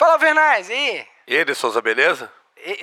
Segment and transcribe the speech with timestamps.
[0.00, 1.06] Fala, Vernais, e aí?
[1.26, 2.32] E aí, De Souza, beleza?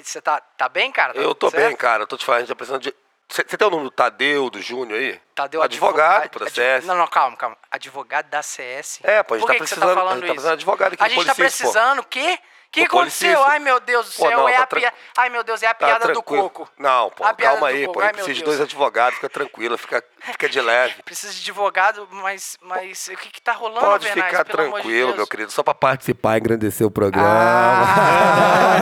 [0.04, 1.16] Você tá, tá bem, cara?
[1.16, 1.66] Tá eu tô certo?
[1.66, 2.04] bem, cara.
[2.04, 2.94] Eu tô te falando, a gente tá precisando de.
[3.28, 5.20] Você tem o nome do Tadeu, do Júnior aí?
[5.34, 6.86] Tadeu Advogado advo- da CS.
[6.86, 7.58] Não, não, calma, calma.
[7.72, 9.00] Advogado da CS.
[9.02, 9.96] É, pô, a gente Por tá que que você precisando.
[9.96, 11.72] tá a gente tá precisando de advogado aqui A gente tá Policista, pô.
[11.72, 12.40] precisando o quê?
[12.40, 13.44] O que aconteceu?
[13.44, 14.96] Ai, meu Deus do Pô, céu, não, é tá a piada.
[15.18, 16.70] Ai, meu Deus, é a Tá piada do coco.
[16.78, 18.00] Não, pô, calma aí, coco.
[18.00, 18.06] pô.
[18.06, 20.96] Ai, precisa de dois advogados, fica tranquila, fica, fica de leve.
[21.06, 25.16] Precisa de advogado, mas, mas o que que tá rolando, Pode ficar de tranquilo, Deus.
[25.18, 27.28] meu querido, só pra participar e engrandecer o programa.
[27.30, 28.82] Ah.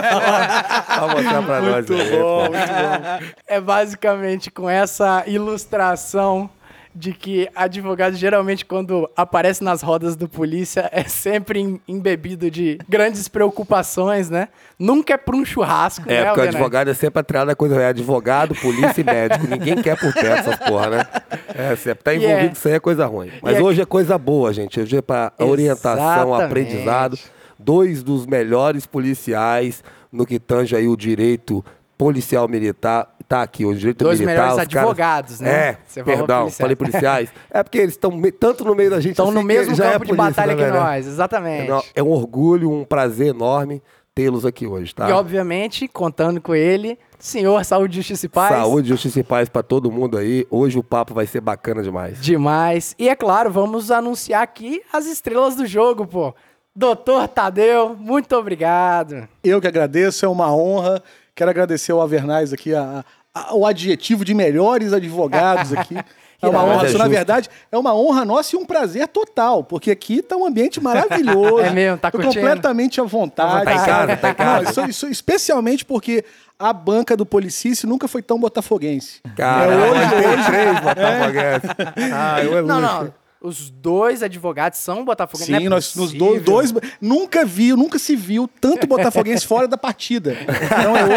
[1.06, 2.50] Vai mostrar pra nós Muito aí, bom, pô.
[2.50, 3.32] muito bom.
[3.46, 6.50] É basicamente com essa ilustração
[6.98, 12.78] de que advogado geralmente quando aparece nas rodas do polícia é sempre em- embebido de
[12.88, 14.48] grandes preocupações, né?
[14.78, 17.76] Nunca é pra um churrasco, É, né, porque o advogado é sempre atrás da coisa.
[17.80, 19.46] É advogado, polícia e médico.
[19.48, 21.06] Ninguém quer por perto essas porra, né?
[21.54, 23.30] É, sempre tá E envolvido, é- isso aí é coisa ruim.
[23.42, 24.80] Mas é- hoje é coisa boa, gente.
[24.80, 27.18] Hoje é pra orientação, aprendizado.
[27.58, 31.64] Dois dos melhores policiais no que tange aí o direito
[31.98, 33.14] policial militar.
[33.28, 34.34] Tá aqui, o direito Dois militar.
[34.34, 35.50] melhores os advogados, né?
[35.50, 36.56] É, Você perdão, policiais.
[36.58, 37.28] falei policiais.
[37.50, 40.04] É porque eles estão tanto no meio da gente Estão assim no mesmo já campo
[40.04, 40.84] é de polícia, batalha né, que velho?
[40.84, 41.90] nós, exatamente.
[41.94, 43.82] É um orgulho, um prazer enorme
[44.14, 45.10] tê-los aqui hoje, tá?
[45.10, 48.54] E obviamente, contando com ele, senhor Saúde, Justiça e Paz.
[48.56, 50.46] Saúde, justiça e paz pra todo mundo aí.
[50.50, 52.18] Hoje o papo vai ser bacana demais.
[52.22, 52.94] Demais.
[52.98, 56.34] E é claro, vamos anunciar aqui as estrelas do jogo, pô.
[56.74, 59.28] Doutor Tadeu, muito obrigado.
[59.42, 61.02] Eu que agradeço, é uma honra.
[61.36, 65.94] Quero agradecer ao Avernais aqui, a, a- o adjetivo de melhores advogados aqui.
[66.42, 69.64] É uma honra, é isso, na verdade, é uma honra nossa e um prazer total,
[69.64, 71.60] porque aqui tá um ambiente maravilhoso.
[71.64, 72.34] É mesmo, tá Tô curtindo?
[72.44, 73.64] completamente à vontade.
[73.64, 74.62] Tá em casa, tá em casa.
[74.64, 76.22] Não, isso, isso especialmente porque
[76.58, 79.22] a banca do Policice nunca foi tão botafoguense.
[79.34, 81.70] Cara, É, hoje hoje- tem três botafoguenses.
[82.12, 82.92] Ah, eu é Não, luxo.
[83.04, 83.14] não.
[83.46, 85.54] Os dois advogados são botafoguenses.
[85.54, 86.74] Sim, é nós nos dois, dois.
[87.00, 90.36] Nunca vi, nunca se viu tanto botafoguense fora da partida.
[90.40, 91.16] Então é hoje,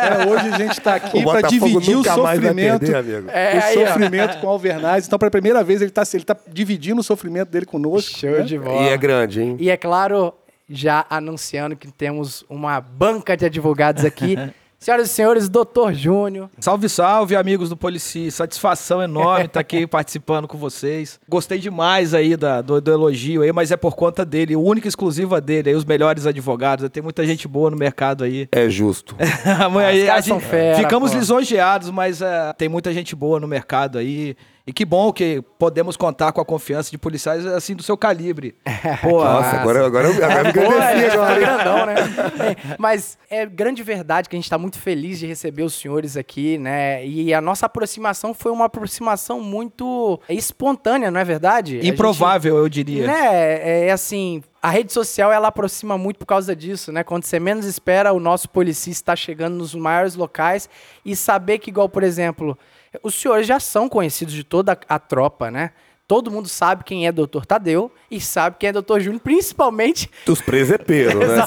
[0.00, 2.80] é, hoje a gente está aqui O para dividir o sofrimento.
[2.80, 3.30] perder, amigo.
[3.30, 3.86] É, o aí, ó.
[3.86, 5.06] sofrimento com o Alvernaz.
[5.06, 8.18] Então, pela primeira vez, ele está ele tá dividindo o sofrimento dele conosco.
[8.18, 8.40] Show né?
[8.40, 8.82] de bola.
[8.82, 9.56] E é grande, hein?
[9.60, 10.32] E é claro,
[10.66, 14.34] já anunciando que temos uma banca de advogados aqui.
[14.82, 16.48] Senhoras e senhores, doutor Júnior.
[16.58, 18.30] Salve, salve, amigos do Polici.
[18.30, 21.20] Satisfação enorme estar aqui participando com vocês.
[21.28, 24.88] Gostei demais aí da, do, do elogio aí, mas é por conta dele, o único
[24.88, 26.88] exclusiva dele, aí, os melhores advogados.
[26.88, 28.48] Tem muita gente boa no mercado aí.
[28.50, 29.14] É justo.
[29.70, 31.18] Mas aí a gente- fera, ficamos pô.
[31.18, 34.34] lisonjeados, mas é, tem muita gente boa no mercado aí.
[34.70, 38.54] E que bom que podemos contar com a confiança de policiais assim do seu calibre.
[39.02, 41.86] Pô, Nossa, agora, agora, eu- agora eu me agradeci é, agora.
[41.94, 42.00] né?
[42.70, 46.16] É, Mas é grande verdade que a gente está muito feliz de receber os senhores
[46.16, 47.04] aqui, né?
[47.04, 51.78] E a nossa aproximação foi uma aproximação muito espontânea, não é verdade?
[51.78, 53.08] A gente- improvável, eu diria.
[53.08, 57.02] Né, é, é assim, a rede social ela aproxima muito por causa disso, né?
[57.02, 60.68] Quando você menos espera, o nosso policista está chegando nos maiores locais
[61.04, 62.56] e saber que, igual, por exemplo,
[63.02, 65.70] os senhores já são conhecidos de toda a, a tropa, né?
[66.10, 67.44] Todo mundo sabe quem é Dr.
[67.46, 68.98] Tadeu e sabe quem é Dr.
[68.98, 71.46] Júnior, principalmente Dos presepeiros, né?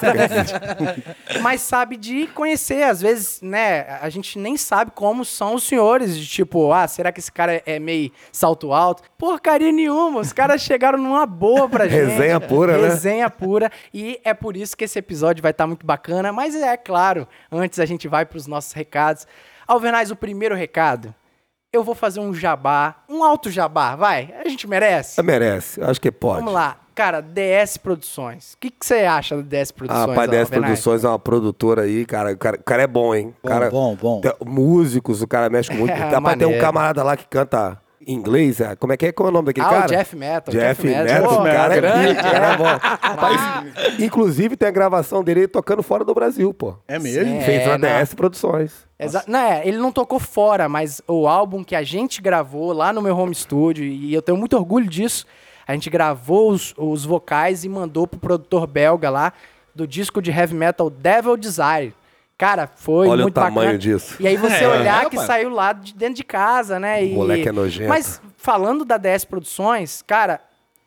[1.42, 2.84] Mas sabe de conhecer.
[2.84, 6.18] Às vezes, né, a gente nem sabe como são os senhores.
[6.18, 9.04] De tipo, ah, será que esse cara é meio salto alto?
[9.18, 10.22] Porcaria nenhuma.
[10.22, 12.12] Os caras chegaram numa boa pra gente.
[12.12, 12.88] Resenha pura, né?
[12.88, 13.70] Resenha pura.
[13.94, 16.31] E é por isso que esse episódio vai estar muito bacana.
[16.31, 19.28] Mas é claro, antes a gente vai pros nossos recados.
[19.68, 21.14] Alvernaz, o primeiro recado.
[21.73, 24.31] Eu vou fazer um jabá, um alto jabá, vai.
[24.45, 25.19] A gente merece?
[25.23, 26.41] Merece, acho que pode.
[26.41, 26.78] Vamos lá.
[26.94, 28.53] Cara, DS Produções.
[28.53, 30.03] O que você acha da DS Produções?
[30.03, 30.50] Ah, pai 10 Alvernaz?
[30.69, 32.33] Produções é uma produtora aí, cara.
[32.33, 33.33] O cara, o cara é bom, hein?
[33.41, 34.22] Bom, cara, bom, bom.
[34.22, 35.94] tem músicos, o cara mexe com muito.
[36.03, 38.59] É, Dá pra ter um camarada lá que canta inglês.
[38.62, 39.12] é, Como é que é?
[39.12, 39.86] Qual é o nome daquele Ah, cara?
[39.86, 40.52] o Jeff Metal.
[40.53, 42.64] Jeff, Jeff Metal, Pô, o cara é grande, pica, cara é bom.
[42.81, 43.41] Rapaz,
[44.00, 46.75] inclusive tem a gravação dele tocando fora do Brasil, pô.
[46.88, 47.42] É mesmo?
[47.42, 48.02] Fez É, na não.
[48.03, 48.72] DS Produções.
[49.00, 52.94] Exa não, é, ele não tocou fora, mas o álbum que a gente gravou lá
[52.94, 55.25] no meu home studio, e eu tenho muito orgulho disso,
[55.68, 59.33] a gente gravou os, os vocais e mandou pro produtor belga lá
[59.75, 61.94] do disco de heavy metal Devil Desire.
[62.44, 63.78] Cara, foi Olha o muito tamanho bacana.
[63.78, 64.18] disso.
[64.19, 65.25] E aí você É, olhar é, que mano.
[65.28, 67.01] saiu lá de dentro de casa, né?
[67.06, 67.13] E...
[67.13, 67.88] moleque é nojento.
[67.88, 70.42] Mas falando da DS Produções, cara,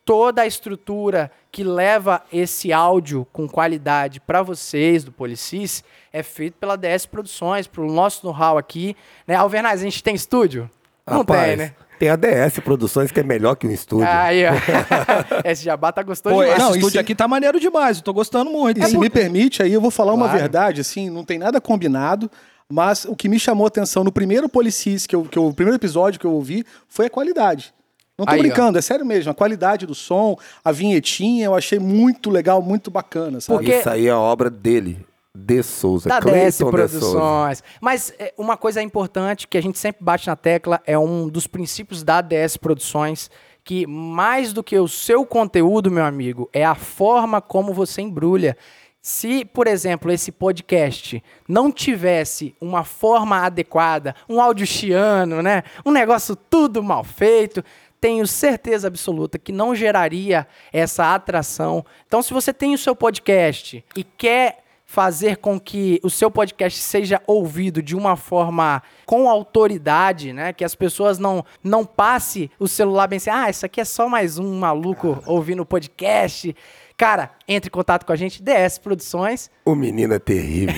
[0.05, 5.83] toda a estrutura que leva esse áudio com qualidade para vocês do Policis
[6.13, 8.95] é feito pela DS Produções, pro nosso know-how aqui,
[9.27, 9.35] né?
[9.35, 10.71] Alvernaz, a gente tem estúdio?
[11.07, 11.75] Não Rapaz, tem, né?
[11.99, 14.07] Tem a DS Produções que é melhor que um estúdio.
[14.09, 14.51] Aí, ó.
[15.45, 16.59] esse jabá tá gostoso Pô, demais.
[16.59, 18.79] esse Não, e estúdio se- aqui tá maneiro demais, eu tô gostando muito.
[18.81, 20.39] E se me permite, aí eu vou falar uma Claro.
[20.41, 22.31] verdade, assim, não tem nada combinado,
[22.69, 25.55] mas o que me chamou a atenção no primeiro Policis, que eu, que eu- o
[25.55, 27.73] primeiro episódio que eu ouvi, foi a qualidade.
[28.19, 28.43] Não tô Aí, ó.
[28.43, 29.31] brincando, é sério mesmo.
[29.31, 33.59] A qualidade do som, a vinhetinha, eu achei muito legal, muito bacana, sabe?
[33.59, 34.99] Porque- Isso aí é obra dele,
[35.37, 36.09] de Souza.
[36.09, 36.71] da Cleiton de Souza.
[36.71, 37.63] Produções.
[37.81, 41.47] Mas é, uma coisa importante que a gente sempre bate na tecla é um dos
[41.47, 43.31] princípios da DS Produções,
[43.63, 48.57] que mais do que o seu conteúdo, meu amigo, é a forma como você embrulha.
[49.03, 55.63] Se, por exemplo, esse podcast não tivesse uma forma adequada, um áudio chiano, né?
[55.85, 57.63] Um negócio tudo mal feito,
[58.01, 61.85] tenho certeza absoluta que não geraria essa atração.
[62.07, 66.81] Então, se você tem o seu podcast e quer fazer com que o seu podcast
[66.81, 70.53] seja ouvido de uma forma com autoridade, né?
[70.53, 74.09] Que as pessoas não não passe o celular bem assim, ah, isso aqui é só
[74.09, 76.55] mais um maluco ouvindo o podcast.
[76.99, 79.51] Cara, entre em contato com a gente, DS Produções.
[79.67, 80.75] O menino é terrível.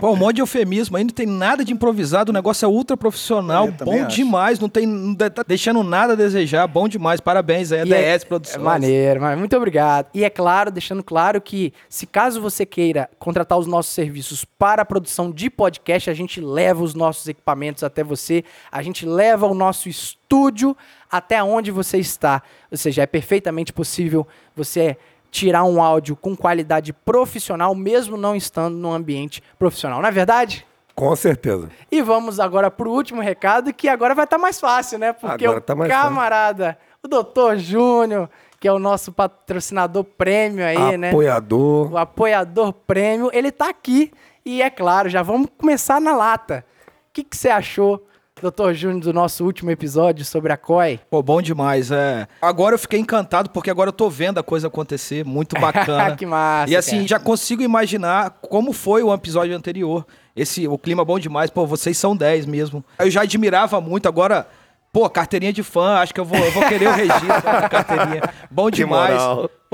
[0.00, 2.96] Pô, um monte de eufemismo, aí não tem nada de improvisado, o negócio é ultra
[2.96, 4.16] profissional, É, bom acho.
[4.16, 7.92] demais, não tem, não tá deixando nada a desejar, bom demais, parabéns aí, a E
[7.92, 8.56] é- DS Produções.
[8.56, 10.08] É maneiro, mas muito obrigado.
[10.12, 14.82] E é claro, deixando claro que se caso você queira contratar os nossos serviços para
[14.82, 18.42] a produção de podcast, a gente leva os nossos equipamentos até você,
[18.72, 20.76] a gente leva o nosso estúdio
[21.16, 22.42] até onde você está.
[22.70, 24.96] Ou seja, é perfeitamente possível você
[25.30, 30.00] tirar um áudio com qualidade profissional, mesmo não estando num ambiente profissional.
[30.00, 30.66] Não é verdade?
[30.94, 31.68] Com certeza.
[31.90, 35.12] E vamos agora pro último recado, que agora vai estar mais fácil, né?
[35.12, 36.04] Porque Agora o tá mais fácil.
[36.04, 38.30] camarada, o doutor Júnior,
[38.60, 41.08] que é o nosso patrocinador prêmio aí, né?
[41.08, 41.92] Apoiador.
[41.92, 44.12] O apoiador prêmio, ele tá aqui.
[44.44, 46.64] E é claro, já vamos começar na lata.
[46.86, 48.04] O que que você achou,
[48.44, 51.00] doutor Júnior, do nosso último episódio sobre a COI?
[51.08, 52.28] Pô, bom demais, é.
[52.42, 56.14] Agora eu fiquei encantado porque agora eu tô vendo a coisa acontecer, muito bacana.
[56.14, 57.08] Que massa, E assim, cara.
[57.08, 60.06] já consigo imaginar como foi o episódio anterior.
[60.36, 62.84] Esse, o clima bom demais, pô, vocês são 10 mesmo.
[62.98, 64.46] Eu já admirava muito, agora,
[64.92, 68.22] pô, carteirinha de fã, acho que eu vou, eu vou querer o registro da carteirinha.
[68.50, 69.22] Bom Que demais.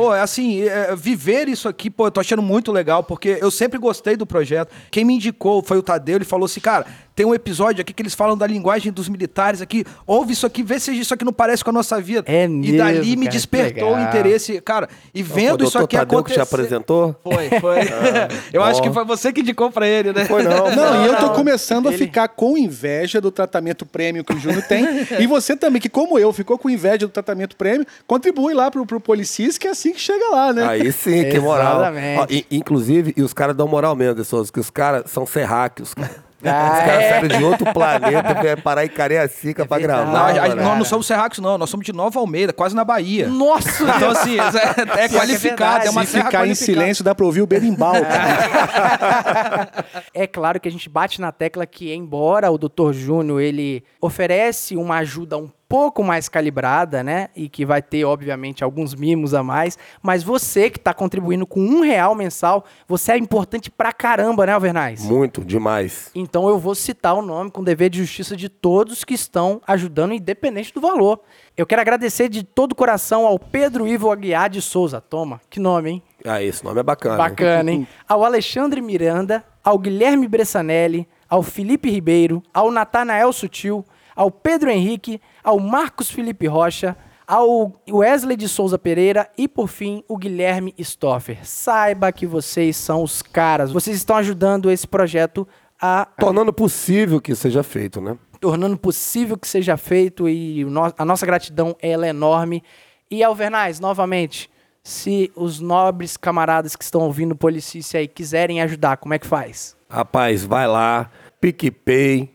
[0.01, 3.51] Pô, é assim, é, viver isso aqui, pô, eu tô achando muito legal, porque eu
[3.51, 4.73] sempre gostei do projeto.
[4.91, 6.87] Quem me indicou foi o Tadeu, ele falou assim, cara,
[7.21, 10.63] tem um episódio aqui que eles falam da linguagem dos militares aqui, ouve isso aqui,
[10.63, 12.25] vê se isso aqui não parece com a nossa vida.
[12.27, 15.77] É e dali mesmo, me cara, que despertou o interesse, cara, e vendo o isso
[15.77, 16.35] aqui Tadeu que acontecer...
[16.37, 17.15] te apresentou?
[17.23, 17.79] Foi, foi.
[18.55, 20.25] eu acho que foi você que indicou pra ele, né?
[20.25, 20.71] Foi não.
[20.81, 21.35] Não, e eu tô não.
[21.35, 24.87] começando a Ele- ficar com inveja do tratamento prêmio que o Júnior tem.
[25.19, 28.87] e você também, que como eu, ficou com inveja do tratamento prêmio, contribui lá pro,
[28.87, 30.67] pro Policis, que é assim que chega lá, né?
[30.67, 31.83] Aí sim, que moral.
[32.21, 35.95] Ó, i- inclusive, e os caras dão moral mesmo, Souza, que os caras são serráqueos,
[35.95, 36.31] cara.
[36.43, 37.11] Ah, os caras é?
[37.11, 40.07] saíram de outro planeta, vieram parar em Cariacica pra verdade.
[40.07, 40.53] Não, gravar.
[40.53, 41.59] a- nós não somos serracos, não.
[41.59, 43.29] Nós somos de Nova Almeida, quase na Bahia.
[43.29, 43.85] Nossa!
[43.85, 47.43] Então, assim, é, é qualificado, é uma Se serra ficar em silêncio, dá pra ouvir
[47.43, 47.93] o berimbau.
[47.93, 49.85] cara.
[50.15, 52.93] É claro que a gente bate na tecla que, embora o Dr.
[52.93, 57.29] Júnior ele oferece uma ajuda um pouco mais calibrada, né?
[57.37, 59.79] E que vai ter, obviamente, alguns mimos a mais.
[60.03, 64.53] Mas você que está contribuindo com um real mensal, você é importante pra caramba, né,
[64.53, 65.05] Alvernais?
[65.05, 66.11] Muito, demais.
[66.13, 70.13] Então eu vou citar o nome com dever de justiça de todos que estão ajudando,
[70.13, 71.21] independente do valor.
[71.57, 75.01] Eu quero agradecer de todo o coração ao Pedro Ivo Aguiar de Souza.
[75.01, 76.03] Toma, que nome, hein?
[76.25, 77.17] Ah, esse nome é bacana.
[77.17, 77.87] Bacana, hein?
[78.09, 83.85] Ao Alexandre Miranda, ao Guilherme Bressanelli, ao Felipe Ribeiro, ao Natanael Sutil,
[84.17, 86.97] ao Pedro Henrique, ao Marcos Felipe Rocha,
[87.27, 91.39] ao Wesley de Souza Pereira e, por fim, o Guilherme Stoffer.
[91.45, 93.71] Saiba que vocês são os caras.
[93.71, 95.47] Vocês estão ajudando esse projeto
[95.81, 98.19] a Tornando possível que seja feito, né?
[98.41, 100.67] tornando possível que seja feito e
[100.97, 102.63] a nossa gratidão ela é enorme.
[103.11, 104.51] E Alvernais, novamente,
[104.83, 109.27] se os nobres camaradas que estão ouvindo o Policice aí quiserem ajudar, como é que
[109.27, 109.77] faz?
[109.89, 112.31] Rapaz, vai lá, PicPay,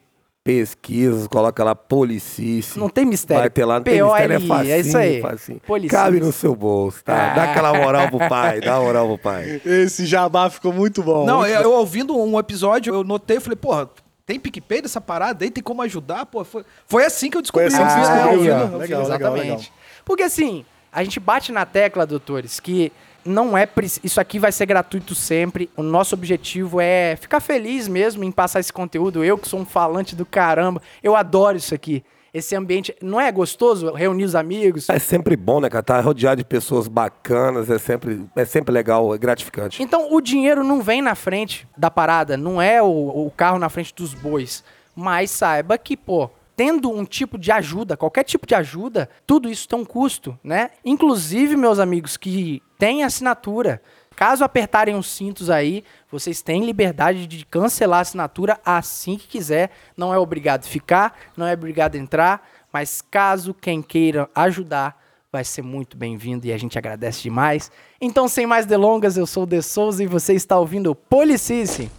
[0.46, 2.78] pesquisa, coloca lá Policice.
[2.78, 3.42] Não tem mistério.
[3.42, 5.20] Vai ter lá, não tem mistério, é facinho, é isso aí.
[5.22, 5.60] facinho.
[5.66, 5.96] Policice.
[5.96, 7.34] Cabe no seu bolso, tá?
[7.34, 7.52] Dá Ah.
[7.52, 9.60] aquela moral pro pai, dá moral pro pai.
[9.66, 11.26] Esse jabá ficou muito bom.
[11.26, 13.90] Não, eu, eu ouvindo um episódio, eu notei, falei, porra,
[14.24, 15.50] tem PicPay dessa parada aí?
[15.50, 16.28] Tem como ajudar?
[16.28, 17.72] Pô, foi, foi assim que eu descobri.
[17.72, 19.44] Foi assim que descobriu, eu fiz, eu Legal, legal, Exatamente.
[19.46, 19.62] legal.
[20.06, 22.92] Porque assim, a gente bate na tecla, doutores, que
[23.26, 23.68] não é
[24.04, 25.70] isso aqui vai ser gratuito sempre.
[25.76, 29.24] O nosso objetivo é ficar feliz mesmo em passar esse conteúdo.
[29.24, 32.04] Eu que sou um falante do caramba, eu adoro isso aqui.
[32.32, 34.90] Esse ambiente não é gostoso reunir os amigos.
[34.90, 35.82] É sempre bom, né, cara?
[35.82, 39.82] Tá rodeado de pessoas bacanas, é sempre, é sempre legal, é gratificante.
[39.82, 43.70] Então o dinheiro não vem na frente da parada, não é o, o carro na
[43.70, 44.66] frente dos bois.
[44.94, 49.68] Mas saiba que, pô, tendo um tipo de ajuda, qualquer tipo de ajuda, tudo isso
[49.68, 50.72] tem um custo, né?
[50.84, 53.82] Inclusive, meus amigos que têm assinatura,
[54.16, 59.72] caso apertarem os cintos aí, vocês têm liberdade de cancelar a assinatura assim que quiser.
[59.98, 62.48] Não é obrigado ficar, não é obrigado entrar.
[62.72, 67.72] Mas caso quem queira ajudar, vai ser muito bem-vindo e a gente agradece demais.
[68.00, 71.90] Então, sem mais delongas, eu sou o De Souza e você está ouvindo o Policice.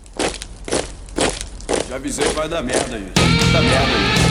[1.88, 3.20] Já avisei que vai dar merda, gente.
[3.20, 4.25] Vai dar merda, gente.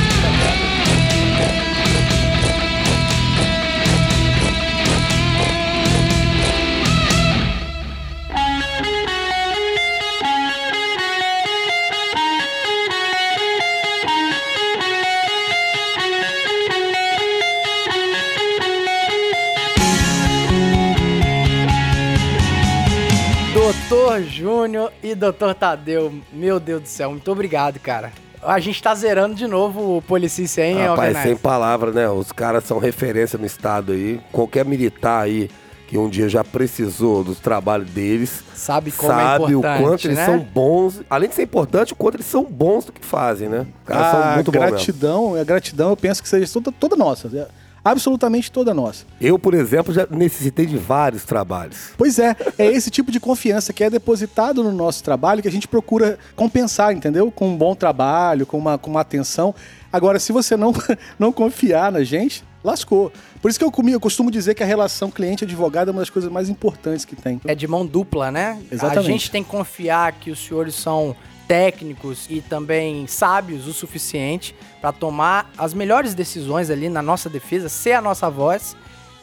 [24.16, 28.14] Doutor Júnior e Doutor Tadeu, meu Deus do céu, muito obrigado, cara.
[28.46, 31.26] A gente tá zerando de novo o Policice, hein, Rapaz, Alvernaz?
[31.28, 32.10] sem palavras, né?
[32.10, 34.20] Os caras são referência no estado aí.
[34.32, 35.50] Qualquer militar aí
[35.88, 40.06] que um dia já precisou dos trabalhos deles, Sabe como é sabe o importante, quanto
[40.08, 40.26] eles né?
[40.26, 41.02] são bons.
[41.10, 43.68] Além de ser importante, o quanto eles são bons do que fazem, né?
[43.84, 44.76] Os caras são a muito bons mesmo.
[44.76, 47.48] gratidão, a gratidão eu penso que seja toda, toda nossa.
[47.86, 49.06] Absolutamente toda nossa.
[49.22, 51.92] Eu, por exemplo, já necessitei de vários trabalhos.
[51.96, 55.52] Pois é, é esse tipo de confiança que é depositado no nosso trabalho que a
[55.52, 57.30] gente procura compensar, entendeu?
[57.30, 59.54] Com um bom trabalho, com uma, com uma atenção.
[59.94, 60.74] Agora, se você não,
[61.20, 63.14] não confiar na gente, lascou.
[63.40, 66.10] Por isso que eu, comi, eu costumo dizer que a relação cliente-advogado é uma das
[66.10, 67.40] coisas mais importantes que tem.
[67.46, 68.60] É de mão dupla, né?
[68.72, 69.08] Exatamente.
[69.08, 71.16] A gente tem que confiar que os senhores são
[71.48, 77.70] técnicos e também sábios o suficiente para tomar as melhores decisões ali na nossa defesa,
[77.70, 78.76] ser a nossa voz.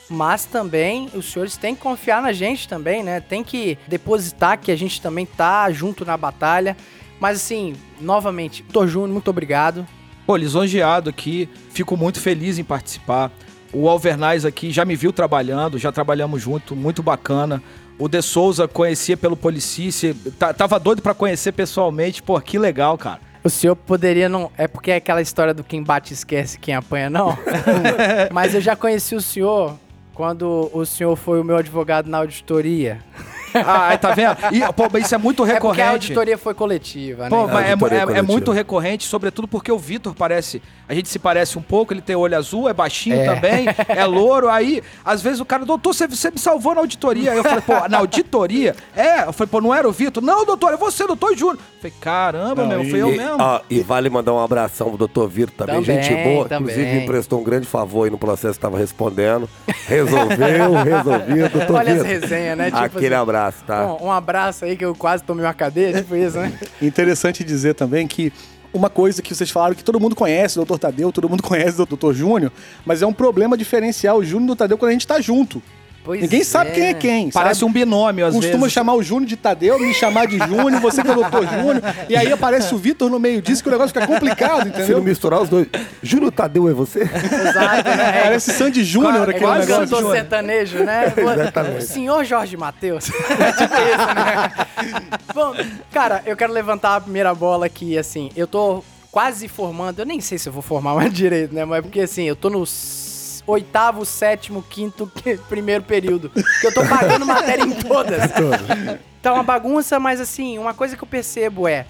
[0.08, 3.20] Mas também os senhores têm que confiar na gente também, né?
[3.20, 6.76] Tem que depositar que a gente também tá junto na batalha.
[7.18, 9.86] Mas assim, novamente, Doutor Júnior, muito obrigado.
[10.26, 13.32] Pô, lisonjeado aqui, fico muito feliz em participar.
[13.72, 17.62] O Alvernaz aqui já me viu trabalhando, já trabalhamos junto, muito bacana.
[18.02, 22.20] O De Souza conhecia pelo Policice, tá- tava doido pra conhecer pessoalmente.
[22.20, 23.20] Pô, que legal, cara.
[23.44, 24.50] O senhor poderia não.
[24.58, 27.38] É porque é aquela história do quem bate esquece, quem apanha não.
[28.32, 29.76] Mas eu já conheci o senhor
[30.14, 32.98] quando o senhor foi o meu advogado na auditoria.
[33.54, 34.36] Ah, tá vendo?
[34.52, 35.88] E, pô, mas isso é muito É porque a recorrente.
[36.12, 37.28] auditoria foi coletiva, né?
[37.30, 37.70] Pô, mas é,
[38.14, 40.62] é- é muito recorrente, sobretudo porque o Vitor parece.
[40.88, 43.24] A gente se parece um pouco, ele tem olho azul, é baixinho É.
[43.34, 44.48] também, é louro.
[44.48, 47.32] Aí, às vezes o cara, doutor, você, você me salvou na auditoria.
[47.32, 48.74] Aí eu falei, pô, na auditoria?
[48.96, 49.22] É.
[49.26, 50.22] Eu falei, pô, não era o Vitor?
[50.22, 51.56] Não, doutor, é você, doutor Júnior.
[51.56, 53.36] Eu falei, caramba, Não, meu, e- foi eu e, mesmo.
[53.38, 56.48] ó, e vale mandar um abração pro doutor Vitor também, Também, gente boa.
[56.48, 56.72] também.
[56.74, 59.48] Inclusive, me prestou um grande favor aí no processo que estava respondendo.
[59.86, 62.20] Resolveu, resolvido, doutor Olha as Vitor.
[62.20, 62.64] resenhas, né?
[62.70, 63.94] Tipo Aquele assim, abraço, tá?
[63.94, 66.52] Um, um abraço aí que eu quase tomei uma cadeia, tipo isso, né?
[66.80, 68.32] Interessante dizer também que
[68.72, 70.78] uma coisa que vocês falaram que todo mundo conhece o Dr.
[70.78, 72.12] Tadeu, todo mundo conhece o Dr.
[72.12, 72.52] Júnior,
[72.84, 75.62] mas é um problema diferencial o Júnior do Tadeu quando a gente tá junto.
[76.04, 77.30] Pois Ninguém sabe quem é quem.
[77.30, 77.70] Parece sabe?
[77.70, 78.72] um binômio, às Costuma vezes.
[78.72, 81.46] chamar o Júnior de Tadeu, me chamar de Júnior, você que é o Dr.
[81.48, 81.82] Júnior.
[82.08, 84.78] E aí aparece o Vitor no meio disso, que o negócio fica complicado, Se não
[84.78, 85.02] entendeu?
[85.02, 85.68] misturar os dois.
[86.02, 87.02] Júnior Tadeu é você?
[87.02, 88.18] Exato, né?
[88.18, 89.96] É, Parece Sandy Júnior é aquele igual negócio.
[89.96, 91.12] cantor sertanejo, né?
[91.16, 91.78] Exatamente.
[91.78, 93.04] O senhor Jorge Matheus.
[93.06, 95.12] tipo isso, né?
[95.34, 95.54] Bom,
[95.92, 98.82] cara, eu quero levantar a primeira bola aqui, assim, eu tô
[99.12, 101.64] quase formando, eu nem sei se eu vou formar mais direito, né?
[101.64, 102.64] Mas porque, assim, eu tô no
[103.46, 106.30] oitavo, sétimo, quinto, que- primeiro período.
[106.30, 108.20] Que eu tô pagando matéria em todas.
[109.22, 111.86] Tá uma bagunça, mas assim, uma coisa que eu percebo é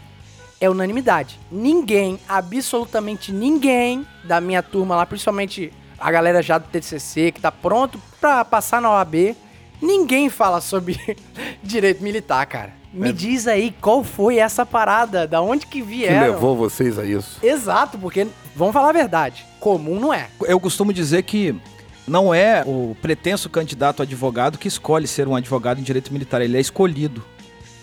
[0.61, 1.41] é unanimidade.
[1.51, 7.51] Ninguém, absolutamente ninguém da minha turma lá, principalmente a galera já do TCC, que tá
[7.51, 9.35] pronto pra passar na OAB,
[9.81, 11.01] ninguém fala sobre
[11.65, 12.73] direito militar, cara.
[12.93, 16.35] Me diz aí qual foi essa parada, da onde que Que vieram.
[16.35, 17.39] levou vocês a isso?
[17.43, 20.27] Exato, porque, vamos falar a verdade, comum não é.
[20.43, 21.55] Eu costumo dizer que
[22.07, 26.43] não é o pretenso candidato a advogado que escolhe ser um advogado em direito militar,
[26.43, 27.25] ele é escolhido.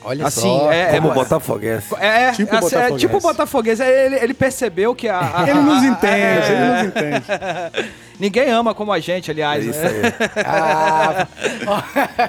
[0.02, 0.72] Olha Assim, só.
[0.72, 1.96] é- Como é- Botafoguense.
[2.00, 3.82] É, Tipo é, assim, é tipo botafoguense.
[3.84, 7.90] Ele, ele percebeu que a, a- Ele nos a- entende, é, ele nos entende.
[8.20, 9.66] Ninguém ama como a gente, É aliás.
[9.66, 9.88] isso né?
[9.88, 10.44] aí.
[10.46, 11.28] Ah,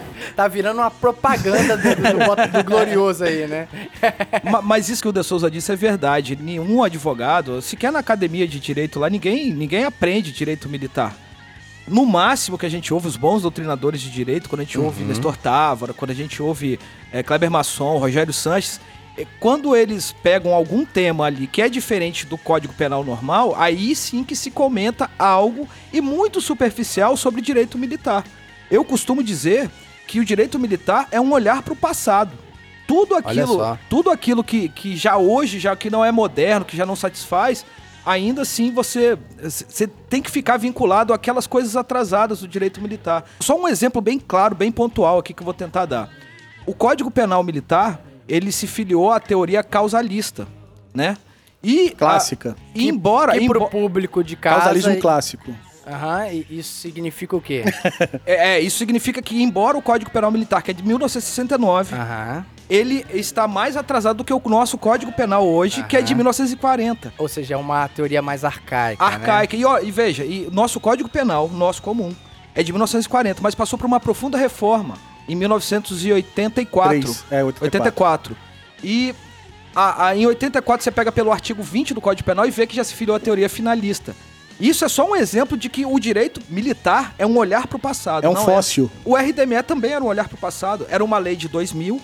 [0.37, 3.66] tá virando uma propaganda do, do, bota- do glorioso aí, né?
[4.49, 6.38] Ma- Mas isso que o De Souza disse é verdade.
[6.40, 11.14] Nenhum advogado, sequer na academia de direito lá, ninguém, ninguém aprende direito militar.
[11.88, 15.02] No máximo que a gente ouve os bons doutrinadores de direito, quando a gente ouve
[15.02, 16.78] Nestor Távora, quando a gente ouve
[17.12, 18.80] eh, Kleber Masson, Rogério Sanches,
[19.38, 24.25] quando eles pegam algum tema ali que é diferente do Código Penal normal, aí sim
[24.25, 28.25] que se comenta algo e muito superficial sobre direito militar.
[28.71, 29.71] Eu costumo dizer
[30.07, 32.37] que o direito militar é um olhar para o passado.
[32.87, 36.85] Tudo aquilo, tudo aquilo que, que já hoje, já que não é moderno, que já
[36.85, 37.64] não satisfaz,
[38.05, 43.25] ainda assim você, você tem que ficar vinculado àquelas coisas atrasadas do direito militar.
[43.40, 46.11] Só um exemplo bem claro, bem pontual aqui que eu vou tentar dar.
[46.67, 50.46] O Código Penal Militar, ele se filiou à teoria causalista,
[50.94, 51.16] né?
[51.62, 52.52] E, Clássica.
[52.52, 53.32] a- e embora.
[53.38, 54.56] que pro embo- público de casa...
[54.60, 55.54] Causalismo e- clássico.
[55.87, 57.64] Aham, e isso significa o quê?
[58.25, 62.46] é, é, isso significa que, embora o Código Penal Militar, que é de 1969, Aham.
[62.68, 66.18] ele está mais atrasado do que o nosso Código Penal hoje, que é de Aham.
[66.18, 67.12] 1940.
[67.18, 69.14] Ou seja, é uma teoria mais arcaica, né?
[69.14, 69.56] Arcaica.
[69.56, 72.14] E, ó, e veja, e nosso Código Penal, nosso comum,
[72.54, 74.94] é de 1940, mas passou por uma profunda reforma
[75.32, 77.00] em 1984.
[77.00, 77.25] Três.
[77.30, 77.64] É, 84.
[77.64, 78.37] 84.
[78.82, 79.14] E
[79.75, 82.75] a- a- em 84 você pega pelo artigo 20 do Código Penal e vê que
[82.76, 84.14] já se filiou a teoria finalista.
[84.58, 87.80] Isso é só um exemplo de que o direito militar é um olhar para o
[87.80, 88.25] passado.
[88.25, 88.90] É um não fóssil.
[89.04, 90.87] O RDME também era um olhar para o passado.
[90.90, 92.00] Era uma lei de 2000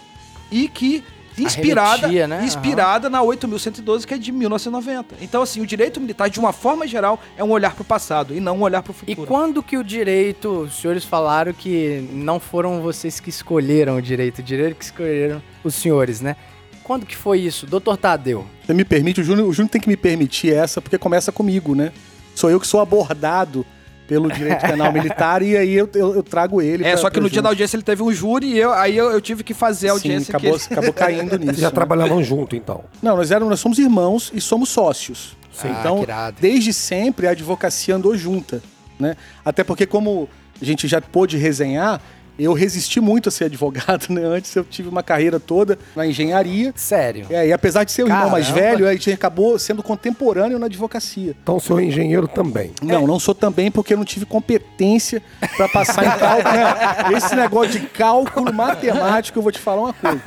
[0.50, 1.04] e que
[1.38, 2.44] inspirada, né?
[2.44, 5.16] inspirada na 8.112, que é de 1990.
[5.20, 8.34] Então, assim, o direito militar, de uma forma geral, é um olhar para o passado
[8.34, 9.26] e não um olhar para o E futuro.
[9.26, 14.38] quando que o direito, os senhores falaram que não foram vocês que escolheram o direito,
[14.38, 16.36] o direito que escolheram os senhores, né?
[16.82, 17.66] Quando que foi isso?
[17.66, 18.46] Doutor Tadeu.
[18.64, 21.74] Você me permite, o Júnior, o Júnior tem que me permitir essa, porque começa comigo,
[21.74, 21.92] né?
[22.34, 23.66] Sou eu que sou abordado
[24.08, 26.84] pelo direito penal militar e aí eu, eu- eu trago ele.
[26.84, 28.96] É, pra- só que no dia da audiência ele teve um júri e eu, aí
[28.96, 31.60] eu, eu tive que fazer a Sim, audiência que acabou, ele- acabou caindo nisso.
[31.60, 31.74] Já né?
[31.74, 32.84] trabalhavam junto, então.
[33.02, 35.36] Não, nós, éramos, nós somos irmãos e somos sócios.
[35.52, 35.68] Sim.
[35.68, 36.36] Ah, Então, que irado.
[36.40, 38.62] desde sempre a advocacia andou junta,
[39.00, 39.16] né?
[39.44, 40.28] Até porque como
[40.60, 42.00] a gente já pôde resenhar,
[42.38, 44.22] eu resisti muito a ser advogado, né?
[44.24, 46.72] Antes eu tive uma carreira toda na engenharia.
[46.76, 47.26] Sério.
[47.30, 50.66] É, e apesar de ser o irmão mais velho, a gente acabou sendo contemporâneo na
[50.66, 51.34] advocacia.
[51.42, 52.72] Então o senhor é engenheiro também.
[52.82, 55.22] Não, não sou também porque eu não tive competência
[55.56, 56.54] pra passar em cálculo.
[56.54, 56.74] né?
[57.16, 60.20] Esse negócio de cálculo matemático, eu vou te falar uma coisa.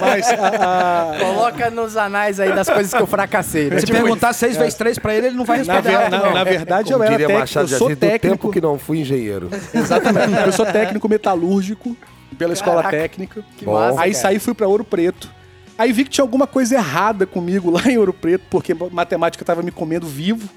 [0.00, 3.68] Mas a- a- Coloca nos anais aí das coisas que eu fracassei.
[3.70, 3.78] né?
[3.80, 5.98] Se Tipo, perguntar 6 vezes 3 pra ele, ele não vai na, responder.
[5.98, 6.32] ver- na- não.
[6.34, 8.50] na verdade, eu Como era diria técnico, Machado eu sou do tempo técnico.
[8.52, 9.50] que não fui engenheiro.
[9.72, 10.32] Exatamente.
[10.46, 11.96] Eu sou técnico metalúrgico
[12.36, 13.44] pela escola Caraca, técnica.
[13.56, 13.74] que Bom.
[13.74, 14.22] massa, Aí cara.
[14.22, 15.30] saí e fui pra Ouro Preto.
[15.78, 19.62] Aí vi que tinha alguma coisa errada comigo lá em Ouro Preto, porque matemática tava
[19.62, 20.48] me comendo vivo.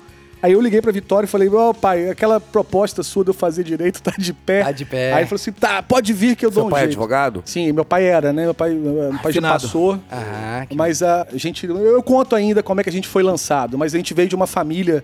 [0.42, 3.64] Aí eu liguei pra Vitória e falei, ó pai, aquela proposta sua de eu fazer
[3.64, 4.64] direito tá de pé.
[4.64, 5.14] Tá de pé.
[5.14, 6.92] Aí ele falou assim, tá, pode vir que eu Seu dou um pai é jeito.
[6.92, 7.42] advogado?
[7.46, 8.44] Sim, meu pai era, né?
[8.44, 10.00] Meu pai, meu pai já passou.
[10.12, 11.66] Ah, que Mas a gente.
[11.66, 14.36] Eu conto ainda como é que a gente foi lançado, mas a gente veio de
[14.36, 15.04] uma família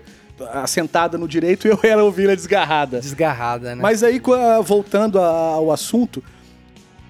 [0.52, 3.00] assentada no direito e eu era a ovelha desgarrada.
[3.00, 3.82] desgarrada, né?
[3.82, 6.22] Mas aí, ah, voltando ao assunto,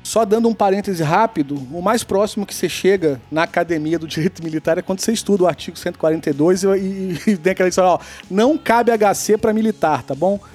[0.05, 4.45] só dando um parêntese rápido, o mais próximo que você chega na academia do direito
[4.45, 7.99] militar é quando você estuda o artigo 142 e, e, e tem aquela história, ó,
[8.31, 10.39] não cabe HC para militar, tá bom?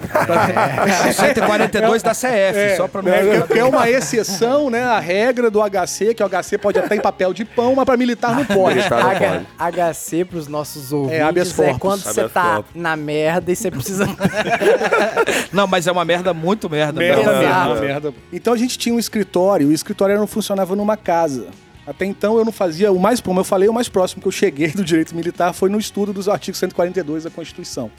[1.06, 4.84] É 142 da CF, só pra não É, que é uma exceção, né?
[4.84, 7.96] A regra do HC, que o HC pode até em papel de pão, mas para
[7.96, 8.76] militar não pode.
[8.76, 9.76] Militar não H- pode.
[9.76, 11.78] HC pros nossos ouvintes É, habeas é, corpus.
[11.78, 12.70] quando você tá corpus.
[12.80, 14.06] na merda e você precisa...
[15.52, 16.98] Não, mas é uma merda muito merda.
[17.00, 17.20] Merda.
[17.22, 17.40] Exato.
[17.40, 18.14] merda, merda.
[18.32, 18.98] Então a gente tinha um
[19.40, 21.48] escritório, o escritório não funcionava numa casa.
[21.86, 24.32] Até então eu não fazia, o mais, como eu falei, o mais próximo que eu
[24.32, 27.90] cheguei do direito militar foi no estudo dos artigos 142 da Constituição.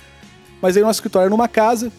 [0.61, 1.91] Mas aí o nosso escritório era numa casa,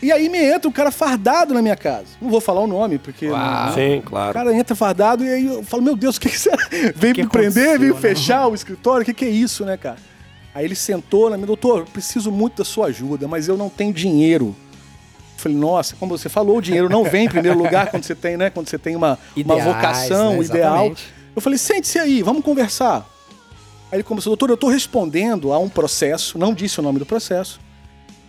[0.00, 2.06] e aí me entra um cara fardado na minha casa.
[2.22, 3.28] Não vou falar o nome, porque...
[3.28, 4.32] não- Sim, o claro.
[4.32, 6.50] cara entra fardado e aí eu falo, meu Deus, o que, que você
[6.94, 8.00] veio que me prender, veio né?
[8.00, 9.02] fechar o escritório?
[9.02, 9.96] O que, que é isso, né, cara?
[10.54, 13.92] Aí ele sentou na minha, doutor, preciso muito da sua ajuda, mas eu não tenho
[13.92, 14.54] dinheiro.
[15.38, 18.14] Eu falei, nossa, como você falou, o dinheiro não vem em primeiro lugar quando você
[18.14, 18.50] tem, né?
[18.50, 20.44] Quando você tem uma, uma Ideais, vocação né?
[20.44, 20.92] ideal.
[21.36, 23.08] Eu falei, sente-se aí, vamos conversar.
[23.90, 27.06] Aí ele começou, doutor, eu estou respondendo a um processo, não disse o nome do
[27.06, 27.60] processo.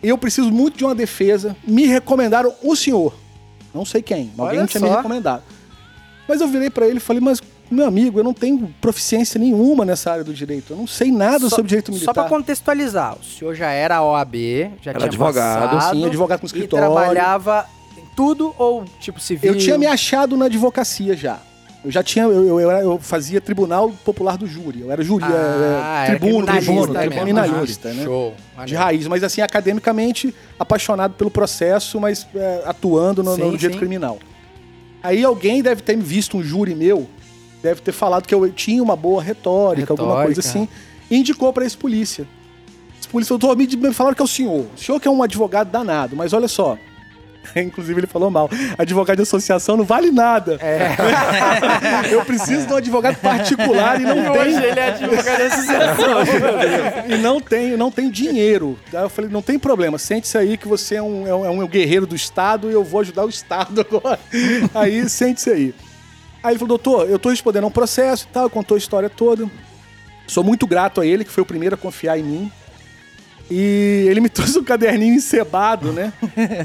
[0.03, 1.57] Eu preciso muito de uma defesa.
[1.67, 3.15] Me recomendaram o senhor.
[3.73, 4.31] Não sei quem.
[4.37, 5.41] Alguém Olha tinha me recomendado.
[6.27, 9.85] Mas eu virei pra ele e falei, mas, meu amigo, eu não tenho proficiência nenhuma
[9.85, 10.73] nessa área do direito.
[10.73, 12.13] Eu não sei nada Só- sobre direito Só militar.
[12.13, 14.35] pra contextualizar, o senhor já era OAB,
[14.81, 16.85] já Era tinha advogado, passado, sim, advogado com E escritório.
[16.85, 17.65] trabalhava
[17.97, 19.53] em tudo ou tipo civil?
[19.53, 21.39] Eu tinha me achado na advocacia já.
[21.85, 24.81] Eu já tinha, eu, eu, eu fazia Tribunal Popular do Júri.
[24.81, 28.03] Eu era júri, Ah, é, é, era tribuno, criminalista tribuno, né?
[28.03, 28.33] Show.
[28.65, 33.73] De raiz, mas assim, academicamente apaixonado pelo processo, mas é, atuando no, no Sim, direito
[33.75, 33.79] sim.
[33.79, 34.19] criminal.
[35.01, 37.07] Aí alguém deve ter visto um júri meu,
[37.61, 40.33] deve ter falado que eu tinha uma boa retórica, alguma Retórica.
[40.35, 40.67] coisa assim,
[41.09, 42.25] e indicou pra esse polícia.
[42.99, 44.65] Esse polícia falou, me, me falaram que é o senhor.
[44.75, 46.77] O senhor que é um advogado danado, mas olha só.
[47.55, 48.49] Inclusive ele falou mal.
[48.77, 50.57] Advogado de associação não vale nada.
[50.61, 50.95] É.
[52.13, 54.63] Eu preciso de um advogado particular e não Hoje tem.
[54.69, 56.09] ele é advogado de associação.
[57.09, 58.77] E não tem, não tem dinheiro.
[58.93, 61.49] Aí eu falei, não tem problema, sente-se aí que você é um, é um- é
[61.49, 64.19] um guerreiro do Estado e eu vou ajudar o Estado agora.
[64.75, 65.73] Aí, sente-se aí.
[66.41, 69.09] Aí ele falou, doutor, eu tô respondendo a um processo e tal, contou a história
[69.09, 69.49] toda.
[70.27, 72.51] Sou muito grato a ele, que foi o primeiro a confiar em mim.
[73.51, 76.13] E ele me trouxe um caderninho encebado, né?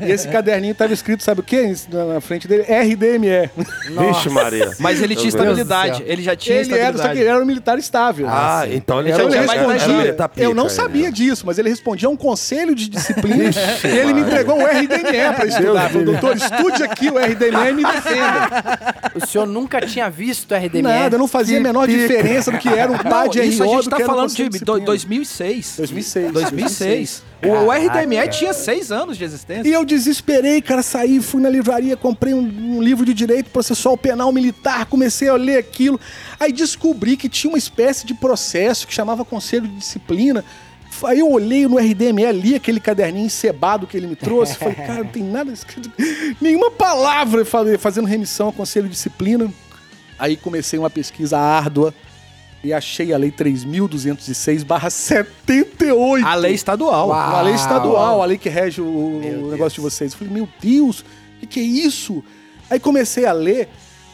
[0.07, 1.75] E esse caderninho tava escrito, sabe o quê?
[1.90, 2.62] Na frente dele?
[2.64, 3.51] RDME.
[3.88, 4.70] Vixe, Maria.
[4.79, 6.03] Mas ele tinha estabilidade.
[6.07, 7.20] Ele já tinha Ele era, só que estabilidade.
[7.20, 8.27] ele era um militar estável.
[8.29, 9.88] Ah, então ele Então ele respondia.
[9.99, 11.11] militar Eu não pica, sabia né?
[11.11, 13.44] disso, mas ele respondia a um conselho de disciplina
[13.85, 15.88] e ele me entregou um RDME pra estudar.
[15.90, 19.12] Falou, doutor, estude aqui o RDME e me defenda.
[19.14, 20.83] O senhor nunca tinha visto o RDME?
[20.83, 23.77] Nada, não fazia a menor diferença do que era um Não, PAD isso a RO
[23.77, 24.87] gente tá um falando de conselho do- disciplina.
[24.87, 25.75] 2006.
[25.79, 26.33] 2006.
[26.78, 27.22] 2006.
[27.44, 29.68] O, RDME tinha seis anos de existência.
[29.68, 33.98] E eu desesperei, cara, saí, fui na livraria, comprei um, um livro de direito processual
[33.98, 36.00] penal militar, comecei a ler aquilo.
[36.40, 40.42] Aí descobri que tinha uma espécie de processo que chamava Conselho de Disciplina.
[41.04, 44.54] Aí eu olhei no RDME, li aquele caderninho encebado que ele me trouxe.
[44.54, 45.92] Falei, cara, não tem nada escrito,
[46.40, 49.52] nenhuma palavra fa- fazendo remissão ao Conselho de Disciplina.
[50.18, 51.92] Aí comecei uma pesquisa árdua
[52.64, 56.24] e achei a Lei 3.206-78.
[56.24, 57.09] A lei estadual.
[57.09, 60.12] Uma lei estadual, a lei que rege o, o negócio de vocês.
[60.12, 61.05] Eu falei, meu Deus, o
[61.40, 62.24] que, que é isso?
[62.70, 63.68] Aí comecei a ler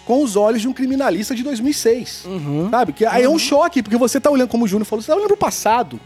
[0.04, 2.24] com os olhos de um criminalista de 2006.
[2.70, 2.92] Sabe?
[2.92, 5.14] Que aí é um choque, porque você tá olhando, como o Júnior falou, você tá
[5.14, 6.00] olhando pro passado.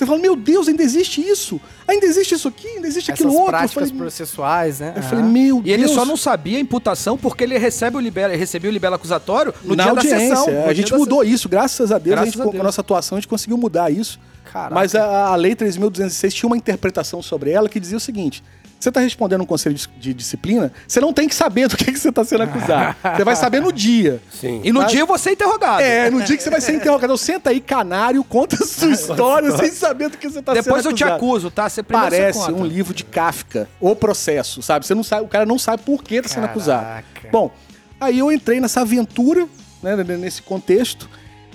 [0.00, 1.60] Você fala, meu Deus, ainda existe isso?
[1.86, 2.66] Ainda existe isso aqui?
[2.66, 3.48] Ainda existe Essas aquilo outro?
[3.54, 4.94] Eu práticas falei, processuais, né?
[4.96, 5.94] eu falei, meu E ele Deus.
[5.94, 9.76] só não sabia a imputação porque ele recebe o libelo, recebia o libelo acusatório no
[9.76, 10.28] na dia audiência.
[10.30, 10.54] da sessão.
[10.62, 12.14] no a gente mudou isso, graças a Deus.
[12.14, 12.60] Graças a gente, a com Deus.
[12.62, 14.18] a nossa atuação, a gente conseguiu mudar isso.
[14.50, 14.74] Caraca.
[14.74, 18.42] Mas a, a Lei 3.206 tinha uma interpretação sobre ela que dizia o seguinte:
[18.80, 21.98] você está respondendo um conselho de, disciplina, você não tem que saber do que, que
[21.98, 22.96] você está sendo acusado.
[23.14, 24.20] você vai saber no dia.
[24.32, 24.62] Sim.
[24.64, 25.82] E no Mas- dia você é interrogado.
[25.82, 27.16] É, no dia que você vai ser interrogado.
[27.18, 30.84] Senta aí, canário, conta a sua história sem saber do que você está sendo Depois
[30.86, 31.10] eu acusado.
[31.10, 31.68] te acuso, tá?
[31.68, 34.86] Você Parece você um livro de Kafka, o processo, sabe?
[34.86, 37.04] Você não sabe, o cara não sabe por que tá sendo acusado.
[37.30, 37.50] Bom,
[38.00, 39.46] aí eu entrei nessa aventura,
[39.82, 41.08] né, nesse contexto,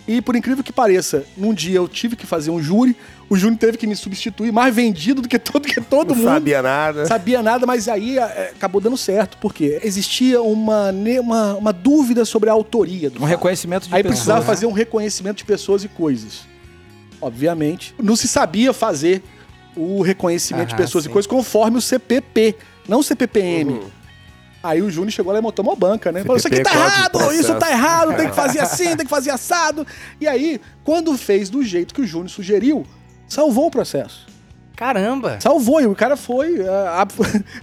[0.08, 2.96] e por incrível que pareça, num dia eu tive que fazer um júri,
[3.28, 6.26] o júri teve que me substituir, mais vendido do que todo, que todo Não mundo.
[6.28, 7.06] sabia nada.
[7.08, 12.50] Sabia nada, mas aí é, acabou dando certo, porque existia uma, uma, uma dúvida sobre
[12.50, 14.46] a autoria do Um reconhecimento de Aí pessoa, precisava né?
[14.46, 16.42] fazer um reconhecimento de pessoas e coisas.
[17.22, 17.96] Obviamente.
[18.02, 19.24] Não se sabia fazer
[19.76, 21.10] o reconhecimento de Ah, pessoas sim.
[21.10, 22.56] e coisas conforme o CPP,
[22.88, 23.82] não o CPPM.
[24.68, 26.22] Aí o Júnior chegou lá e montou uma banca, né?
[26.22, 29.06] Falou, isso aqui tá de errado, Processo." isso tá errado, tem que fazer assim, tem
[29.06, 29.86] que fazer assado.
[30.20, 32.86] E aí, quando fez do jeito que o Júnior sugeriu,
[33.28, 34.26] salvou o processo.
[34.76, 35.40] Caramba.
[35.40, 37.14] Salvou, e o cara foi ah, ab-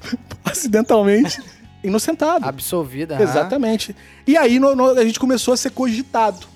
[0.44, 1.42] acidentalmente
[1.82, 2.46] inocentado.
[2.46, 3.14] Absolvida.
[3.14, 3.22] aham.
[3.24, 3.94] Exatamente.
[4.26, 6.46] E aí no- no- a gente começou a ser cogitado.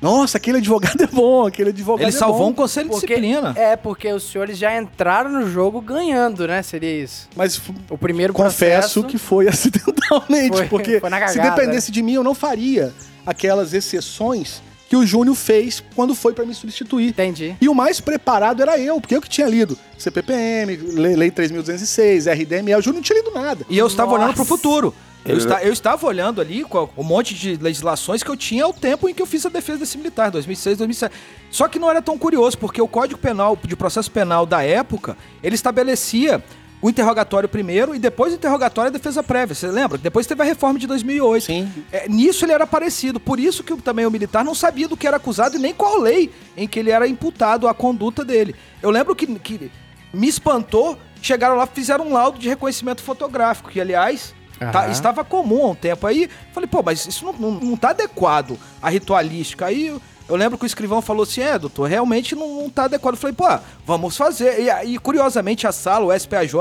[0.00, 2.50] Nossa, aquele advogado é bom, aquele advogado Ele é salvou bom.
[2.50, 3.52] um conselho de Porque, disciplina.
[3.56, 6.62] é, porque os senhores já entraram no jogo ganhando, né?
[6.62, 7.28] Seria isso.
[7.34, 9.04] Mas O primeiro confesso processo...
[9.04, 12.92] que foi acidentalmente, Foi- porque foi na se cagada, dependesse de mim, eu não faria
[13.26, 17.08] aquelas exceções que o Júnior fez quando foi pra me substituir.
[17.08, 17.54] Entendi.
[17.60, 22.26] E o mais preparado era eu, porque eu que tinha lido CPPM, Lei, Lei 3.206,
[22.32, 23.66] RDME, o Júnior não tinha lido nada.
[23.68, 24.48] E eu estava olhando pro Nossa.
[24.56, 24.94] futuro.
[25.28, 28.64] Eu, Eu- esta- eu estava olhando ali com um monte de legislações que eu tinha
[28.64, 31.14] ao tempo em que eu fiz a defesa desse militar, 2006, 2007.
[31.50, 35.16] Só que não era tão curioso, porque o Código Penal, de processo penal da época,
[35.42, 36.42] ele estabelecia
[36.80, 39.52] o interrogatório primeiro e depois o interrogatório e a defesa prévia.
[39.54, 39.98] Você lembra?
[39.98, 41.44] Depois teve a reforma de 2008.
[41.46, 41.68] Sim.
[41.90, 43.18] É, nisso ele era parecido.
[43.18, 45.98] Por isso que também o militar não sabia do que era acusado e nem qual
[46.00, 48.54] lei em que ele era imputado a conduta dele.
[48.80, 49.72] Eu lembro que, que
[50.12, 55.64] me espantou, chegaram lá, fizeram um laudo de reconhecimento fotográfico, que aliás tá- estava comum
[55.64, 56.06] há um tempo.
[56.06, 59.66] Aí falei, pô, mas isso não, não, não tá adequado à ritualística.
[59.66, 59.86] Aí
[60.28, 63.14] eu, lembro que o escrivão falou assim: é, doutor, realmente não, não tá adequado.
[63.14, 63.46] Eu falei, pô,
[63.86, 64.60] vamos fazer.
[64.60, 66.52] E, aí, curiosamente, a sala, o SPAJ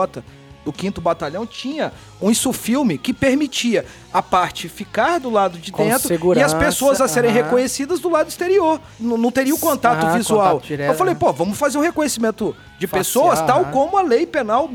[0.65, 5.88] do 5 Batalhão, tinha um insufilme que permitia a parte ficar do lado de Com
[5.88, 7.41] dentro e as pessoas a serem aham.
[7.43, 8.81] reconhecidas do lado exterior.
[8.99, 10.55] N- não teria o contato Ah, visual.
[10.55, 11.19] contato direto, eu falei, né?
[11.21, 13.71] pô, vamos fazer um reconhecimento de Facial, pessoas, tal aham.
[13.71, 14.69] como a lei penal.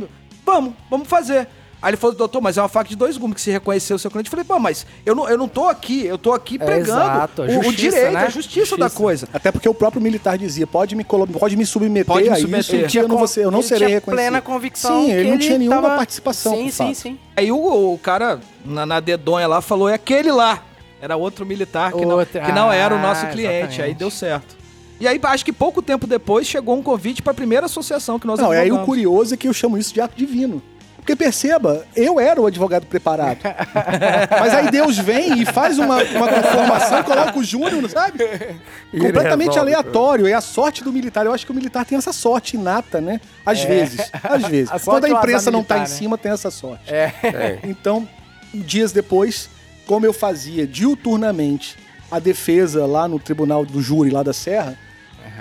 [0.46, 1.46] Vamos, vamos fazer.
[1.82, 3.98] Aí ele falou, doutor, mas é uma faca de dois gumes que se reconheceu o
[3.98, 4.28] seu cliente.
[4.28, 7.00] Eu falei, pô, mas eu não, eu não tô aqui, eu tô aqui É, pregando
[7.00, 8.20] exato, a o, o justiça, direito, né?
[8.20, 9.02] a justiça, da Justiça.
[9.02, 9.28] coisa.
[9.32, 12.36] Até porque o próprio militar dizia, pode me, colo- pode me submeter Pode me a
[12.36, 12.80] submeter.
[12.84, 14.16] isso, que eu não, ser- eu não Ele serei tinha reconhecido.
[14.24, 16.54] plena convicção Sim, ele não tinha nenhuma tava- participação.
[16.54, 17.18] Sim, o sim, sim.
[17.36, 17.56] Aí o,
[17.94, 20.62] o cara, na, na dedonha lá, falou, é aquele lá.
[21.00, 23.48] Era outro militar que, não, Outro, que não era o ah, nosso cliente.
[23.54, 23.82] exatamente.
[23.82, 24.56] Aí deu certo.
[25.00, 28.26] E aí, acho que pouco tempo depois, chegou um convite para a primeira associação que
[28.26, 30.62] nós Não, e aí o curioso é que eu chamo isso de ato divino.
[31.02, 33.38] Porque perceba, eu era o advogado preparado.
[34.38, 38.22] Mas aí Deus vem e faz uma, uma conformação e coloca o Júnior, sabe?
[38.22, 40.26] ele Completamente resolve aleatório.
[40.28, 41.26] É a sorte do militar.
[41.26, 43.20] Eu acho que o militar tem essa sorte inata, né?
[43.44, 44.12] Às vezes.
[44.22, 44.70] Às vezes.
[44.72, 45.98] A Quando a é imprensa não tá em militar, né?
[45.98, 46.84] cima, tem essa sorte.
[46.94, 47.58] É.
[47.64, 48.08] Então,
[48.54, 49.50] dias depois,
[49.88, 51.76] como eu fazia diuturnamente
[52.12, 54.78] a defesa lá no tribunal do júri lá da Serra,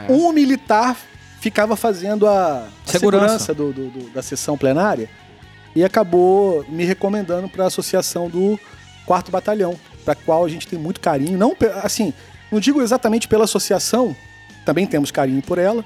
[0.10, 0.98] um militar
[1.40, 3.40] ficava fazendo a, a Segurança.
[3.40, 5.08] segurança, do- do- do- da sessão plenária
[5.76, 8.60] e acabou me recomendando para a associação do
[9.06, 11.38] quarto batalhão, para qual a gente tem muito carinho.
[11.38, 12.14] Não, assim,
[12.52, 14.16] não digo exatamente pela associação,
[14.66, 15.84] também temos carinho por ela,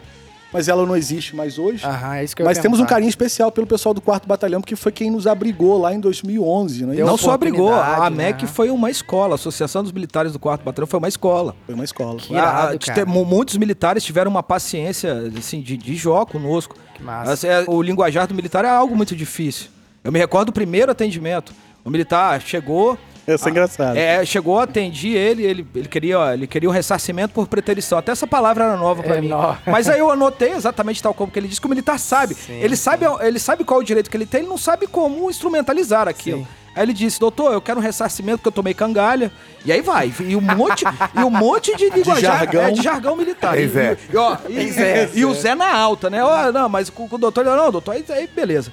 [0.53, 1.85] mas ela não existe mais hoje.
[1.85, 4.61] Aham, é isso que eu Mas temos um carinho especial pelo pessoal do quarto batalhão,
[4.61, 6.95] porque foi quem nos abrigou lá em 2011, né?
[6.95, 8.47] Deu não só abrigou, a MEC né?
[8.47, 11.55] foi uma escola, a Associação dos Militares do Quarto Batalhão foi uma escola.
[11.65, 12.17] Foi uma escola.
[12.19, 16.75] Que irado, Ah, ter- mu- muitos militares tiveram uma paciência assim, de, de jogo conosco.
[16.93, 17.33] Que massa.
[17.33, 19.67] Assim, é, o linguajar do militar é algo muito difícil.
[20.05, 21.53] Eu me recordo do primeiro atendimento.
[21.83, 22.97] O militar chegou.
[23.27, 23.97] Isso é engraçado.
[23.97, 27.97] É, chegou, atendi ele, ele, ele, queria, ele queria um ressarcimento por preterição.
[27.97, 29.29] Até essa palavra era nova pra É mim.
[29.29, 32.35] no- Mas aí eu anotei exatamente tal como que ele disse que o militar sabe.
[32.35, 33.03] Sim, ele sabe.
[33.21, 36.39] Ele sabe qual é o direito que ele tem, ele não sabe como instrumentalizar aquilo.
[36.39, 36.47] Sim.
[36.75, 39.31] Aí ele disse, doutor, eu quero um ressarcimento porque eu tomei cangalha.
[39.65, 40.13] E aí vai.
[40.19, 40.83] E um monte,
[41.15, 42.61] e um monte de linguajar, jargão.
[42.61, 43.57] é, de jargão militar.
[43.57, 43.97] Ei, E- Zé.
[44.13, 46.21] E, ó, e, e o Zé na alta, né?
[46.23, 48.71] Ó, não, mas com, com o doutor, ele, não, doutor, aí, aí beleza.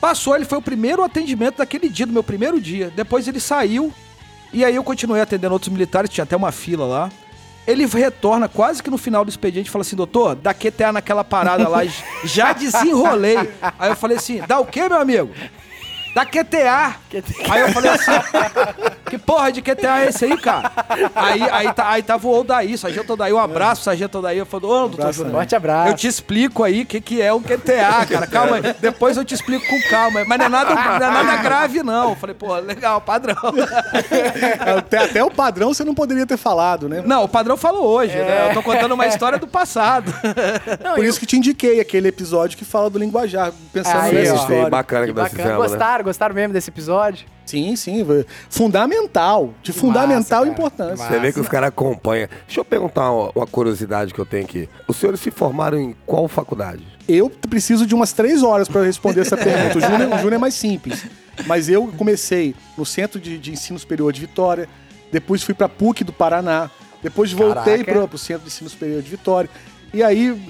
[0.00, 2.90] Passou, ele foi o primeiro atendimento daquele dia, do meu primeiro dia.
[2.94, 3.92] Depois ele saiu,
[4.52, 7.10] e aí eu continuei atendendo outros militares, tinha até uma fila lá.
[7.66, 11.22] Ele retorna quase que no final do expediente e fala assim, doutor, dá QTA naquela
[11.22, 11.80] parada lá,
[12.24, 13.36] já desenrolei.
[13.78, 15.30] Aí eu falei assim, dá o quê, meu amigo?
[16.14, 16.96] Dá QTA.
[17.48, 18.10] Aí eu falei assim,
[19.08, 20.70] que porra de QTA é esse aí, cara?
[21.14, 24.38] Aí, aí, tá, aí tava o Odaí, sargento Odaí, um abraço, sargento Odaí.
[24.38, 25.88] Eu falei, ô, doutor Júnior, Forte abraço.
[25.90, 28.26] eu te explico aí o que, que é um QTA, cara.
[28.26, 28.74] Calma aí.
[28.80, 30.24] Depois eu te explico com calma.
[30.26, 32.10] Mas não é nada, não é nada grave, não.
[32.10, 33.36] Eu falei, pô, legal, padrão.
[34.76, 37.02] Até, até o padrão você não poderia ter falado, né?
[37.04, 38.48] Não, o padrão falou hoje, né?
[38.50, 40.12] Eu tô contando uma história do passado.
[40.82, 44.14] Não, Por e isso que te indiquei aquele episódio que fala do linguajar, pensando Aí,
[44.14, 44.36] nessa ó.
[44.36, 44.70] História.
[44.70, 45.42] bacana que, Que nós bacana.
[45.50, 45.78] fizemos, né?
[46.02, 46.20] Gostaram?
[46.30, 47.26] Gostaram mesmo desse episódio?
[47.46, 48.04] Sim, sim.
[48.48, 49.54] Fundamental.
[49.62, 51.08] De Que fundamental massa, importância.
[51.08, 52.28] Você vê que os caras acompanham.
[52.46, 54.68] Deixa eu perguntar uma, uma curiosidade que eu tenho aqui.
[54.86, 56.86] Os senhores se formaram em qual faculdade?
[57.08, 59.78] Eu preciso de umas três horas para responder essa pergunta.
[59.78, 61.06] O Júnior, o Júnior é mais simples.
[61.46, 64.68] Mas eu comecei no Centro de, de Ensino Superior de Vitória,
[65.10, 66.70] depois fui para PUC do Paraná,
[67.02, 69.50] depois voltei para o Centro de Ensino Superior de Vitória.
[69.92, 70.40] E aí,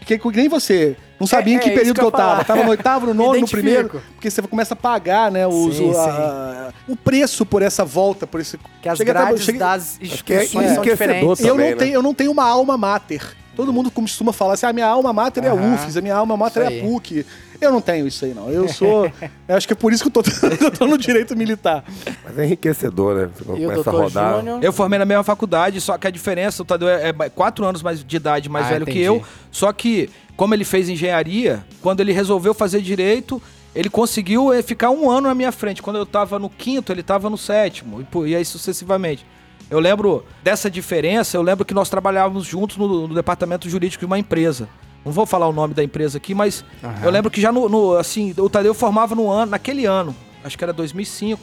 [0.00, 0.96] fiquei com que nem você.
[1.18, 2.30] Não sabia É, em que é período que que eu eu falar.
[2.36, 2.44] tava.
[2.44, 3.88] Tava no oitavo, no nono, no primeiro.
[4.14, 8.26] Porque você começa a pagar, né, o, Sim, o, a- o preço por essa volta,
[8.26, 8.58] por esse.
[8.82, 11.40] Que as grades cheguei- das que é instituições são enriquecedor diferentes.
[11.40, 11.76] eu também, não, né?
[11.84, 13.22] tenho, eu não tenho uma alma mater.
[13.56, 15.54] Todo mundo costuma falar assim, a minha alma mater é a.
[15.54, 16.80] UFES, a minha alma mater é a aí.
[16.82, 17.24] PUC.
[17.60, 18.50] Eu não tenho isso aí, não.
[18.50, 19.04] Eu sou...
[19.46, 20.28] eu acho que é por isso que eu tô,
[20.60, 21.84] eu tô no direito militar.
[22.24, 23.30] Mas é enriquecedor, né?
[23.32, 24.36] Você começa a rodar.
[24.38, 24.58] Júnior?
[24.60, 27.80] Eu formei na mesma faculdade, só que a diferença, o Tadeu é, é quatro anos
[27.80, 29.04] mais de idade mais Ah, velho que entendi.
[29.06, 29.22] eu.
[29.52, 33.40] Só que, como ele fez engenharia, quando ele resolveu fazer direito,
[33.74, 35.82] ele conseguiu eh, ficar um ano na minha frente.
[35.82, 39.24] Quando eu tava no quinto, ele tava no sétimo, e, por- aí sucessivamente.
[39.70, 44.06] Eu lembro dessa diferença, eu lembro que nós trabalhávamos juntos no, no departamento jurídico de
[44.06, 44.68] uma empresa.
[45.04, 46.64] Não vou falar o nome da empresa aqui, mas
[47.04, 50.56] eu lembro que já no, no- assim, o Tadeu formava no ano, naquele ano, acho
[50.56, 51.40] que era 2005.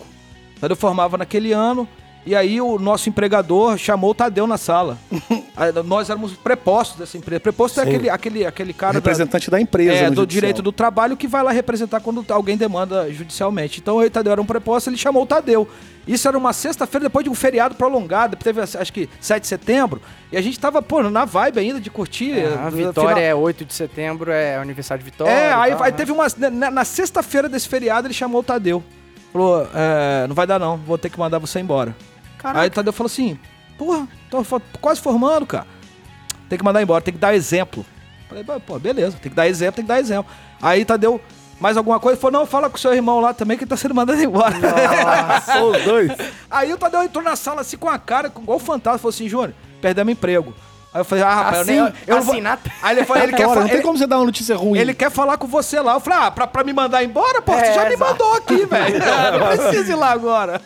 [0.58, 1.88] O Tadeu formava naquele ano,
[2.26, 4.98] e aí o nosso empregador chamou o Tadeu na sala.
[5.58, 7.40] Aí nós éramos prepostos dessa empresa.
[7.40, 7.90] Preposto é Sim.
[7.90, 9.92] aquele, aquele, aquele cara da- Representante da empresa.
[9.92, 10.26] é, do judicial.
[10.26, 13.80] direito do trabalho que vai lá representar quando alguém demanda judicialmente.
[13.80, 15.68] Então o Tadeu era um preposto, ele chamou o Tadeu.
[16.08, 20.02] Isso era uma sexta-feira depois de um feriado prolongado, teve acho que 7 de setembro,
[20.32, 22.34] e a gente tava, pô, na vibe ainda de curtir.
[22.34, 25.32] Ah, eh, Vitória final- é 8 de setembro, é aniversário de Vitória.
[25.32, 25.98] É, aí, tal, aí né?
[25.98, 26.26] teve uma.
[26.52, 28.84] Na, na sexta-feira desse feriado ele chamou o Tadeu.
[29.32, 31.96] Falou, é, não vai dar não, vou ter que mandar você embora.
[32.44, 33.38] Aí o Tadeu falou assim,
[33.78, 34.44] porra, tô
[34.80, 35.68] quase formando, cara.
[36.50, 37.86] Tem que mandar embora, tem que dar exemplo.
[38.28, 40.32] Falei, pô, beleza, tem que dar exemplo, tem que dar exemplo.
[40.62, 41.20] Aí Tadeu,
[41.60, 42.20] mais alguma coisa?
[42.20, 44.56] Falou, não, fala com o seu irmão lá também que ele tá sendo mandado embora.
[45.46, 46.12] São os dois.
[46.50, 49.10] Aí o Tadeu entrou na sala assim com a cara, com- igual o fantasma, falou
[49.14, 50.54] assim, Júnior, perdemos emprego.
[50.94, 51.94] Aí eu falei, ah, rapaz, eu Assim, nem...
[52.06, 52.34] Eu não vou...
[52.34, 53.62] assim, na- Aí ele falou, ele quer falar...
[53.62, 54.78] não tem como você dar uma notícia ruim.
[54.78, 55.94] Ele quer falar com você lá.
[55.94, 57.42] Eu falei, ah, pra, pra me mandar embora?
[57.42, 58.12] Pô, você É, já me exato.
[58.12, 59.00] mandou aqui, velho.
[59.40, 60.62] Não precisa ir lá agora.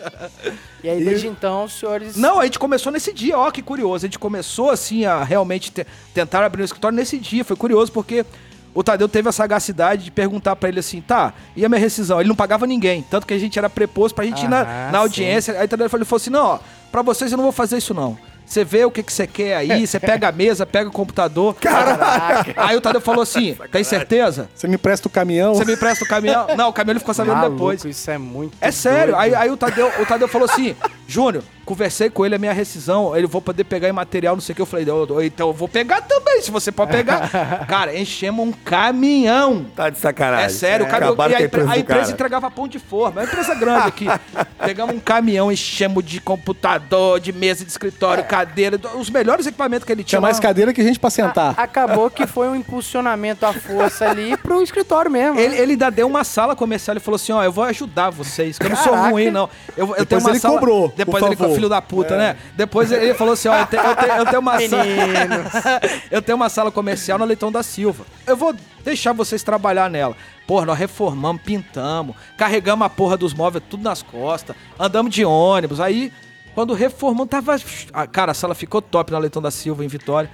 [0.83, 2.15] E aí, desde então, os senhores...
[2.15, 4.03] Não, a gente começou nesse dia, ó, que curioso.
[4.05, 7.45] A gente começou, assim, a realmente te- tentar abrir o escritório nesse dia.
[7.45, 8.25] Foi curioso porque
[8.73, 12.19] o Tadeu teve a sagacidade de perguntar pra ele assim, tá, e a minha rescisão?
[12.19, 13.03] Ele não pagava ninguém.
[13.09, 15.57] Tanto que a gente era preposto pra gente ir na, Aham, na audiência.
[15.59, 16.59] Aí o Tadeu falou, falou assim, não, ó,
[16.91, 18.17] pra vocês eu não vou fazer isso não.
[18.55, 21.55] Você vê o que, que você quer aí, você pega a mesa, pega o computador.
[21.55, 22.53] Caraca.
[22.55, 24.49] Aí o Tadeu falou assim, tem certeza?
[24.55, 25.53] Você me presta o caminhão.
[25.55, 26.47] Você me empresta o caminhão?
[26.55, 27.83] Não, o caminhão ele ficou sabendo Maluco, depois.
[27.83, 29.13] isso é muito É sério.
[29.17, 30.73] Aí, aí o, Tadeu, o Tadeu falou assim:
[31.05, 34.53] Júnior, Conversei com ele, a minha rescisão, ele vou poder pegar em material, não sei
[34.53, 34.61] o que.
[34.61, 37.29] Eu falei, "Eu- eu- então eu vou pegar também, se você pode pegar.
[37.67, 39.65] Cara, enchemos um caminhão.
[39.75, 40.45] Tá de sacanagem.
[40.45, 41.09] É sério, o caminhão.
[41.13, 42.11] Acabaram E a, a empresa a empresa cara.
[42.13, 43.21] entregava pão de forma.
[43.21, 44.05] É uma empresa grande aqui.
[44.63, 49.91] Pegamos um caminhão, enchemos de computador, de mesa de escritório, cadeira, os melhores equipamentos que
[49.91, 50.15] ele tinha.
[50.19, 50.41] Tinha mais lá.
[50.43, 51.53] cadeira que gente pra sentar.
[51.57, 55.39] Acabou que foi um impulsionamento à força ali pro escritório mesmo.
[55.39, 55.61] Ele, né?
[55.61, 58.65] ele ainda deu uma sala comercial e falou assim: ó, eu vou ajudar vocês, que
[58.65, 59.09] eu não sou Caraca.
[59.11, 59.49] ruim, não.
[59.75, 60.53] Eu, eu Depois tenho uma ele sala.
[60.55, 61.54] cobrou, Depois por ele favor.
[61.55, 62.37] Filho da puta, né?
[62.55, 64.83] Depois ele falou assim: ó, eu tenho, eu tenho- eu tenho uma sala.
[66.11, 68.05] eu tenho uma sala comercial no Leitão da Silva.
[68.27, 70.15] Eu vou deixar vocês trabalhar nela.
[70.47, 75.79] Porra, nós reformamos, pintamos, carregamos a porra dos móveis tudo nas costas, andamos de ônibus.
[75.79, 76.11] Aí,
[76.53, 77.55] quando reformamos, tava.
[77.91, 80.29] Ah, Cara, a sala ficou top na Leitão da Silva, em Vitória.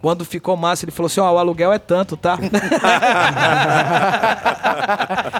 [0.00, 2.38] Quando ficou massa, ele falou assim: ó, o aluguel é tanto, tá?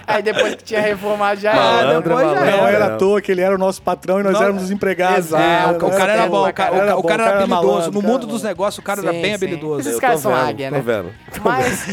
[0.07, 2.01] Aí depois que tinha reformado já Ah, era.
[2.01, 2.71] depois já Não era.
[2.71, 5.27] era à toa que ele era o nosso patrão e nós Não, éramos os empregados.
[5.29, 5.43] Exato.
[5.43, 5.67] né?
[5.73, 7.67] o, o cara era bom, o cara, o cara- o cara era habilidoso.
[7.67, 8.49] malandro, no mundo era dos malandro.
[8.49, 9.35] negócios, o cara era Sim, bem sim.
[9.35, 9.81] habilidoso.
[9.89, 10.83] Esses caras tô são águia, tô né?
[10.85, 11.11] vendo.
[11.43, 11.87] Mas,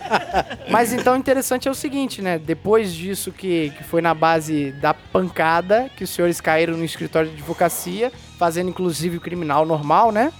[0.70, 2.38] mas então o interessante é o seguinte, né?
[2.38, 7.28] Depois disso que, que foi na base da pancada, que os senhores caíram no escritório
[7.28, 10.32] de advocacia, fazendo inclusive o criminal normal, né?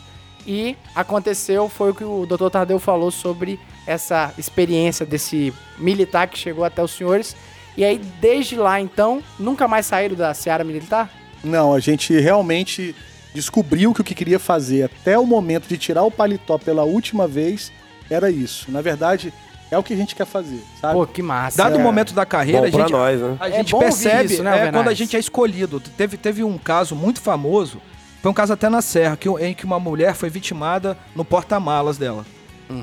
[0.51, 2.49] E aconteceu, foi o que o Dr.
[2.51, 7.37] Tadeu falou sobre essa experiência desse militar que chegou até os senhores.
[7.77, 11.11] E aí, desde lá, então, nunca mais saíram da seara militar?
[11.45, 12.97] Não, a gente realmente
[13.35, 17.29] descobriu que o que queria fazer até o momento de tirar o paletó pela última
[17.29, 17.71] vez
[18.11, 18.73] era isso.
[18.73, 19.33] Na verdade,
[19.71, 20.95] é o que a gente quer fazer, sabe?
[20.95, 21.59] Pô, que massa.
[21.59, 21.83] Dado o É.
[21.83, 23.37] momento da carreira, Bom a gente, nós, né?
[23.39, 25.79] a É gente bom ouvir percebe isso, né, é, quando a gente é escolhido.
[25.79, 27.79] Teve, teve um caso muito famoso,
[28.23, 31.97] foi um caso até na Serra, que, em que uma mulher foi vitimada no porta-malas
[31.99, 32.25] dela.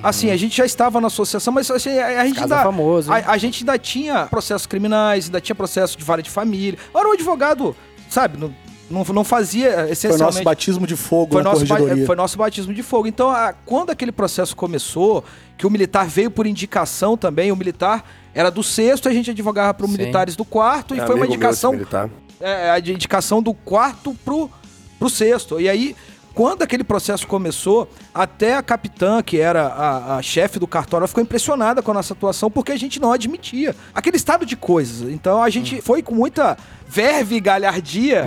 [0.02, 3.18] Assim, a gente já estava na associação, mas assim, a, a gente ainda, famoso, a,
[3.18, 6.80] a gente ainda tinha processos criminais, ainda tinha processo de vara de família.
[6.94, 7.76] Era um advogado,
[8.10, 8.52] sabe, não,
[8.90, 10.24] não, não fazia Foi essencialmente...
[10.24, 12.06] nosso batismo de fogo Foi na nosso, corregedoria.
[12.08, 13.06] foi nosso batismo de fogo.
[13.08, 15.24] Então, a- quando aquele processo começou,
[15.56, 19.72] que o militar veio por indicação também, o militar era do sexto, a gente advogava
[19.76, 22.10] para os militares do quarto, e É foi uma indicação militar.
[22.42, 24.50] é, a indicação do quarto pro,
[24.98, 25.60] pro sexto.
[25.60, 25.96] E aí,
[26.34, 31.08] quando aquele processo começou, até a capitã, que era a, a chefe do cartório, ela
[31.08, 35.10] ficou impressionada com a nossa atuação, porque a gente não admitia aquele estado de coisas.
[35.12, 38.24] Então a gente foi com muita verve e galhardia.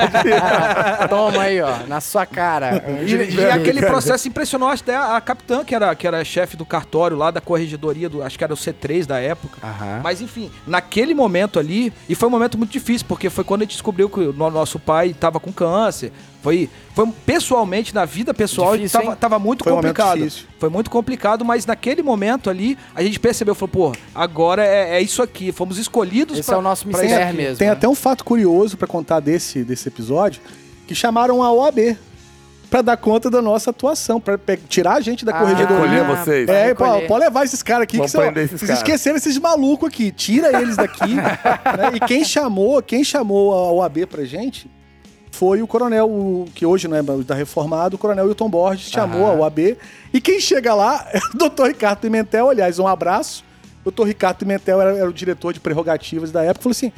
[1.08, 2.82] Toma aí, ó, na sua cara.
[3.06, 6.64] E, e aquele processo impressionou até a, a capitã, que era, que era chefe do
[6.64, 9.58] cartório lá da corregedoria, do, acho que era o C3 da época.
[9.62, 10.00] Aham.
[10.02, 13.64] Mas enfim, naquele momento ali, e foi um momento muito difícil, porque foi quando a
[13.64, 16.12] gente descobriu que o no- nosso pai estava com câncer.
[16.42, 19.18] Foi, foi pessoalmente, na vida pessoal, Difícil, tava, hein?
[19.20, 20.18] tava muito Foi um complicado.
[20.18, 20.46] difícil.
[20.58, 25.00] Foi muito complicado, mas naquele momento ali, a gente percebeu, falou, pô, agora é, é
[25.02, 27.56] isso aqui, fomos escolhidos Esse pra- é o nosso mistério mesmo.
[27.58, 27.72] Tem né?
[27.72, 30.40] até um fato curioso pra contar desse, desse episódio,
[30.86, 31.96] que chamaram a OAB
[32.68, 36.02] pra dar conta da nossa atuação, pra pe- tirar a gente da Ah, corregedoria.
[36.02, 36.48] Recolher vocês.
[36.48, 40.10] É, pode levar esses caras aqui, Vamos que são, esses vocês esqueceram esses malucos aqui.
[40.10, 41.14] Tira eles daqui.
[41.14, 41.32] né?
[41.94, 44.68] E quem chamou, quem chamou a OAB pra gente
[45.36, 49.26] foi o coronel, o- que hoje não é da reformado, o coronel Wilton Borges chamou
[49.26, 49.76] a OAB.
[50.12, 53.44] E quem chega lá é o doutor Ricardo Pimentel, aliás, um abraço.
[53.82, 56.90] O doutor Ricardo Pimentel era, era o diretor de prerrogativas da época, falou assim,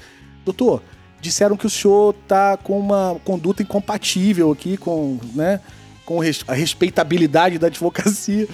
[0.45, 0.83] doutor,
[1.21, 5.61] disseram que o senhor tá com uma conduta incompatível aqui com, né,
[6.07, 8.47] com a respeitabilidade da advocacia.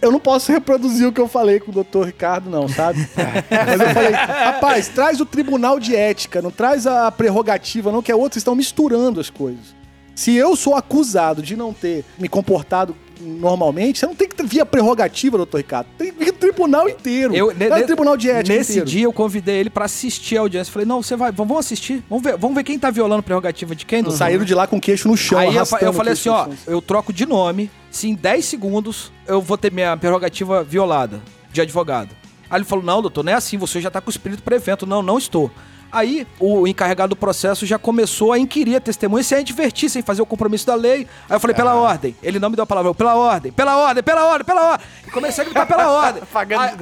[0.00, 3.08] Eu não posso reproduzir o que eu falei com o doutor Ricardo, não, sabe?
[3.50, 8.12] Mas eu falei, rapaz, traz o tribunal de ética, não traz a prerrogativa, não, que
[8.12, 9.74] é outros estão misturando as coisas.
[10.14, 14.60] Se eu sou acusado de não ter me comportado normalmente, você não tem que vir
[14.60, 15.88] a prerrogativa, doutor Ricardo.
[16.36, 17.34] Tribunal inteiro.
[17.34, 18.88] Eu, é o tribunal de ética Nesse inteiro.
[18.88, 20.72] dia eu convidei ele pra assistir a audiência.
[20.72, 22.02] Falei, não, você vai, vamos assistir.
[22.08, 24.02] Vamos ver, vamos ver quem tá violando prerrogativa de quem.
[24.02, 24.16] Dudu?
[24.16, 26.80] Saíram de lá com o queixo no chão, Aí eu, eu falei assim, ó, eu
[26.80, 31.20] troco de nome, se em 10 segundos eu vou ter minha prerrogativa violada
[31.52, 32.10] de advogado.
[32.48, 34.56] Aí ele falou, não, doutor, não é assim, você já tá com o espírito para
[34.56, 34.86] evento.
[34.86, 35.50] Não, não estou.
[35.96, 40.20] Aí o encarregado do processo já começou a inquirir a testemunha sem advertir, sem fazer
[40.20, 41.08] o compromisso da lei.
[41.26, 42.14] Aí eu falei, pela ordem.
[42.22, 44.86] Ele não me deu a palavra, eu, pela ordem, pela ordem, pela ordem, pela ordem.
[45.06, 46.22] E comecei a gritar pela ordem.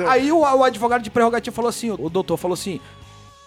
[0.09, 2.81] Aí aí o, o advogado de prerrogativa falou assim, o doutor falou assim,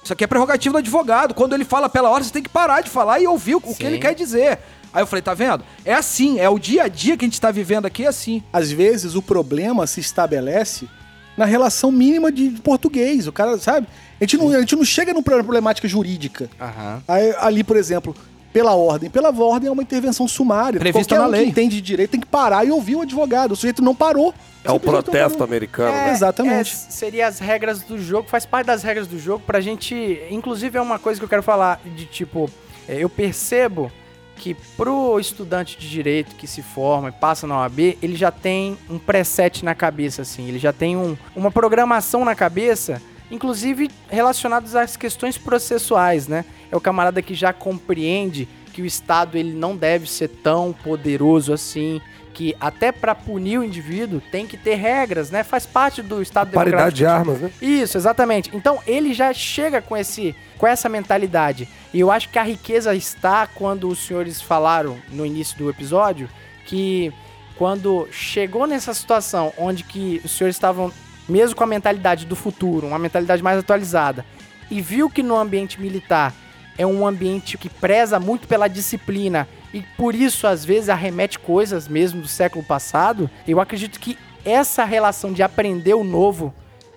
[0.02, 1.34] isso aqui é prerrogativa do advogado.
[1.34, 3.76] Quando ele fala pela ordem, você tem que parar de falar e ouvir o, o
[3.76, 4.60] que ele quer dizer.
[4.94, 5.66] Aí eu falei, tá vendo?
[5.84, 8.42] É assim, é o dia a dia que a gente tá vivendo aqui, é assim.
[8.54, 10.88] às vezes o problema se estabelece
[11.36, 13.28] na relação mínima de português.
[13.28, 13.88] O cara, sabe?
[14.20, 16.50] A gente não, a gente não chega numa problemática jurídica.
[16.60, 17.04] Aham.
[17.08, 18.16] Aí, ali, por exemplo,
[18.52, 19.10] pela ordem.
[19.10, 20.80] Pela ordem é uma intervenção sumária.
[20.80, 21.44] Prevista Qualquer na um lei.
[21.44, 23.52] que entende de direito tem que parar e ouvir o advogado.
[23.52, 24.34] O sujeito não parou.
[24.64, 25.44] É o Simplesmente não protesto parou.
[25.48, 25.90] americano.
[25.96, 26.12] É, né?
[26.12, 26.72] Exatamente.
[26.74, 30.20] É, seria as regras do jogo, faz parte das regras do jogo pra gente.
[30.32, 32.50] Inclusive, é uma coisa que eu quero falar de tipo.
[32.90, 33.92] é, eu percebo
[34.38, 38.78] que pro estudante de direito que se forma e passa na OAB, ele já tem
[38.90, 44.76] um preset na cabeça, assim, ele já tem um- uma programação na cabeça, inclusive relacionadas
[44.76, 46.46] às questões processuais, né?
[46.72, 51.52] É o camarada que já compreende que o Estado ele não deve ser tão poderoso
[51.52, 52.00] assim,
[52.38, 55.44] que até para punir o indivíduo tem que ter regras, né?
[55.44, 57.52] Faz parte do Estado Paridade de armas, né?
[57.60, 58.52] Isso, exatamente.
[58.54, 61.68] Então ele já chega com esse com essa mentalidade.
[61.92, 66.30] E eu acho que a riqueza está quando os senhores falaram no início do episódio
[66.68, 67.12] que
[67.58, 70.94] quando chegou nessa situação onde que os senhores estavam
[71.28, 74.26] mesmo com a mentalidade do futuro, uma mentalidade mais atualizada,
[74.70, 76.34] e viu que no ambiente militar
[76.78, 81.88] é um ambiente que preza muito pela disciplina e por isso às vezes arremete coisas
[81.88, 86.54] mesmo do século passado, eu acredito que essa relação de aprender o novo,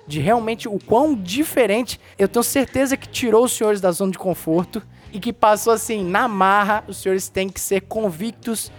[0.07, 4.19] de realmente o quão diferente, eu tenho certeza que tirou os senhores da zona de
[4.19, 8.71] conforto e que passou assim, na marra, os senhores têm que ser convictos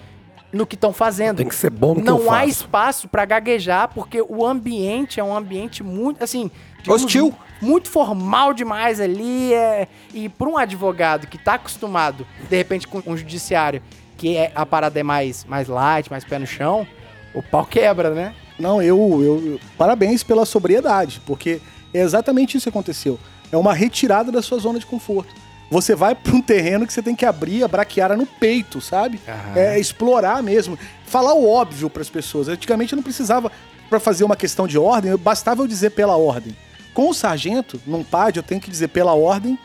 [0.51, 1.37] no que estão fazendo.
[1.37, 2.49] Tem que ser bom no que Não eu há faço.
[2.49, 6.49] espaço pra gaguejar, porque o ambiente é um ambiente muito, assim...
[6.79, 7.33] digamos, Hostil.
[7.61, 9.53] Muito formal demais ali.
[9.53, 9.87] É...
[10.13, 13.81] E para um advogado que tá acostumado, de repente, com um judiciário,
[14.17, 16.85] que é, a parada é mais, mais light, mais pé no chão,
[17.33, 18.33] o pau quebra, né?
[18.59, 21.61] Não, eu, eu- Parabéns pela sobriedade, porque
[21.93, 23.17] é exatamente isso que aconteceu.
[23.51, 25.33] É uma retirada da sua zona de conforto.
[25.71, 29.21] Você vai para um terreno que você tem que abrir a braquiara no peito, sabe?
[29.55, 30.77] É explorar mesmo.
[31.05, 32.49] Falar o óbvio para as pessoas.
[32.49, 33.49] Antigamente eu não precisava,
[33.89, 36.55] para fazer uma questão de ordem, bastava eu dizer pela ordem.
[36.93, 39.57] Com o sargento, num PAD, eu tenho que dizer pela ordem,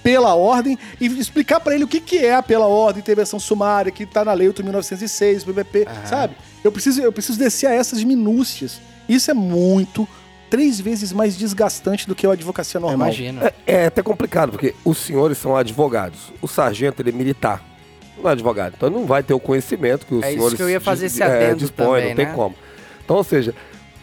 [0.00, 3.90] pela ordem e explicar para ele o que, que é a pela ordem, intervenção sumária,
[3.90, 6.36] que tá na lei 8.906, PVP, sabe?
[6.62, 8.80] Eu preciso, eu preciso descer a essas minúcias.
[9.08, 10.08] Isso é muito,
[10.50, 13.08] três vezes mais desgastante do que a advocacia normal.
[13.08, 13.40] imagino.
[13.44, 16.32] É, é até complicado, porque os senhores são advogados.
[16.40, 17.62] O sargento, ele é militar.
[18.20, 18.74] Não é advogado.
[18.76, 20.80] Então ele não vai ter o conhecimento que os É isso senhores que eu ia
[20.80, 22.32] fazer esse adendo dispõem, também, não tem né?
[22.34, 22.54] como.
[23.04, 23.54] Então, ou seja,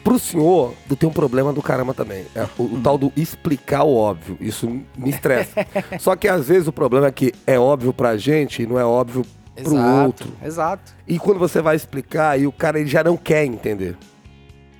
[0.03, 2.25] pro senhor, tu tem um problema do caramba também.
[2.33, 4.37] É o, o tal do explicar o óbvio.
[4.39, 4.67] Isso
[4.97, 5.65] me estressa.
[5.99, 8.85] Só que às vezes o problema é que é óbvio pra gente e não é
[8.85, 9.25] óbvio
[9.55, 10.33] pro Exato, outro.
[10.43, 10.93] exato.
[11.07, 13.97] E quando você vai explicar, aí o cara ele já não quer entender.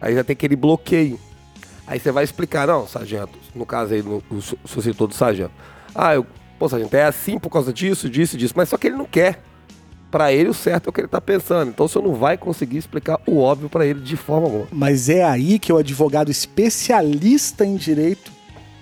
[0.02, 1.20] Aí já tem aquele bloqueio.
[1.88, 5.52] Aí você vai explicar, não, sargento, no caso aí, no, o su- sucessor do sargento.
[5.94, 6.26] Ah, eu,
[6.58, 8.54] pô, sargento, é assim por causa disso, disso, disso.
[8.58, 9.42] Mas só que ele não quer.
[10.12, 11.70] Pra ele, o certo é o que ele tá pensando.
[11.70, 14.68] Então, o senhor não vai conseguir explicar o óbvio pra ele de forma alguma.
[14.72, 18.32] Mas é aí que o advogado especialista em direito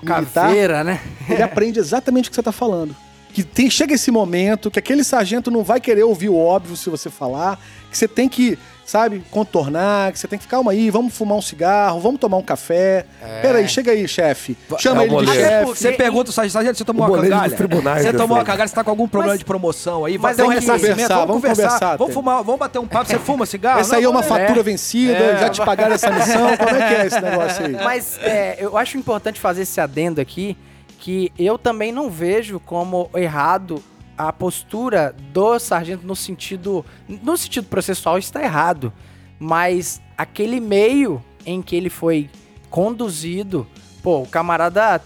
[0.02, 1.02] militar, Caveira, né?
[1.30, 2.96] ele aprende exatamente o que você tá falando.
[3.34, 6.90] Que tem, chega esse momento que aquele sargento não vai querer ouvir o óbvio se
[6.90, 11.16] você falar, que você tem que, sabe, contornar, que você tem que, calma aí, vamos
[11.16, 13.06] fumar um cigarro, vamos tomar um café.
[13.42, 14.58] Peraí, chega aí, chefe.
[14.78, 15.66] Chama É o ele de chefe.
[15.66, 17.18] Você pergunta, sargento, sargento, você tomou uma
[17.56, 18.46] tribunais Você tomou uma aí.
[18.46, 20.18] cangalha, você tá com algum problema Mas- de promoção aí?
[20.18, 21.64] mas Vai ter um ressarcimento, conversar, vamos vamos conversar.
[21.70, 23.80] conversar, Vamos fumar, vamos bater um papo, você fuma cigarro?
[23.80, 25.38] Essa aí é uma não, fatura vencida, É.
[25.40, 27.72] já te pagaram essa missão, como é que é esse negócio aí?
[27.74, 30.58] Mas é, eu acho importante fazer esse adendo aqui,
[31.00, 33.82] que eu também não vejo como errado
[34.18, 36.86] a postura do sargento no sentido.
[37.08, 38.94] No sentido processual está errado.
[39.40, 42.30] Mas aquele meio em que ele foi
[42.70, 43.68] conduzido,
[44.02, 45.02] pô, o camarada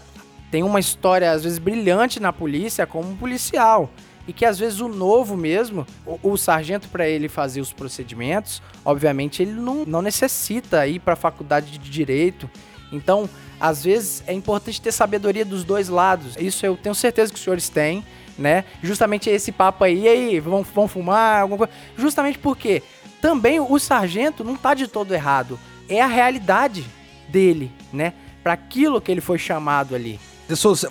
[0.50, 3.90] tem uma história, às vezes, brilhante na polícia como um policial.
[4.26, 8.62] E que às vezes o novo mesmo, o, o sargento para ele fazer os procedimentos,
[8.84, 12.48] obviamente ele não, não necessita ir para a faculdade de direito.
[12.92, 13.28] Então,
[13.58, 16.36] às vezes é importante ter sabedoria dos dois lados.
[16.38, 18.04] Isso eu tenho certeza que os senhores têm,
[18.38, 18.64] né?
[18.82, 21.72] Justamente esse papo aí, e aí, vamos, vamos fumar, alguma coisa.
[21.96, 22.82] Justamente porque
[23.20, 25.58] também o sargento não tá de todo errado.
[25.88, 26.84] É a realidade
[27.28, 28.12] dele, né?
[28.42, 30.20] Para aquilo que ele foi chamado ali.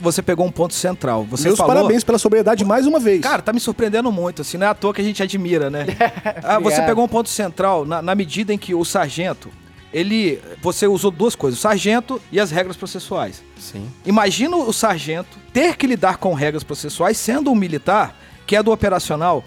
[0.02, 1.24] Você pegou um ponto central.
[1.26, 1.74] Você Meus falou...
[1.74, 3.22] parabéns pela sobriedade mais uma vez.
[3.22, 5.86] Cara, tá me surpreendendo muito, assim, não é à toa que a gente admira, né?
[6.43, 9.50] Ah, você pegou um ponto central na, na medida em que o sargento,
[9.93, 10.41] ele.
[10.61, 13.43] Você usou duas coisas, o sargento e as regras processuais.
[13.57, 13.89] Sim.
[14.05, 18.15] Imagina o sargento ter que lidar com regras processuais sendo um militar,
[18.45, 19.43] que é do operacional,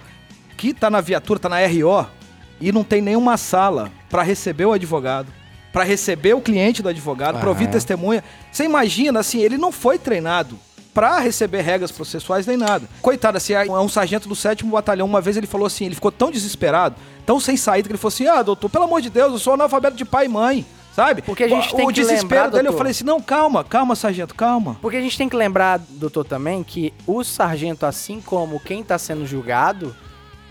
[0.57, 2.07] que tá na viatura, tá na RO,
[2.61, 5.32] e não tem nenhuma sala para receber o advogado,
[5.72, 8.22] para receber o cliente do advogado, para ouvir testemunha.
[8.51, 10.59] Você imagina, assim, ele não foi treinado
[10.93, 12.88] para receber regras processuais nem nada.
[13.01, 16.11] Coitado, assim, é um sargento do sétimo batalhão, uma vez ele falou assim, ele ficou
[16.11, 16.97] tão desesperado,
[17.31, 19.53] tão sem saída, que ele falou assim, ah, doutor, pelo amor de Deus, eu sou
[19.53, 20.66] analfabeto de pai e mãe.
[20.93, 21.22] Sabe?
[21.22, 23.62] Porque a gente o, tem o que desespero lembrar, dele, eu falei assim: não, calma,
[23.62, 24.76] calma, sargento, calma.
[24.83, 28.99] Porque a gente tem que lembrar, doutor, também, que o sargento, assim como quem está
[28.99, 29.95] sendo julgado,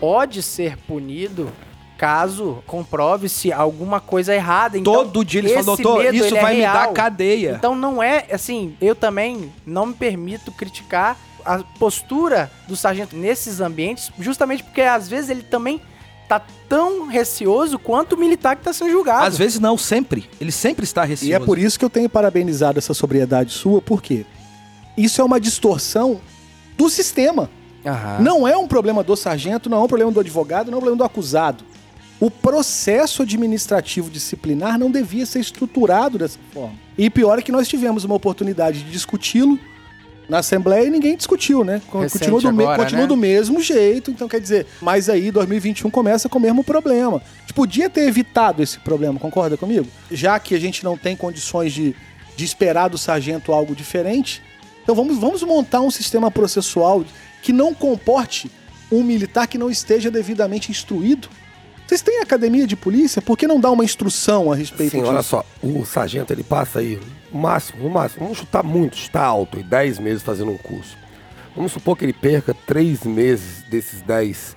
[0.00, 1.52] pode ser punido
[1.98, 4.78] caso comprove-se alguma coisa errada.
[4.78, 7.56] Então, Todo dia ele fala, esse doutor, medo, isso é vai me dar cadeia.
[7.58, 13.60] Então não é, assim, eu também não me permito criticar a postura do sargento nesses
[13.60, 15.82] ambientes, justamente porque às vezes ele também
[16.38, 19.26] tá tão receoso quanto o militar que tá sendo julgado.
[19.26, 20.30] Às vezes não, sempre.
[20.40, 21.32] Ele sempre está receoso.
[21.32, 24.24] E é por isso que eu tenho parabenizado essa sobriedade sua, porque
[24.96, 26.20] isso é uma distorção
[26.78, 27.50] do sistema.
[27.84, 28.18] Aham.
[28.20, 30.80] Não é um problema do sargento, não é um problema do advogado, não é um
[30.80, 31.64] problema do acusado.
[32.20, 36.74] O processo administrativo disciplinar não devia ser estruturado dessa forma.
[36.96, 39.58] E pior é que nós tivemos uma oportunidade de discuti-lo
[40.30, 41.82] na Assembleia e ninguém discutiu, né?
[41.92, 43.06] Recente Continua, do, me- agora, continua né?
[43.08, 47.16] do mesmo jeito, então quer dizer, mas aí 2021 começa com o mesmo problema.
[47.18, 49.86] A gente podia ter evitado esse problema, concorda comigo?
[50.10, 51.94] Já que a gente não tem condições de,
[52.36, 54.40] de esperar do sargento algo diferente,
[54.82, 57.04] então vamos, vamos montar um sistema processual
[57.42, 58.50] que não comporte
[58.90, 61.28] um militar que não esteja devidamente instruído.
[61.90, 63.20] Vocês têm academia de polícia?
[63.20, 65.10] Por que não dá uma instrução a respeito Sim, disso?
[65.10, 67.00] olha só, o sargento ele passa aí,
[67.32, 70.96] o máximo, o máximo, vamos chutar muito, chutar alto, e 10 meses fazendo um curso.
[71.56, 74.54] Vamos supor que ele perca 3 meses desses 10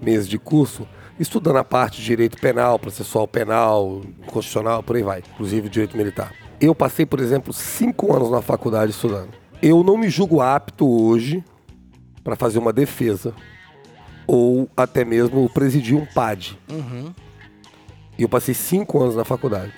[0.00, 0.86] meses de curso
[1.18, 6.32] estudando a parte de direito penal, processual penal, constitucional, por aí vai, inclusive direito militar.
[6.60, 9.30] Eu passei, por exemplo, 5 anos na faculdade estudando.
[9.60, 11.42] Eu não me julgo apto hoje
[12.22, 13.34] para fazer uma defesa
[14.28, 16.58] ou até mesmo presidir um PAD.
[18.18, 19.72] E eu passei cinco anos na faculdade.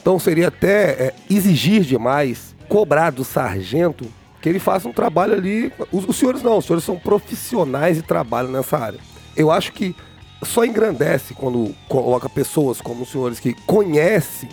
[0.00, 5.70] Então seria até é, exigir demais, cobrar do sargento que ele faça um trabalho ali.
[5.92, 8.98] Os, os senhores não, os senhores são profissionais e trabalham nessa área.
[9.36, 9.94] Eu acho que
[10.42, 14.48] só engrandece quando coloca pessoas como os senhores que conhecem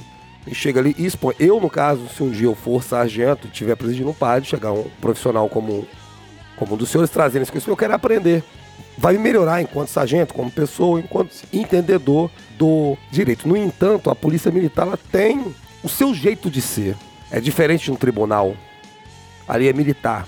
[0.45, 1.35] e chega ali e expõe.
[1.39, 4.73] Eu, no caso, se um dia eu for sargento e estiver presidindo um PAD, chegar
[4.73, 5.87] um profissional como,
[6.57, 8.43] como um dos senhores trazendo esse conhecimento, eu quero aprender.
[8.97, 13.47] Vai me melhorar enquanto sargento, como pessoa, enquanto entendedor do direito.
[13.47, 16.95] No entanto, a polícia militar ela tem o seu jeito de ser.
[17.29, 18.55] É diferente de um tribunal.
[19.47, 20.27] Ali é militar.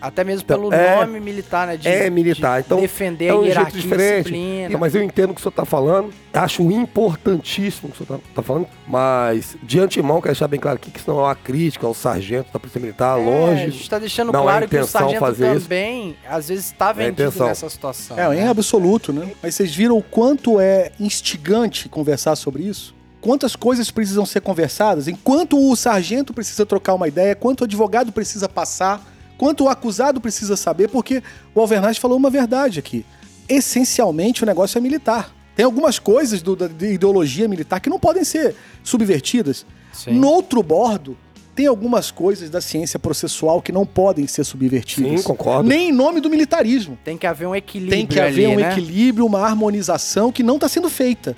[0.00, 1.76] Até mesmo Então, pelo é- nome militar, né?
[1.76, 2.60] de- é militar.
[2.60, 4.16] de Então, defender é a um jeito hierarquia diferente.
[4.32, 4.78] disciplina.
[4.78, 6.10] Mas eu entendo o que o senhor está falando.
[6.32, 8.66] Acho importantíssimo o que o senhor está falando.
[8.86, 11.92] Mas, de antemão, quero deixar bem claro aqui que isso não é uma crítica ao
[11.94, 13.62] sargento da Polícia Militar, É, longe.
[13.62, 15.62] a gente tá deixando não é claro que o intenção sargento fazer isso.
[15.64, 17.46] também, às vezes, está é vendido intenção.
[17.48, 18.18] nessa situação.
[18.18, 18.48] É, em né?
[18.48, 19.30] absoluto, né?
[19.42, 22.94] Mas vocês viram o quanto é instigante conversar sobre isso?
[23.20, 25.06] Quantas coisas precisam ser conversadas?
[25.06, 29.04] Enquanto o sargento precisa trocar uma ideia, quanto o advogado precisa passar,
[29.40, 31.22] quanto o acusado precisa saber, porque
[31.54, 33.06] o Alvernaz falou uma verdade aqui.
[33.48, 35.34] Essencialmente, o negócio é militar.
[35.56, 39.64] Tem algumas coisas do- da de ideologia militar que não podem ser subvertidas.
[39.94, 40.12] Sim.
[40.12, 41.16] No outro bordo,
[41.54, 45.20] tem algumas coisas da ciência processual que não podem ser subvertidas.
[45.20, 45.68] Sim, concordo.
[45.68, 46.98] Nem em nome do militarismo.
[47.02, 48.70] Tem que haver um equilíbrio Tem que haver ali, um né?
[48.72, 51.34] equilíbrio, uma harmonização que não está sendo feita.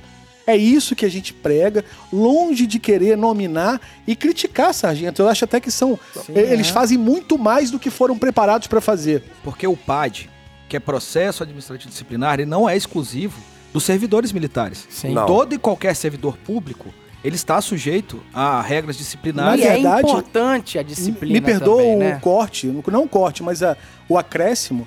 [0.47, 5.23] É isso que a gente prega, longe de querer nominar e criticar sargento.
[5.23, 5.99] Eu acho até que são.
[6.29, 6.73] eles é.
[6.73, 9.23] fazem muito mais do que foram preparados para fazer.
[9.43, 10.29] Porque o PAD,
[10.69, 13.41] que é processo administrativo disciplinar, ele não é exclusivo
[13.73, 14.87] dos servidores militares.
[14.91, 15.13] Sim.
[15.13, 15.27] Não.
[15.27, 16.93] Todo e qualquer servidor público,
[17.25, 19.65] ele está sujeito a regras Na disciplinares.
[19.65, 22.19] E é verdade, importante a disciplina Me perdoa também, o né?
[22.21, 23.77] corte, não o corte, mas a-
[24.09, 24.87] o acréscimo.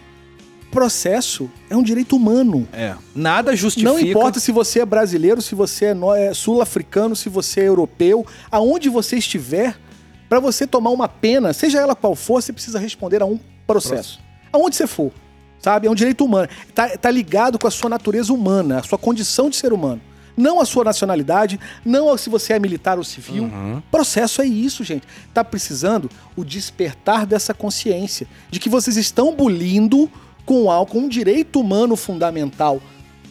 [0.76, 2.68] Processo é um direito humano.
[2.74, 2.96] É.
[3.16, 3.94] Nada justifica.
[3.94, 8.26] Não importa se você é brasileiro, se você é é sul-africano, se você é europeu,
[8.52, 9.80] aonde você estiver,
[10.28, 14.20] para você tomar uma pena, seja ela qual for, você precisa responder a um processo.
[14.52, 15.14] Aonde você for,
[15.60, 15.88] sabe?
[15.88, 16.50] É um direito humano.
[16.74, 20.02] Tá, tá ligado com a sua natureza humana, a sua condição de ser humano.
[20.36, 23.50] Não a sua nacionalidade, não se você é militar ou civil.
[23.90, 25.08] Processo é isso, gente.
[25.34, 30.12] Tá precisando o despertar dessa consciência de que vocês estão bulindo
[30.46, 32.82] com com um direito humano fundamental.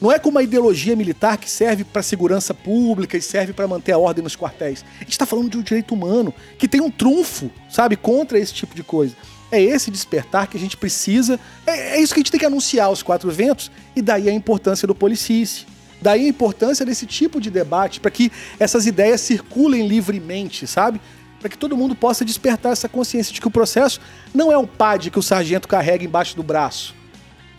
[0.01, 3.93] Não é com uma ideologia militar que serve para segurança pública e serve para manter
[3.93, 4.85] a ordem nos quartéis.
[4.97, 8.53] A gente está falando de um direito humano que tem um trunfo, sabe, contra esse
[8.53, 9.15] tipo de coisa.
[9.51, 11.39] É esse despertar que a gente precisa.
[11.67, 13.71] É, é isso que a gente tem que anunciar aos quatro ventos.
[13.95, 15.65] E daí a importância do policice.
[16.03, 21.01] Daí a importância desse tipo de debate para que essas ideias circulem livremente, sabe?
[21.41, 24.01] Para que todo mundo possa despertar essa consciência de que o processo
[24.35, 26.95] não é um PAD que o sargento carrega embaixo do braço.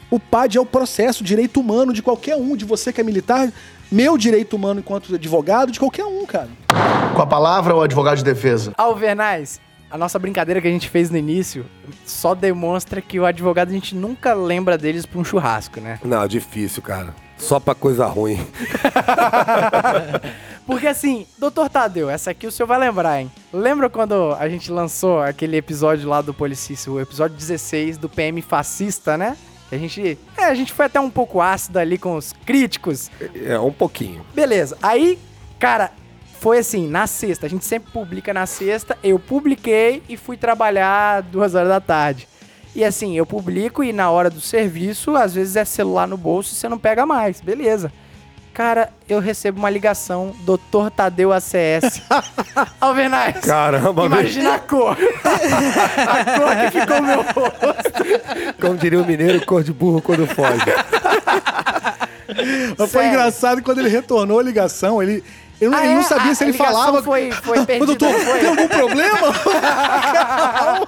[0.10, 3.04] O PAD é o processo, o direito humano de qualquer um, de você que é
[3.04, 3.52] militar,
[3.92, 6.50] meu direito humano enquanto advogado, de qualquer um, cara.
[7.16, 8.74] Com a palavra, o advogado de defesa.
[8.78, 11.66] Alvernaz, a nossa brincadeira que a gente fez no início
[12.06, 16.00] só demonstra que o advogado a gente nunca lembra deles pra um churrasco, né?
[16.04, 17.16] Não, é difícil, cara.
[17.38, 18.40] Só pra coisa ruim.
[20.66, 23.32] Porque assim, doutor Tadeu, essa aqui o senhor vai lembrar, hein?
[23.54, 28.42] Lembra quando a gente lançou aquele episódio lá do Policício, o episódio 16 do PM
[28.42, 29.38] fascista, né?
[29.72, 30.18] A gente.
[30.38, 33.10] É, a gente foi até um pouco ácido ali com os críticos.
[33.46, 34.26] É, um pouquinho.
[34.34, 34.78] Beleza.
[34.82, 35.18] Aí,
[35.60, 35.92] cara,
[36.40, 37.46] foi assim, na sexta.
[37.46, 38.98] A gente sempre publica na sexta.
[39.04, 42.28] Eu publiquei e fui trabalhar duas horas da tarde.
[42.76, 46.54] E assim, eu publico e na hora do serviço, às vezes é celular no bolso
[46.54, 47.42] e você não pega mais.
[47.42, 47.92] Beleza.
[48.56, 50.90] Cara, eu recebo uma ligação, Dr.
[50.96, 52.02] Tadeu ACS.
[52.80, 53.40] Alvernais.
[53.44, 54.06] Caramba.
[54.06, 54.96] Imagina a cor.
[54.96, 58.54] a cor que ficou no meu rosto.
[58.62, 60.64] Como diria o mineiro, cor de burro quando foge.
[62.78, 63.10] Foi Sério.
[63.10, 65.22] engraçado que quando ele retornou a ligação, ele.
[65.60, 66.04] Eu não, Ah, não é?
[66.04, 67.04] sabia A- se a ele falava.
[67.04, 68.40] Foi, foi Ô, perdida, doutor, foi?
[68.40, 69.34] tem algum problema?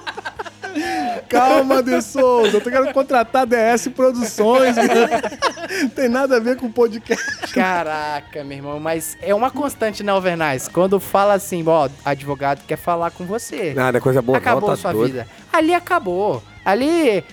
[1.28, 1.82] Calma.
[1.82, 2.56] De Souza.
[2.56, 4.76] Eu tô querendo contratar DS Produções.
[4.76, 7.52] Não tem nada a ver com podcast.
[7.52, 10.70] Caraca, meu irmão, mas é uma constante na Overnice.
[10.70, 13.72] Quando fala assim, ó, advogado quer falar com você.
[13.74, 15.12] Nada, coisa boa acabou não, a tá sua doido.
[15.12, 15.26] vida.
[15.52, 16.42] Ali acabou.
[16.64, 17.24] Ali.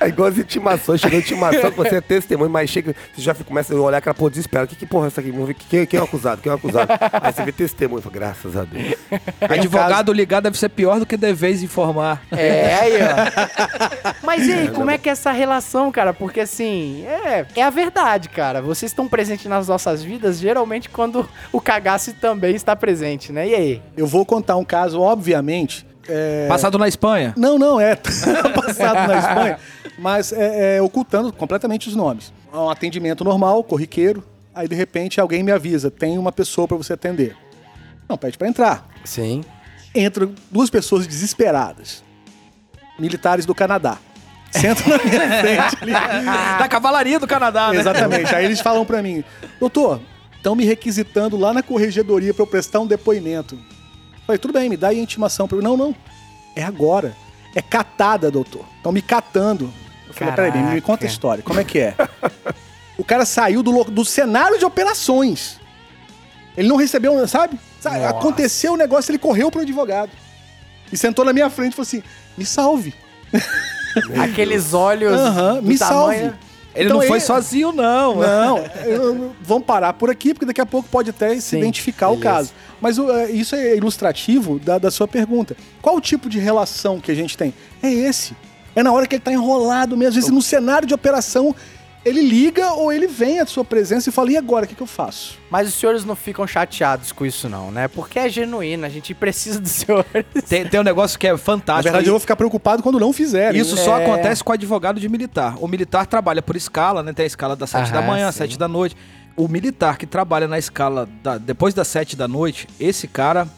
[0.00, 3.34] É igual as intimações, chegou a intimação que você é testemunho, mas chega, você já
[3.34, 4.66] começa a olhar aquela porra desesperada.
[4.68, 5.30] Que, que porra é essa aqui?
[5.30, 6.92] Vamos ver quem, quem é o acusado, quem é o acusado.
[7.22, 8.94] Aí você vê testemunho, fala, graças a Deus.
[9.40, 12.22] Advogado ligar deve ser pior do que deveis informar.
[12.30, 14.14] É, aí, ó.
[14.22, 16.12] Mas e aí, como é que é essa relação, cara?
[16.12, 18.60] Porque assim, é, é a verdade, cara.
[18.60, 23.48] Vocês estão presentes nas nossas vidas, geralmente quando o cagaço também está presente, né?
[23.48, 23.82] E aí?
[23.96, 25.86] Eu vou contar um caso, obviamente.
[26.08, 27.34] É, Passado na Espanha.
[27.36, 27.94] Não, não, é
[28.54, 29.58] passado na Espanha,
[29.98, 32.32] mas é, é, ocultando completamente os nomes.
[32.52, 34.22] É Um atendimento normal, corriqueiro,
[34.54, 37.36] aí de repente alguém me avisa, tem uma pessoa pra você atender.
[38.08, 38.86] Não, pede pra entrar.
[39.04, 39.42] Sim.
[39.94, 42.02] Entram duas pessoas desesperadas,
[42.98, 43.98] militares do Canadá.
[44.50, 45.92] Sentam na minha frente ali.
[46.58, 47.78] Da cavalaria do Canadá, né?
[47.80, 48.34] Exatamente.
[48.34, 49.24] Aí eles falam pra mim,
[49.58, 50.00] doutor,
[50.36, 53.58] estão me requisitando lá na corregedoria pra eu prestar um depoimento.
[54.26, 55.46] Falei, tudo bem, me dá aí a intimação.
[55.46, 55.94] Pra eu, não, não,
[56.56, 57.14] é agora.
[57.54, 58.64] É catada, doutor.
[58.76, 59.72] Estão me catando.
[60.06, 61.94] Eu falei, peraí, me conta a história, como é que é?
[62.98, 65.60] o cara saiu do, do cenário de operações.
[66.56, 67.58] Ele não recebeu, sabe?
[68.08, 70.10] Aconteceu o negócio, ele correu pro advogado.
[70.92, 72.02] E sentou na minha frente e falou assim,
[72.36, 72.94] me salve.
[74.22, 76.30] Aqueles olhos Aham, do me tamanho...
[76.30, 76.43] salve.
[76.74, 78.16] Ele Então não foi ele- sozinho, não.
[78.16, 82.16] Não, vamos parar por aqui, porque daqui a pouco pode até se Sim, identificar o
[82.16, 82.30] beleza.
[82.36, 82.52] caso.
[82.80, 85.56] Mas o, é, isso é ilustrativo da, da sua pergunta.
[85.80, 87.54] Qual o tipo de relação que a gente tem?
[87.82, 88.36] É esse.
[88.74, 90.08] É na hora que ele tá enrolado mesmo.
[90.08, 91.54] Às vezes, no cenário de operação,
[92.04, 94.82] ele liga ou ele vem à sua presença e fala: e agora, o que, que
[94.82, 95.38] eu faço?
[95.50, 97.88] Mas os senhores não ficam chateados com isso, não, né?
[97.88, 100.24] Porque é genuíno, a gente precisa dos senhores.
[100.48, 101.84] Tem, tem um negócio que é Na fantástico.
[101.84, 103.60] verdade, E eu vou ficar preocupado quando não fizerem.
[103.60, 103.82] Isso né?
[103.82, 104.04] só É.
[104.04, 105.56] acontece com advogado de militar.
[105.60, 107.12] O militar trabalha por escala, né?
[107.12, 108.38] Tem a escala das 7 da Aham, manhã, sim.
[108.38, 108.96] 7 da noite.
[109.36, 113.48] O militar que trabalha na escala da- depois das 7 da noite, esse cara,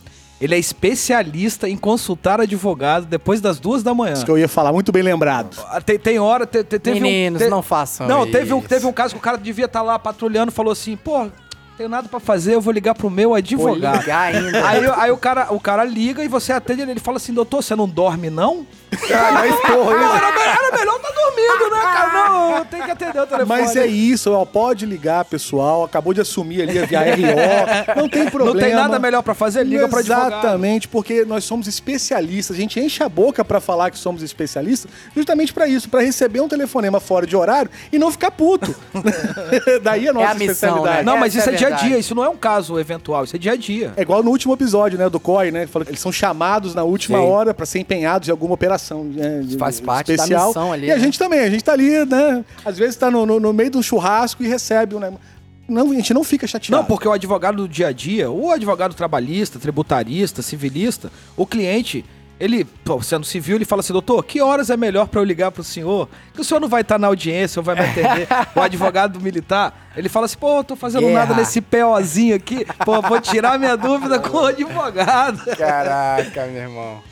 [0.40, 4.12] ele é especialista em consultar advogado depois das 2 da manhã.
[4.14, 5.56] Isso que eu ia falar, muito bem lembrado.
[5.68, 8.58] Ah, Tem, tem hora, te- te- teve Meninos, um, te- não façam Não, teve um,
[8.58, 8.68] isso.
[8.68, 11.28] teve um caso que o cara devia estar lá patrulhando, falou assim, pô,
[11.76, 14.00] tenho nada pra fazer, eu vou ligar pro meu Vou advogado.
[14.00, 14.66] ligar ainda.
[14.68, 17.62] Aí, aí o, cara, o cara liga e você atende ele, ele fala assim, doutor,
[17.62, 18.66] você não dorme não?
[18.92, 19.96] Ah, esporro, hein?
[20.16, 22.12] Era, era melhor tá dormindo, né, cara?
[22.12, 23.48] Não, eu tenho que atender o telefone.
[23.48, 25.84] Mas é isso, ó, pode ligar, pessoal.
[25.84, 27.94] Acabou de assumir ali a via RO.
[28.00, 28.54] Não tem problema.
[28.54, 30.32] Não tem nada melhor pra fazer, liga pra advogado.
[30.32, 32.56] Exatamente, porque nós somos especialistas.
[32.56, 36.40] A gente enche a boca pra falar que somos especialistas, justamente pra isso, pra receber
[36.40, 38.74] um telefonema fora de horário e não ficar puto.
[39.82, 40.96] Daí a nossa a missão, especialidade.
[40.98, 41.02] né?
[41.02, 43.24] Não, mas Essa isso é é dia a dia, isso não é um caso eventual,
[43.24, 43.92] isso é dia a dia.
[43.96, 45.66] É igual no último episódio, né, do COI, né?
[45.66, 47.24] que Falou que eles são chamados na última Sim.
[47.24, 50.48] hora pra ser empenhados em alguma operação né, de- Faz parte da especial.
[50.48, 51.00] missão ali, E a né?
[51.02, 52.44] gente também, a gente tá ali, né?
[52.64, 54.98] Às vezes tá no, no- no meio de um churrasco e recebe um.
[55.00, 55.12] né,
[55.68, 56.80] Não, a gente não fica chateado.
[56.80, 62.04] Não, porque o advogado do dia a dia, o advogado trabalhista, tributarista, civilista, o cliente,
[62.38, 62.66] ele,
[63.02, 66.06] sendo civil, ele fala assim, doutor, que horas é melhor pra eu ligar pro senhor?
[66.34, 68.28] Que o senhor não vai estar na audiência, ou vai me atender.
[68.54, 73.00] o advogado militar, ele fala assim, pô, eu tô fazendo nada nesse POzinho aqui, pô,
[73.00, 75.42] vou tirar minha dúvida com o advogado.
[75.56, 77.02] Caraca, meu irmão.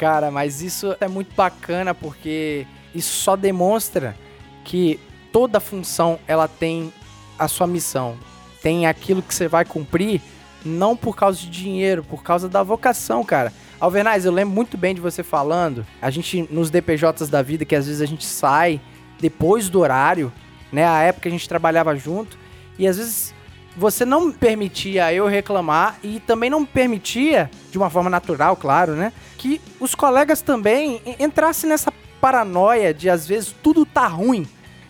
[0.00, 4.16] Cara, mas isso é muito bacana porque isso só demonstra
[4.64, 4.98] que
[5.30, 6.90] toda função ela tem
[7.38, 8.16] a sua missão.
[8.62, 10.22] Tem aquilo que você vai cumprir
[10.64, 13.52] não por causa de dinheiro, por causa da vocação, cara.
[13.78, 17.76] Alvenaz, eu lembro muito bem de você falando, a gente nos DPJs da vida que
[17.76, 18.80] às vezes a gente sai
[19.20, 20.32] depois do horário,
[20.72, 20.86] né?
[20.86, 22.38] A época a gente trabalhava junto
[22.78, 23.34] e às vezes
[23.76, 29.12] você não permitia eu reclamar e também não permitia, de uma forma natural, claro, né?
[29.40, 34.46] Que os colegas também en- entrassem nessa paranoia de às vezes tudo tá ruim.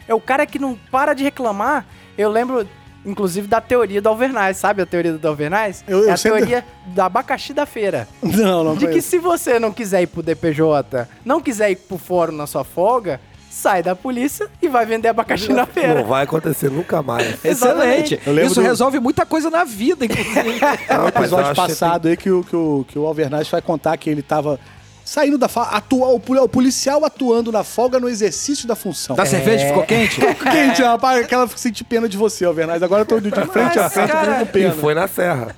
[0.08, 1.86] É o cara que não para de reclamar.
[2.18, 2.68] Eu lembro,
[3.06, 5.84] inclusive, da teoria do Alvernais, sabe a teoria do Alvernais?
[5.86, 8.08] Eu- eu é a sempre- teoria do abacaxi da feira.
[8.20, 9.08] Não, não De que conheço.
[9.08, 13.20] se você não quiser ir pro DPJ, não quiser ir pro fórum na sua folga,
[13.60, 15.94] sai da polícia e vai vender abacaxi na feira.
[15.94, 17.36] Não vai acontecer nunca mais.
[17.44, 18.18] Excelente.
[18.44, 20.60] Isso do- resolve muita coisa na vida, inclusive.
[20.90, 23.96] No Rapaz, eu episódio passado aí que o, que o, que o Alvernaz vai contar
[23.98, 24.58] que ele tava
[25.04, 25.62] saindo da fa...
[25.62, 26.08] atua...
[26.08, 29.16] o poli- o policial atuando na folga no exercício da função.
[29.16, 30.20] Da cerveja ficou quente?
[30.20, 32.80] Quente, rapaz, aquela senti pena de você, Alvernaz.
[32.82, 34.72] Agora eu tô de frente a frente cara, com E pena.
[34.72, 35.54] foi na Serra,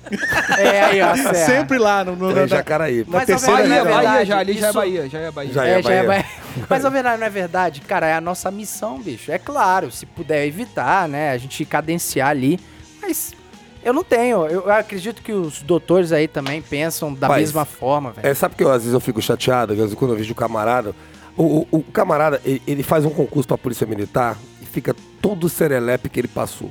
[0.57, 1.13] É aí, ó.
[1.15, 1.33] Serra.
[1.35, 2.99] Sempre lá no, no, na- Jacaraí.
[3.07, 3.83] na Mas, terceira Bahia, é.
[3.85, 5.53] Bahia, já, ali já é Bahia, já é Bahia.
[5.53, 6.25] Já É, é já é Bahia.
[6.69, 7.81] Mas, na verdade, não é verdade?
[7.81, 9.31] Cara, é a nossa missão, bicho.
[9.31, 11.31] É claro, se puder evitar, né?
[11.31, 12.59] A gente cadenciar ali.
[13.01, 13.33] Mas
[13.83, 14.45] eu não tenho.
[14.47, 18.27] Eu acredito que os doutores aí também pensam da Mas, mesma forma, velho.
[18.27, 20.95] É, sabe que eu, às vezes eu fico chateado, vezes quando eu vejo o camarada.
[21.35, 25.45] O, o- o camarada, ele, ele faz um concurso pra Polícia Militar e fica todo
[25.45, 26.69] o serelepe que ele passou.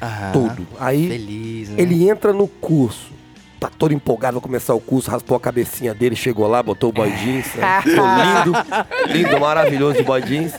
[0.00, 0.32] Aham.
[0.32, 0.66] Tudo.
[0.78, 1.82] Aí Feliz, né?
[1.82, 3.12] ele entra no curso.
[3.60, 6.92] Tá todo empolgado, vai começar o curso, raspou a cabecinha dele, chegou lá, botou o
[6.94, 7.82] boy jeans, né?
[7.84, 8.52] ficou lindo,
[9.12, 10.54] lindo, maravilhoso de boy jeans.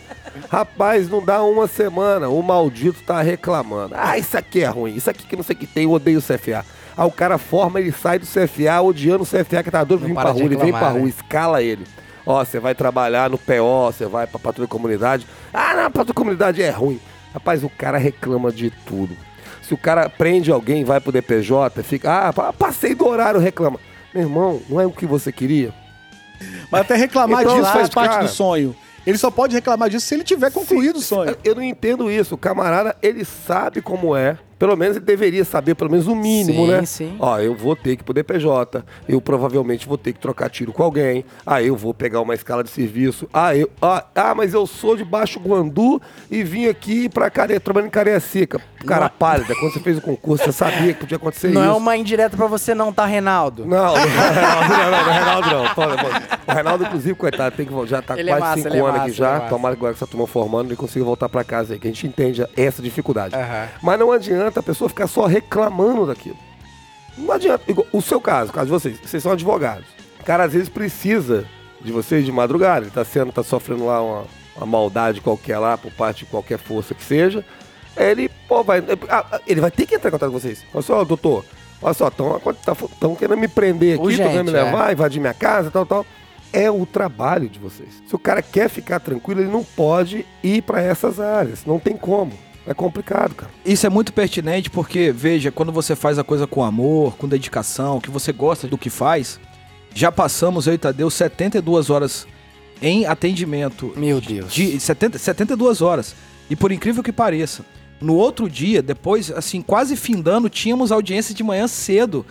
[0.47, 3.95] Rapaz, não dá uma semana, o maldito tá reclamando.
[3.97, 6.19] Ah, isso aqui é ruim, isso aqui que não sei o que tem, eu odeio
[6.19, 6.63] o CFA.
[6.95, 10.07] Aí o cara forma, ele sai do CFA odiando o CFA que tá doido pra
[10.07, 11.09] Não vir para pra rua, ele vem reclamar, pra rua, né?
[11.09, 11.87] escala ele.
[12.23, 15.25] Ó, você vai trabalhar no PO, você vai pra patrulha de comunidade.
[15.51, 16.99] Ah, não, patrulha de comunidade é ruim.
[17.33, 19.17] Rapaz, o cara reclama de tudo.
[19.72, 23.80] Se o cara prende alguém, vai pro DPJ, fica, ah, pa- passei do horário, reclama.
[24.13, 25.74] Meu irmão, não é o que você queria?
[26.69, 28.76] Mas até reclamar Então, disso faz cara, parte do sonho.
[29.07, 31.38] Ele só pode reclamar disso se ele tiver concluído o sonho.
[31.41, 32.36] Eu não entendo isso.
[32.36, 34.38] O camarada, ele sabe como é.
[34.62, 36.86] Pelo menos ele deveria saber, pelo menos o mínimo, Sim, né?
[36.86, 37.16] sim.
[37.20, 40.72] Ó, eu vou ter que ir pro DPJ, eu provavelmente vou ter que trocar tiro
[40.72, 44.53] com alguém, ah, eu vou pegar uma escala de serviço, ah, eu, ah, ah mas
[44.53, 45.99] eu sou de Baixo Guandu
[46.30, 48.62] e vim aqui pra Care, trabalhando em Careacica.
[48.86, 51.72] Cara pálida, quando você fez o concurso, você sabia que podia acontecer Não isso.
[51.72, 53.66] é uma indireta pra você não tá, Reinaldo.
[53.66, 55.76] Não, não, é não, não, não, Reinaldo não.
[55.76, 55.82] Pô,
[56.47, 58.82] O Reinaldo, inclusive, coitado, tem que, já tá Ele é quase massa, cinco ele é
[58.82, 59.30] anos massa, aqui já.
[59.30, 59.49] é massa.
[59.49, 61.91] Tomara que agora que essa turma formando ele consiga voltar pra casa aí, que a
[61.91, 63.36] gente entende essa dificuldade.
[63.36, 63.68] Aham.
[63.84, 66.37] Mas não adianta a pessoa ficar só reclamando daquilo.
[67.17, 67.63] Não adianta.
[67.91, 69.85] O seu caso, o caso de vocês, vocês são advogados.
[70.19, 71.45] O cara às vezes precisa
[71.83, 74.23] de vocês de madrugada, ele tá sendo, tá sofrendo lá uma,
[74.55, 77.43] uma maldade qualquer lá, por parte de qualquer força que seja.
[77.97, 78.83] Ele, pô, vai.
[79.09, 80.63] ah, ele vai ter que entrar em contato com vocês.
[80.73, 81.43] Olha só, doutor,
[81.81, 85.71] olha só, estão querendo me prender aqui, estão querendo me Urgente, levar, invadir minha casa,
[85.71, 86.05] tal, tal.
[86.53, 88.01] É o trabalho de vocês.
[88.05, 91.65] Se o cara quer ficar tranquilo, ele não pode ir para essas áreas.
[91.65, 92.33] Não tem como.
[92.66, 93.51] É complicado, cara.
[93.66, 97.99] Isso é muito pertinente porque, veja, quando você faz a coisa com amor, com dedicação,
[97.99, 99.39] que você gosta do que faz,
[99.95, 102.28] já passamos, eu e Tadeu, 72 horas
[102.82, 103.91] em atendimento.
[103.97, 104.53] Meu Deus.
[104.53, 106.16] De 70, 72 horas.
[106.49, 107.66] E por incrível que pareça,
[107.99, 112.26] no outro dia, depois, assim, quase findando, tínhamos audiência de manhã cedo.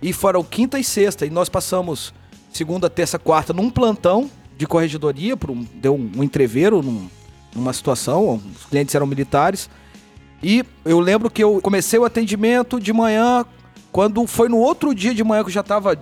[0.00, 1.24] E foram quinta e sexta.
[1.26, 2.12] E nós passamos
[2.52, 7.08] segunda, terça, quarta num plantão de corregedoria, por um, deu um, um entreveiro num-
[7.56, 9.68] numa situação, os clientes eram militares.
[10.42, 13.44] E eu lembro que eu comecei o atendimento de manhã,
[13.90, 15.98] quando foi no outro dia de manhã que eu já tava.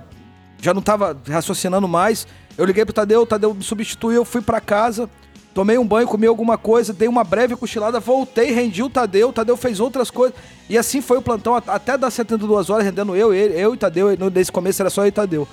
[0.60, 2.26] Já não tava raciocinando mais.
[2.56, 5.08] Eu liguei pro Tadeu, o Tadeu me substituiu, fui pra casa,
[5.52, 9.32] tomei um banho, comi alguma coisa, dei uma breve cochilada, voltei, rendi o Tadeu, o
[9.32, 10.36] Tadeu fez outras coisas.
[10.68, 13.76] E assim foi o plantão at- até das 72 horas, rendendo eu, ele, eu e
[13.76, 14.08] Tadeu.
[14.32, 15.46] Nesse começo era só eu e Tadeu.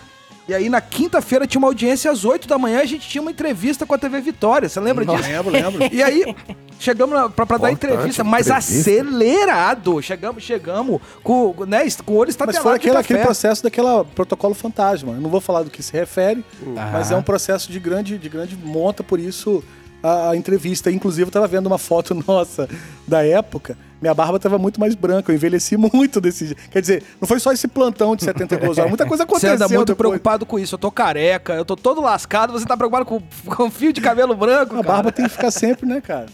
[0.47, 3.31] E aí na quinta-feira tinha uma audiência às 8 da manhã, a gente tinha uma
[3.31, 4.67] entrevista com a TV Vitória.
[4.67, 5.21] Você lembra disso?
[5.29, 5.79] Lembro, lembro.
[5.93, 6.35] E aí,
[6.79, 8.91] chegamos na- pra, pra dar entrevista, mas entrevista.
[8.91, 10.01] acelerado.
[10.01, 14.03] Chegamos, chegamos com, né, com o olho Mas estatelado foi de aquele, aquele processo daquela
[14.03, 15.13] protocolo fantasma.
[15.13, 17.17] Eu não vou falar do que se refere, mas Aham.
[17.17, 19.63] é um processo de grande, de grande monta, por isso
[20.03, 20.91] a, a entrevista.
[20.91, 22.67] Inclusive, eu tava vendo uma foto nossa
[23.07, 23.77] da época.
[24.01, 26.61] Minha barba tava muito mais branca, eu envelheci muito desse jeito.
[26.71, 29.53] Quer dizer, não foi só esse plantão de 72 horas, muita coisa Você aconteceu.
[29.53, 29.97] anda muito depois.
[30.09, 30.73] preocupado com isso.
[30.75, 32.51] Eu tô careca, eu tô todo lascado.
[32.53, 34.87] Você tá preocupado com, com fio de cabelo branco, A cara.
[34.95, 36.25] barba tem que ficar sempre, né, cara?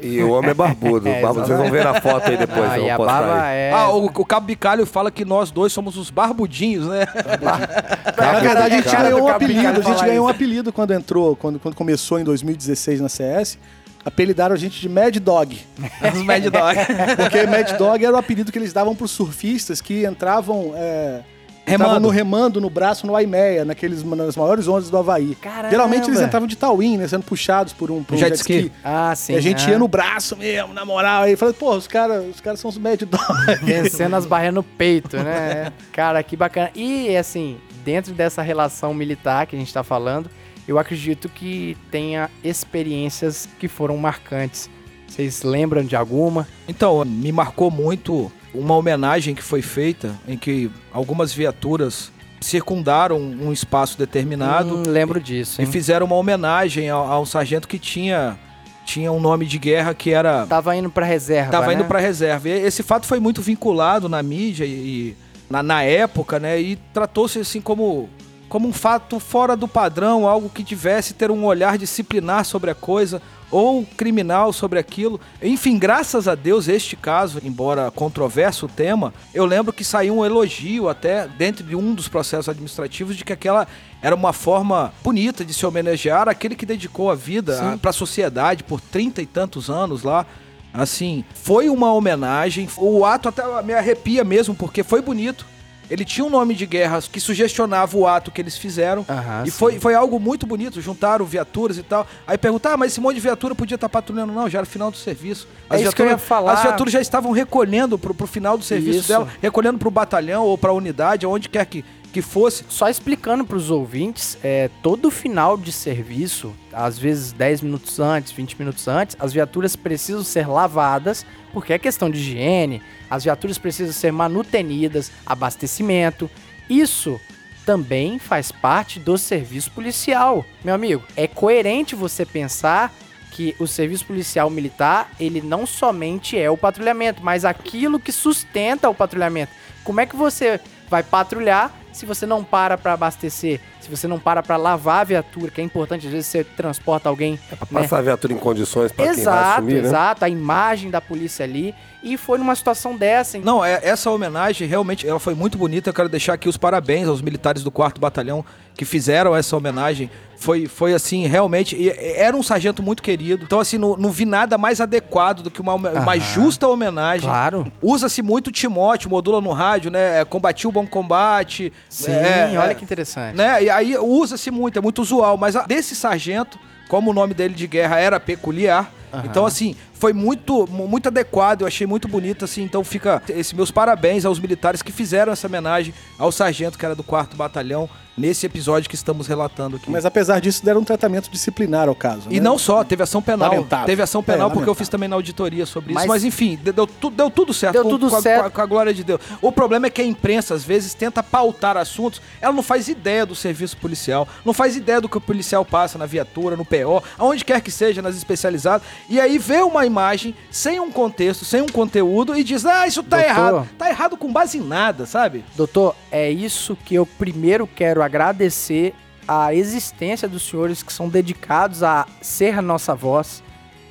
[0.00, 1.06] E o homem é barbudo.
[1.14, 1.46] É, barbudo.
[1.46, 2.70] Vocês vão ver na foto aí depois.
[2.70, 3.56] Ah, eu e a barba aí.
[3.58, 3.72] é...
[3.72, 7.06] Ah, o, o Cabo Bicalho fala que nós dois somos os barbudinhos, né?
[8.16, 9.68] Na verdade, a gente ganhou um apelido.
[9.68, 13.58] A gente ganhou um apelido quando entrou, quando, quando começou em 2016 na CS.
[14.04, 15.58] Apelidaram a gente de Mad Dog.
[16.14, 16.78] Os Mad Dog.
[17.16, 20.72] Porque Mad Dog era o apelido que eles davam pros surfistas que entravam.
[20.76, 21.22] É,
[21.66, 22.00] Remando.
[22.00, 25.34] no remando no braço no Aimeia, naqueles, nas maiores ondas do Havaí.
[25.36, 25.70] Caramba.
[25.70, 27.08] Geralmente eles entravam de tauim, né?
[27.08, 28.52] Sendo puxados por um, por um Jet jet, ski.
[28.58, 28.72] ski.
[28.84, 29.32] Ah, sim.
[29.32, 29.70] e a gente ah.
[29.70, 31.22] ia no braço mesmo, na moral.
[31.22, 33.56] Aí falei, pô, os caras os caras são os Mad Dog.
[33.62, 35.72] Vencendo as barreiras no peito, né?
[35.90, 36.70] Cara, que bacana.
[36.74, 40.28] E, assim, dentro dessa relação militar que a gente tá falando,
[40.66, 44.68] eu acredito que tenha experiências que foram marcantes.
[45.06, 46.46] Vocês lembram de alguma?
[46.66, 52.10] Então, me marcou muito uma homenagem que foi feita em que algumas viaturas
[52.40, 55.70] circundaram um espaço determinado Hum, lembro disso, e hein?
[55.70, 58.38] fizeram uma homenagem a, a um sargento que tinha
[58.84, 61.74] tinha um nome de guerra que era Tava indo pra reserva, tava né?
[61.74, 62.50] indo para reserva.
[62.50, 65.16] E esse fato foi muito vinculado na mídia e, e
[65.48, 66.60] na, na época, né?
[66.60, 68.10] E tratou-se assim como
[68.54, 72.74] como um fato fora do padrão, algo que tivesse ter um olhar disciplinar sobre a
[72.74, 75.20] coisa ou criminal sobre aquilo.
[75.42, 80.24] Enfim, graças a Deus, este caso, embora controverso o tema, eu lembro que saiu um
[80.24, 83.66] elogio até dentro de um dos processos administrativos de que aquela
[84.00, 88.62] era uma forma bonita de se homenagear aquele que dedicou a vida para a sociedade
[88.62, 90.24] por trinta e tantos anos lá.
[90.72, 92.68] Assim, foi uma homenagem.
[92.76, 95.44] O ato até me arrepia mesmo, porque foi bonito.
[95.90, 99.04] Ele tinha um nome de guerra que sugestionava o ato que eles fizeram.
[99.08, 99.56] Aham, e sim.
[99.56, 100.80] foi, foi algo muito bonito.
[100.80, 102.06] Juntaram viaturas e tal.
[102.26, 104.32] Aí perguntaram, ah, mas esse monte de viatura podia estar patrulhando.
[104.32, 105.46] Não, já era final do serviço.
[105.70, 106.54] É isso que eu ia falar.
[106.54, 109.08] As viaturas já estavam recolhendo pro, pro final do serviço Isso.
[109.08, 112.64] dela, recolhendo pro batalhão ou pra unidade, aonde quer que, que fosse.
[112.68, 118.32] Só explicando para os ouvintes, é, todo final de serviço, às vezes 10 minutos antes,
[118.32, 121.24] 20 minutos antes, as viaturas precisam ser lavadas,
[121.54, 126.28] porque é questão de higiene, as viaturas precisam ser manutenidas, abastecimento.
[126.68, 127.20] Isso
[127.64, 130.44] também faz parte do serviço policial.
[130.62, 132.92] Meu amigo, é coerente você pensar
[133.30, 138.90] que o serviço policial militar, ele não somente é o patrulhamento, mas aquilo que sustenta
[138.90, 139.52] o patrulhamento.
[139.82, 144.18] Como é que você vai patrulhar se você não para para abastecer, se você não
[144.18, 147.58] para para lavar a viatura, que é importante, às vezes você transporta alguém, né?
[147.72, 149.88] Passar a viatura em condições pra quem vai Exato, assumir, né?
[149.88, 151.72] exato, a imagem da polícia ali,
[152.02, 155.88] e foi numa situação dessa, então, Não, é, essa homenagem realmente ela foi muito bonita.
[155.88, 160.10] Eu quero deixar aqui os parabéns aos militares do 4 Batalhão que fizeram essa homenagem.
[160.44, 161.74] Foi, foi assim, realmente.
[161.74, 163.44] e- Era um sargento muito querido.
[163.44, 166.20] Então, assim, não, não vi nada mais adequado do que uma, uma Aham.
[166.20, 167.26] justa homenagem.
[167.28, 167.72] claro.
[167.80, 170.20] Usa-se muito Timóteo, modula no rádio, né?
[170.20, 171.72] É, Combati o bom combate.
[171.88, 173.34] Sim, é, olha é, que interessante.
[173.34, 173.62] né?
[173.64, 175.38] E aí usa-se muito, é muito usual.
[175.38, 176.58] Mas a- desse sargento,
[176.90, 179.26] como o nome dele de guerra era peculiar, Aham.
[179.26, 182.62] então assim, foi muito, mu- muito adequado, eu achei muito bonito, assim.
[182.62, 186.94] Então fica esse meus parabéns aos militares que fizeram essa homenagem ao sargento que era
[186.94, 189.90] do 4 Batalhão, nesse episódio que estamos relatando aqui.
[189.90, 192.28] Mas apesar disso, deram um tratamento disciplinar ao caso.
[192.30, 192.40] E né?
[192.40, 193.50] não só, teve ação penal.
[193.50, 193.86] Lamentável.
[193.86, 195.98] Teve ação É, penal porque eu fiz também na auditoria sobre isso.
[196.00, 197.72] Mas- Mas, enfim, de- deu, tu- deu tudo certo.
[197.72, 198.42] Deu com, tudo com certo.
[198.42, 199.20] com a- com a glória de Deus.
[199.42, 202.22] O problema é que a imprensa, às vezes, tenta pautar assuntos.
[202.40, 205.98] Ela não faz ideia do serviço policial, não faz ideia do que o policial passa
[205.98, 208.86] na viatura, no PO, aonde quer que seja, nas especializadas.
[209.08, 213.02] E aí vê uma imagem sem um contexto, sem um conteúdo e diz: ah, isso
[213.02, 213.30] tá Doutor.
[213.30, 213.68] errado.
[213.78, 215.44] Tá errado com base em nada, sabe?
[215.56, 218.94] Doutor, é isso que eu primeiro quero agradecer
[219.26, 223.42] a existência dos senhores que são dedicados a ser a nossa voz,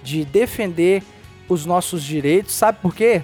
[0.03, 1.03] de defender
[1.47, 2.53] os nossos direitos.
[2.53, 3.24] Sabe por quê?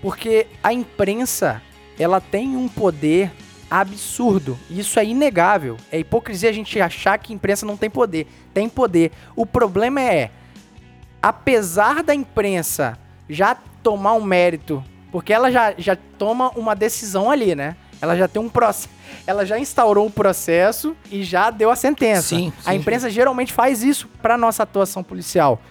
[0.00, 1.62] Porque a imprensa,
[1.98, 3.32] ela tem um poder
[3.70, 4.58] absurdo.
[4.70, 5.76] Isso é inegável.
[5.90, 8.26] É hipocrisia a gente achar que a imprensa não tem poder.
[8.52, 9.10] Tem poder.
[9.34, 10.30] O problema é,
[11.24, 12.98] apesar da imprensa
[13.30, 17.76] já tomar um mérito, porque ela já, já toma uma decisão ali, né?
[17.98, 18.90] Ela já tem um processo.
[19.26, 22.36] Ela já instaurou o processo e já deu a sentença.
[22.36, 22.76] Sim, A sim.
[22.76, 25.62] imprensa geralmente faz isso para nossa atuação policial.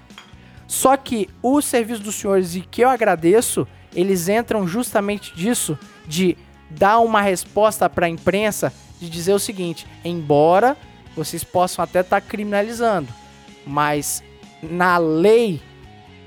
[0.66, 5.78] Só que o serviço dos senhores, e que eu agradeço, eles entram justamente disso,
[6.08, 6.36] de
[6.68, 10.76] dar uma resposta para a imprensa, de dizer o seguinte: embora
[11.16, 13.10] vocês possam até estar criminalizando,
[13.68, 14.24] mas
[14.70, 15.62] na lei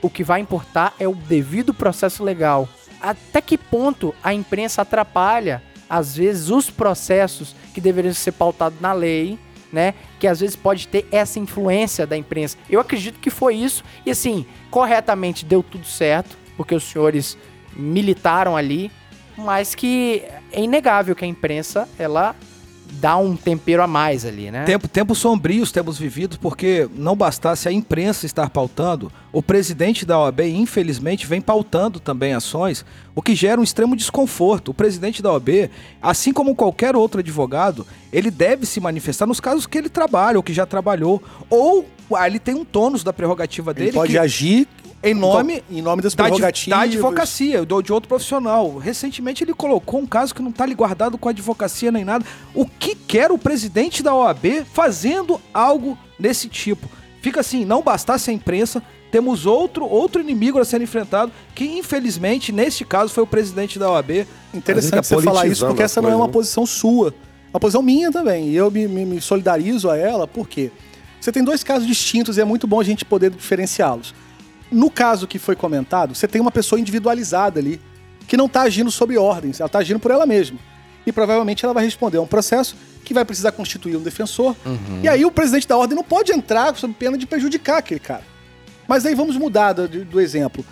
[0.03, 2.69] o que vai importar é o devido processo legal.
[3.01, 8.93] Até que ponto a imprensa atrapalha, às vezes, os processos que deveriam ser pautados na
[8.93, 9.39] lei,
[9.73, 9.95] né?
[10.19, 12.57] Que às vezes pode ter essa influência da imprensa.
[12.69, 13.85] Eu acredito que foi isso.
[14.05, 17.37] E assim, corretamente deu tudo certo, porque os senhores
[17.75, 18.91] militaram ali,
[19.37, 20.23] mas que
[20.53, 22.35] é inegável que a imprensa, ela
[22.93, 24.65] dá um tempero a mais ali, né?
[24.65, 30.19] Tempo, tempos sombrios temos vivido, porque não bastasse a imprensa estar pautando, o presidente da
[30.19, 32.85] OAB, infelizmente, vem pautando também ações,
[33.15, 34.71] o que gera um extremo desconforto.
[34.71, 35.71] O presidente da OAB,
[36.01, 40.43] assim como qualquer outro advogado, ele deve se manifestar nos casos que ele trabalha ou
[40.43, 41.85] que já trabalhou, ou
[42.27, 44.69] ele tem um tônus da prerrogativa Ele dele pode que, agir
[45.03, 46.79] em nome em nome das prerrogativas.
[46.79, 48.77] da advocacia, do, de outro profissional.
[48.79, 52.25] Recentemente ele colocou um caso que não está ali guardado com a advocacia nem nada.
[52.55, 56.89] O que quer o presidente da OAB fazendo algo desse tipo?
[57.21, 62.53] Fica assim, não bastasse a imprensa, temos outro, outro inimigo a ser enfrentado, que infelizmente,
[62.53, 64.27] neste caso, foi o presidente da OAB.
[64.55, 66.33] Interessante tá você falar isso, porque essa não é uma né?
[66.33, 67.09] posição sua.
[67.09, 68.49] É uma posição minha também.
[68.49, 70.71] E eu me, me- me solidarizo a ela, por quê?
[71.21, 74.15] Você tem dois casos distintos e é muito bom a gente poder diferenciá-los.
[74.71, 77.81] No caso que foi comentado, você tem uma pessoa individualizada ali,
[78.27, 80.59] que não está agindo sob ordens, ela está agindo por ela mesma.
[81.07, 84.57] E provavelmente ela vai responder a um processo que vai precisar constituir um defensor.
[85.03, 88.25] E aí o presidente da ordem não pode entrar sob pena de prejudicar aquele cara.
[88.89, 90.65] Mas aí vamos mudar do, do exemplo.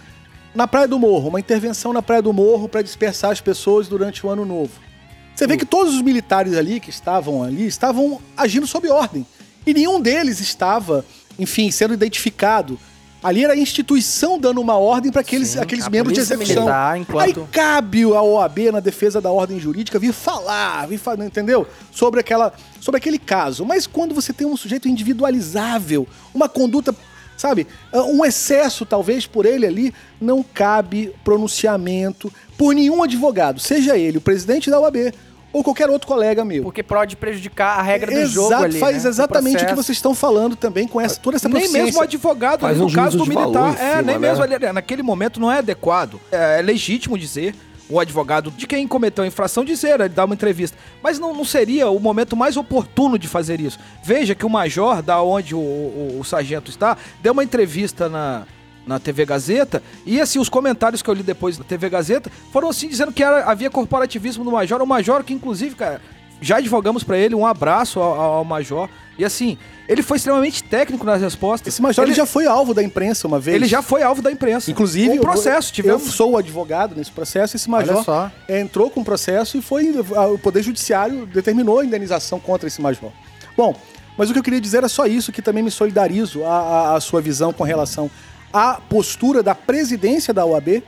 [0.53, 4.26] Na Praia do Morro, uma intervenção na Praia do Morro para dispersar as pessoas durante
[4.26, 4.72] o ano novo.
[5.34, 9.26] Você vê que todos os militares ali que estavam ali estavam agindo sob ordem.
[9.66, 11.04] E nenhum deles estava,
[11.38, 12.78] enfim, sendo identificado.
[13.22, 16.56] Ali era a instituição dando uma ordem para aqueles, Sim, aqueles membros de execução.
[16.64, 21.24] militar, enquanto- Aí cabe a OAB na defesa da ordem jurídica vir falar, vir falar,
[21.24, 21.66] entendeu?
[21.90, 23.64] Sobre aquela, sobre aquele caso.
[23.64, 26.94] Mas quando você tem um sujeito individualizável, uma conduta,
[27.34, 34.18] sabe, um excesso talvez por ele ali, não cabe pronunciamento por nenhum advogado, seja ele
[34.18, 35.12] o presidente da OAB
[35.55, 36.62] ou qualquer outro colega meu.
[36.62, 38.78] Porque pode prejudicar a regra do Exato, jogo ali.
[38.78, 39.09] faz né?
[39.09, 39.82] exatamente o que processo.
[39.86, 42.92] vocês estão falando também com essa, toda essa Nem mesmo o advogado, Faz no um
[42.92, 44.28] caso do valor militar, é, cima, nem né?
[44.28, 46.20] mesmo ali, naquele momento não é adequado.
[46.30, 47.55] É, é legítimo dizer,
[47.88, 50.76] o advogado de quem cometeu a infração dizer, ele dá uma entrevista.
[51.02, 53.78] Mas não, não seria o momento mais oportuno de fazer isso.
[54.02, 58.42] Veja que o major, da onde o, o- o sargento está, deu uma entrevista na,
[58.87, 62.68] na TV Gazeta, e assim, os comentários que eu li depois da TV Gazeta foram
[62.68, 66.01] assim, dizendo que era- havia corporativismo no major, o major que inclusive, cara,
[66.41, 68.89] já advogamos pra ele, um abraço ao, ao major.
[69.16, 69.57] E assim,
[69.89, 71.72] ele foi extremamente técnico nas respostas.
[71.72, 73.55] Esse major ele, ele já foi alvo da imprensa uma vez.
[73.55, 74.70] ele já foi alvo da imprensa.
[74.70, 76.05] Inclusive, um processo, eu, tivemos.
[76.07, 77.55] eu sou o advogado nesse processo.
[77.57, 78.30] Esse major só.
[78.49, 79.89] é, entrou com o processo e foi
[80.32, 83.11] o Poder Judiciário determinou a indenização contra esse major.
[83.57, 83.74] Bom,
[84.18, 86.97] mas o que eu queria dizer era só isso, que também me solidarizo a, a-
[86.97, 88.11] a sua visão com relação
[88.55, 90.82] à postura da presidência da OAB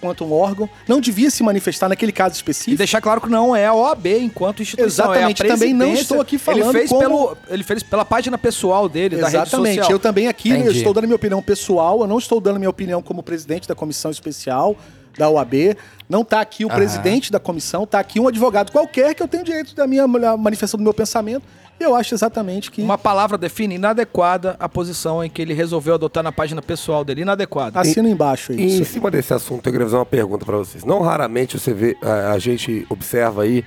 [0.00, 0.70] quanto um órgão.
[0.86, 2.76] Não devia se manifestar naquele caso E específico.
[2.78, 5.06] deixar claro que não é a OAB enquanto instituição.
[5.06, 8.04] Exatamente, é a também não estou aqui falando ele fez como- pelo Ele fez pela
[8.04, 9.76] página pessoal dele, da rede Exatamente.
[9.78, 9.90] social.
[9.90, 13.02] Eu também aqui eu estou dando minha opinião pessoal, eu não estou dando minha opinião
[13.02, 14.76] como presidente da comissão especial
[15.18, 15.76] da OAB.
[16.08, 19.42] Não está aqui o presidente da comissão, está aqui um advogado qualquer que eu tenho
[19.42, 21.42] direito da minha manifestação do meu pensamento.
[21.80, 26.22] Eu acho exatamente que Uma palavra define inadequada a posição em que ele resolveu adotar
[26.24, 27.22] na página pessoal dele.
[27.22, 27.78] Inadequada.
[27.80, 28.58] assina embaixo aí.
[28.58, 28.92] E em Isso.
[28.92, 30.84] cima desse assunto, eu queria fazer uma pergunta pra vocês.
[30.84, 33.64] Não raramente você vê, a, a gente observa aí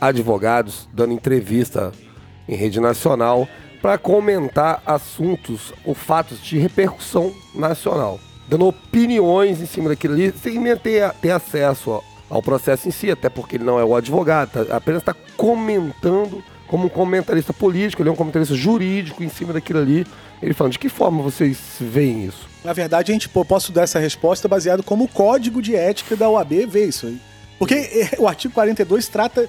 [0.00, 1.92] advogados dando entrevista
[2.48, 3.48] em rede nacional
[3.82, 10.58] para comentar assuntos ou fatos de repercussão nacional, dando opiniões em cima daquilo ali, sem
[10.58, 13.94] nem ter, ter acesso ao, ao processo em si, até porque ele não é o
[13.94, 19.28] advogado, tá- apenas está comentando como um comentarista político, ele é um comentarista jurídico em
[19.28, 20.06] cima daquilo ali.
[20.40, 22.46] Ele falando, de que forma vocês veem isso?
[22.62, 26.14] Na verdade, a gente pô, posso dar essa resposta baseado como o código de ética
[26.14, 27.20] da OAB vê isso aí.
[27.58, 29.48] Porque eh, o artigo 42 trata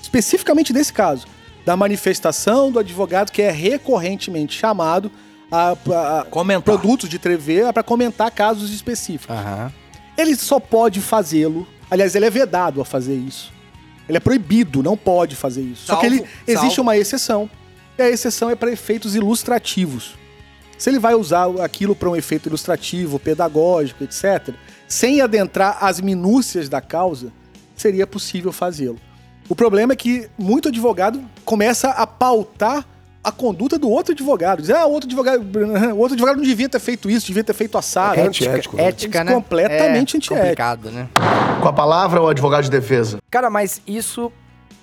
[0.00, 1.26] especificamente desse caso,
[1.64, 5.10] da manifestação do advogado que é recorrentemente chamado
[5.50, 6.62] a, a- Comentar.
[6.62, 9.36] produtos de TV para comentar casos específicos.
[9.36, 9.72] Aham.
[10.16, 11.66] Ele só pode fazê-lo.
[11.90, 13.51] Aliás, ele é vedado a fazer isso.
[14.12, 15.86] Ele é proibido, não pode fazer isso.
[15.86, 17.50] Só que ele Salvo- existe salvo- uma exceção.
[17.98, 20.14] E a exceção é para efeitos ilustrativos.
[20.76, 24.54] Se ele vai usar aquilo para um efeito ilustrativo, pedagógico, etc.,
[24.86, 27.32] sem adentrar as minúcias da causa,
[27.74, 28.98] seria possível fazê-lo.
[29.48, 32.86] O problema é que muito advogado começa a pautar
[33.22, 34.62] a conduta do outro advogado.
[34.62, 35.42] Diz, ah, o outro advogado,
[35.94, 38.18] o outro advogado não devia ter feito isso, devia ter feito assado.
[38.18, 38.84] É antiético, né?
[38.84, 39.32] Ética, né?
[39.32, 40.34] completamente é antiético.
[40.34, 41.08] complicado, né?
[41.60, 43.18] Com a palavra, o advogado de defesa.
[43.30, 44.32] Cara, mas isso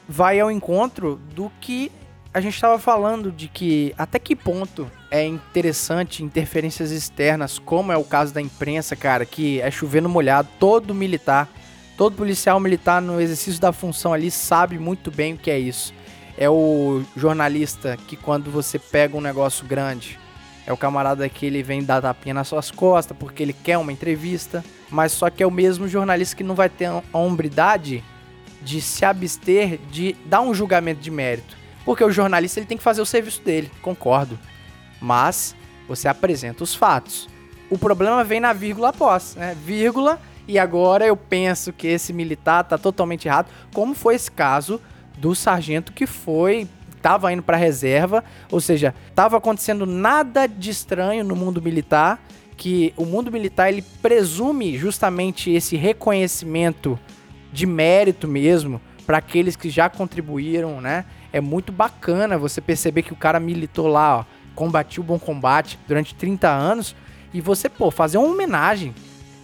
[0.07, 1.91] vai ao encontro do que
[2.33, 7.97] a gente estava falando de que até que ponto é interessante interferências externas, como é
[7.97, 11.49] o caso da imprensa, cara, que é chover no molhado, todo militar,
[11.97, 15.93] todo policial militar no exercício da função ali sabe muito bem o que é isso.
[16.41, 20.17] É o jornalista que quando você pega um negócio grande,
[20.65, 23.91] é o camarada que ele vem dar tapinha nas suas costas porque ele quer uma
[23.91, 28.01] entrevista, mas só que é o mesmo jornalista que não vai ter a hombridade
[28.61, 31.57] de se abster de dar um julgamento de mérito.
[31.83, 34.39] Porque o jornalista ele tem que fazer o serviço dele, concordo.
[35.01, 35.53] Mas
[35.89, 37.27] você apresenta os fatos.
[37.69, 39.57] O problema vem na vírgula após, né?
[39.65, 44.79] Vírgula, e agora eu penso que esse militar tá totalmente errado, como foi esse caso
[45.19, 46.67] do sargento que foi
[47.01, 52.21] tava indo para reserva, ou seja, tava acontecendo nada de estranho no mundo militar,
[52.57, 56.99] que o mundo militar ele presume justamente esse reconhecimento
[57.53, 61.05] de mérito mesmo para aqueles que já contribuíram, né?
[61.31, 65.79] É muito bacana você perceber que o cara militou lá, ó, combatiu o bom combate
[65.87, 66.95] durante 30 anos
[67.33, 68.93] e você, pô, fazer uma homenagem,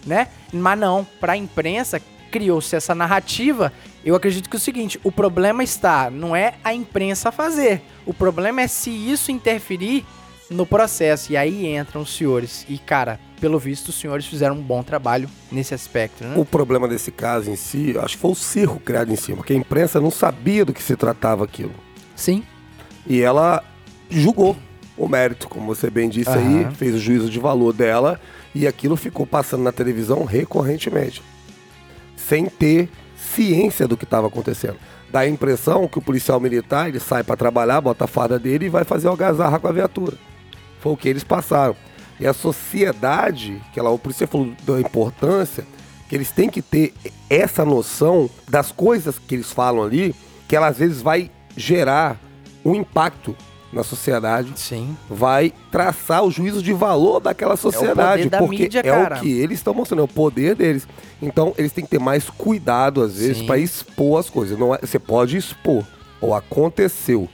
[0.04, 0.28] né?
[0.52, 2.00] Mas não, para a imprensa
[2.30, 3.72] criou-se essa narrativa.
[4.06, 7.82] Eu acredito que é o seguinte, o problema está, não é a imprensa fazer.
[8.06, 10.06] O problema é se isso interferir
[10.48, 11.32] no processo.
[11.32, 12.64] E aí entram os senhores.
[12.68, 16.34] E, cara, pelo visto, os senhores fizeram um bom trabalho nesse aspecto, né?
[16.36, 19.54] O problema desse caso em si, acho que foi o circo criado em cima, porque
[19.54, 21.74] a imprensa não sabia do que se tratava aquilo.
[22.14, 22.44] Sim.
[23.08, 23.64] E ela
[24.08, 24.56] julgou
[24.96, 26.70] o mérito, como você bem disse aí, Aham.
[26.70, 28.20] fez o juízo de valor dela
[28.54, 31.24] e aquilo ficou passando na televisão recorrentemente,
[32.16, 32.88] sem ter
[33.36, 34.76] ciência do que estava acontecendo.
[35.12, 38.66] dá a impressão que o policial militar ele sai para trabalhar, bota a farda dele
[38.66, 40.16] e vai fazer algazarra com a viatura.
[40.80, 41.76] Foi o que eles passaram.
[42.18, 45.64] E a sociedade, que ela, isso você falou da importância,
[46.08, 46.94] que eles têm que ter
[47.28, 50.14] essa noção das coisas que eles falam ali,
[50.48, 52.18] que ela às vezes vai gerar
[52.64, 53.36] um impacto
[53.72, 54.96] na sociedade, Sim.
[55.10, 59.16] vai traçar o juízo de valor daquela sociedade, poder da porque mídia, é cara.
[59.16, 60.86] o que eles estão mostrando, é o poder deles.
[61.20, 64.58] Então eles têm que ter mais cuidado às vezes para expor as coisas.
[64.58, 65.84] Não é- você pode expor,
[66.20, 67.28] ou aconteceu.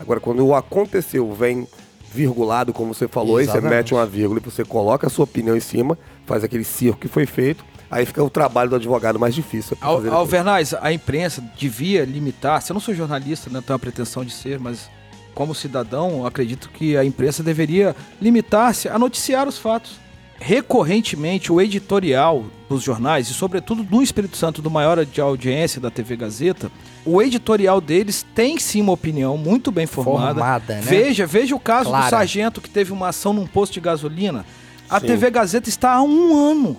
[0.00, 1.66] Agora quando o aconteceu vem
[2.12, 3.74] virgulado, como você falou, aí você Exatamente.
[3.76, 7.08] mete uma vírgula e você coloca a sua opinião em cima, faz aquele circo que
[7.08, 9.76] foi feito, aí fica o trabalho do advogado mais difícil.
[9.76, 10.20] pra Al- fazer depois.
[10.20, 12.62] Alvernaz, a imprensa devia limitar.
[12.62, 14.88] Se eu não sou jornalista, não tenho a pretensão de ser, mas
[15.34, 19.98] como cidadão, eu acredito que a imprensa deveria limitar-se a noticiar os fatos.
[20.38, 25.90] Recorrentemente, o editorial dos jornais, e sobretudo no Espírito Santo, do maior de audiência da
[25.90, 26.70] TV Gazeta,
[27.04, 30.34] o editorial deles tem sim uma opinião muito bem formada.
[30.34, 30.80] Formada, né?
[30.82, 32.06] Veja, veja o caso Clara.
[32.06, 34.44] do sargento que teve uma ação num posto de gasolina.
[34.88, 35.06] A Sim.
[35.06, 36.76] TV Gazeta está há um ano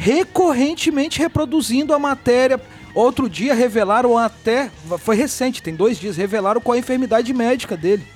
[0.00, 2.58] recorrentemente reproduzindo a matéria.
[2.94, 8.06] Outro dia revelaram até, foi recente, tem dois dias, revelaram qual a enfermidade médica dele.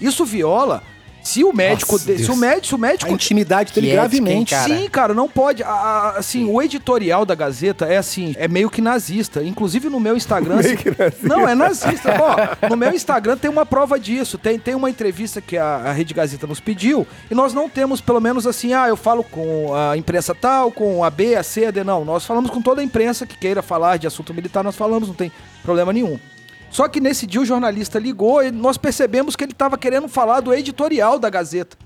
[0.00, 0.82] Isso viola.
[1.26, 4.00] Se o médico, Nossa, de- se o médico, se o A médico intimidade dele ética,
[4.02, 4.54] gravemente.
[4.54, 4.78] hein, cara?
[4.78, 5.62] Sim, cara, não pode.
[5.62, 9.42] A- a- assim, o editorial da Gazeta é assim, é meio que nazista.
[9.42, 10.56] Inclusive no meu Instagram.
[10.62, 11.26] Meio que nazista.
[11.28, 12.14] Não, é nazista.
[12.20, 14.38] Ó, no meu Instagram tem uma prova disso.
[14.38, 18.00] Tem, tem uma entrevista que a, a Rede Gazeta nos pediu e nós não temos,
[18.00, 21.66] pelo menos assim, ah, eu falo com a imprensa tal, com a B, a C,
[21.66, 21.82] a D.
[21.82, 25.08] Não, nós falamos com toda a imprensa que queira falar de assunto militar, nós falamos,
[25.08, 26.18] não tem problema nenhum.
[26.70, 30.40] Só que nesse dia o jornalista ligou e nós percebemos que ele estava querendo falar
[30.40, 31.76] do editorial da Gazeta.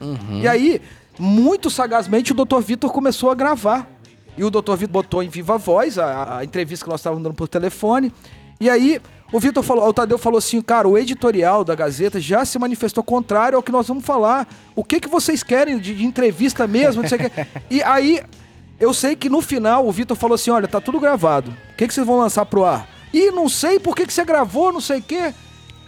[0.42, 0.80] E aí,
[1.18, 2.60] muito sagazmente, o Dr.
[2.60, 3.88] Vitor começou a gravar.
[4.36, 4.74] E o Dr.
[4.76, 8.12] Vitor botou em viva voz a, a entrevista que nós estávamos dando por telefone.
[8.58, 9.00] E aí,
[9.32, 13.04] o Vitor falou, o Tadeu falou assim, cara, o editorial da Gazeta já se manifestou
[13.04, 14.48] contrário ao que nós vamos falar.
[14.74, 17.02] O que que vocês querem de, de entrevista mesmo?
[17.70, 18.22] E aí,
[18.78, 21.50] eu sei que no final o Vitor falou assim: olha, tá tudo gravado.
[21.72, 22.88] O que, que vocês vão lançar pro ar?
[23.12, 25.34] Ih, não sei por que, que você gravou, não sei o quê.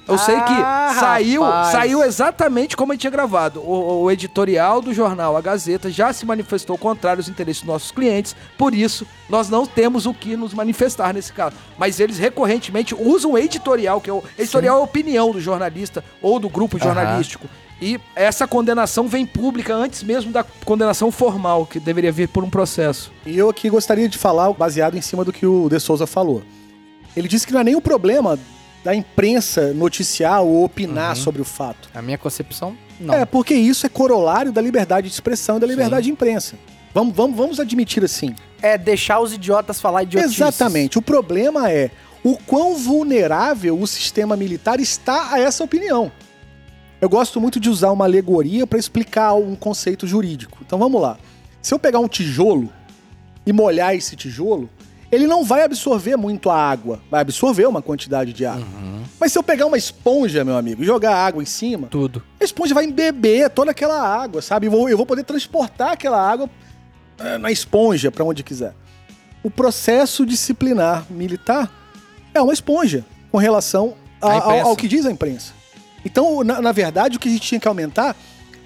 [0.08, 1.68] Eu sei que Ah, saiu, rapaz.
[1.68, 3.60] saiu exatamente como a gente tinha gravado.
[3.60, 7.92] O, o editorial do jornal A Gazeta já se manifestou contrário aos interesses dos nossos
[7.92, 11.54] clientes, por isso nós não temos o que nos manifestar nesse caso.
[11.78, 16.04] Mas eles recorrentemente usam o editorial, que é o editorial é a opinião do jornalista
[16.20, 17.48] ou do grupo jornalístico.
[17.80, 22.50] E essa condenação vem pública antes mesmo da condenação formal, que deveria vir por um
[22.50, 23.12] processo.
[23.24, 26.42] E eu aqui gostaria de falar baseado em cima do que o De Souza falou.
[27.16, 28.38] Ele disse que não é nem o problema
[28.84, 31.88] da imprensa noticiar ou opinar sobre o fato.
[31.94, 33.14] A minha concepção, não.
[33.14, 36.56] É, porque isso é corolário da liberdade de expressão e da liberdade de imprensa.
[36.94, 38.34] Vamos, vamos, vamos admitir assim.
[38.60, 40.36] É deixar os idiotas falar idiotices.
[40.36, 40.98] Exatamente.
[40.98, 41.90] O problema é
[42.22, 46.12] o quão vulnerável o sistema militar está a essa opinião.
[47.00, 50.58] Eu gosto muito de usar uma alegoria para explicar um conceito jurídico.
[50.64, 51.18] Então vamos lá.
[51.60, 52.72] Se eu pegar um tijolo
[53.44, 54.70] e molhar esse tijolo,
[55.12, 57.00] ele não vai absorver muito a água.
[57.10, 58.66] Vai absorver uma quantidade de água.
[59.20, 62.22] Mas se eu pegar uma esponja, meu amigo, e jogar água em cima, Tudo.
[62.40, 64.66] a esponja vai embeber toda aquela água, sabe?
[64.66, 66.50] Eu vou, eu vou poder transportar aquela água
[67.18, 68.74] eh, na esponja para onde quiser.
[69.44, 71.70] O processo disciplinar militar
[72.34, 75.52] é uma esponja com relação a- A ao, ao que diz a imprensa.
[76.04, 78.16] Então, na, na verdade, o que a gente tinha que aumentar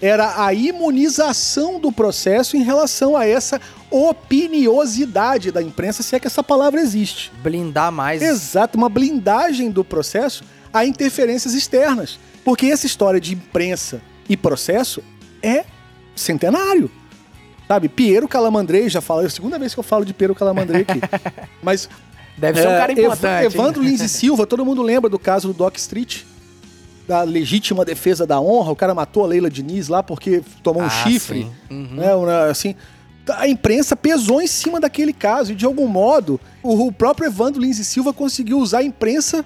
[0.01, 6.27] era a imunização do processo em relação a essa opiniosidade da imprensa, se é que
[6.27, 7.33] essa palavra existe.
[7.43, 8.23] Blindar mais.
[8.23, 12.19] Exato, uma blindagem do processo a interferências externas.
[12.45, 15.03] Porque essa história de imprensa e processo
[15.43, 15.65] é
[16.15, 16.91] centenário.
[17.67, 20.83] Sabe, Piero Calamandrei já fala, é a segunda vez que eu falo de Piero Calamandrei
[20.83, 21.01] aqui.
[21.63, 21.89] Mas
[22.37, 23.41] Deve ser um é, cara importante.
[23.41, 23.47] hein?
[23.47, 26.23] Evandro Lins e Silva, todo mundo lembra do caso do Doc Street,
[27.07, 28.73] da legítima defesa da honra.
[28.73, 31.47] O cara matou a Leila Diniz lá porque tomou um Ah, chifre.
[31.71, 31.95] Uhum.
[31.95, 32.75] Né, um, assim,
[33.29, 37.79] a imprensa pesou em cima daquele caso e de algum modo o, próprio Evandro Lins
[37.79, 39.45] e Silva conseguiu usar a imprensa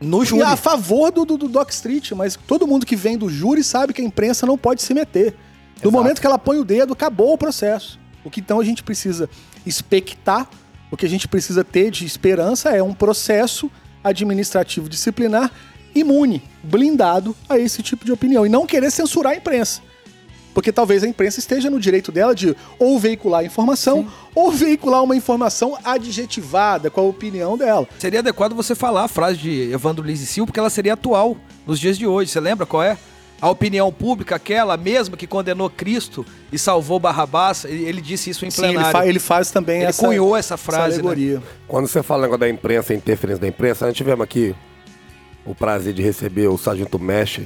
[0.00, 0.42] No júri.
[0.42, 3.92] a favor do, do, do Doc Street, mas todo mundo que vem do júri sabe
[3.92, 5.34] que a imprensa não pode se meter.
[5.82, 5.92] No Exato.
[5.92, 7.98] momento que ela põe o dedo, acabou o processo.
[8.24, 9.28] O que então a gente precisa
[9.64, 10.48] expectar,
[10.90, 13.70] o que a gente precisa ter de esperança é um processo
[14.02, 15.50] administrativo disciplinar
[15.94, 18.44] imune, blindado a esse tipo de opinião.
[18.44, 19.80] E não querer censurar a imprensa.
[20.52, 25.14] Porque talvez a imprensa esteja no direito dela de ou veicular informação, ou veicular uma
[25.14, 27.88] informação adjetivada com a opinião dela.
[27.98, 31.36] Seria adequado você falar a frase de Evandro Lins e Silva, porque ela seria atual
[31.66, 32.30] nos dias de hoje.
[32.32, 32.98] Você lembra qual é?
[33.40, 38.50] A opinião pública, aquela mesma que condenou Cristo e salvou Barrabás, ele, disse isso em
[38.50, 38.98] Sim, ele, plenário.
[38.98, 40.94] fa- ele faz também Ele essa, cunhou essa frase, né?
[40.94, 41.42] alegoria.
[41.66, 44.54] Quando você fala o negócio da imprensa, a interferência da imprensa, nós tivemos aqui
[45.44, 47.38] o prazer de receber o Sargento Mesh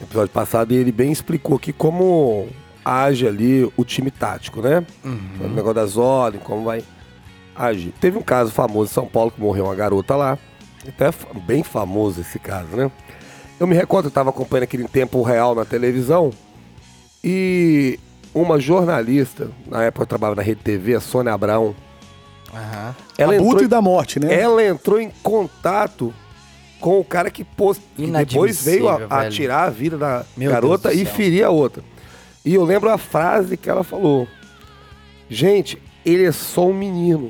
[0.00, 2.48] no episódio passado e ele bem explicou aqui como
[2.84, 4.84] age ali o time tático, né?
[5.40, 6.84] O negócio das ordens, como vai
[7.54, 7.92] agir.
[8.00, 10.38] Teve um caso famoso em São Paulo que morreu uma garota lá.
[10.86, 11.10] Até
[11.46, 12.90] bem famoso esse caso, né?
[13.58, 16.30] Eu me recordo, eu estava acompanhando aquele em tempo real na televisão
[17.24, 17.98] e
[18.34, 21.74] uma jornalista, na época eu trabalhava na Rede TV, a Sônia Abrão,
[23.18, 24.32] ela Abutre entrou, da morte, né?
[24.32, 26.14] ela entrou em contato
[26.86, 30.52] com o cara que, pôs, que depois veio a, a tirar a vida da Meu
[30.52, 31.82] garota e ferir a outra.
[32.44, 34.28] E eu lembro a frase que ela falou:
[35.28, 37.26] Gente, ele é só um menino.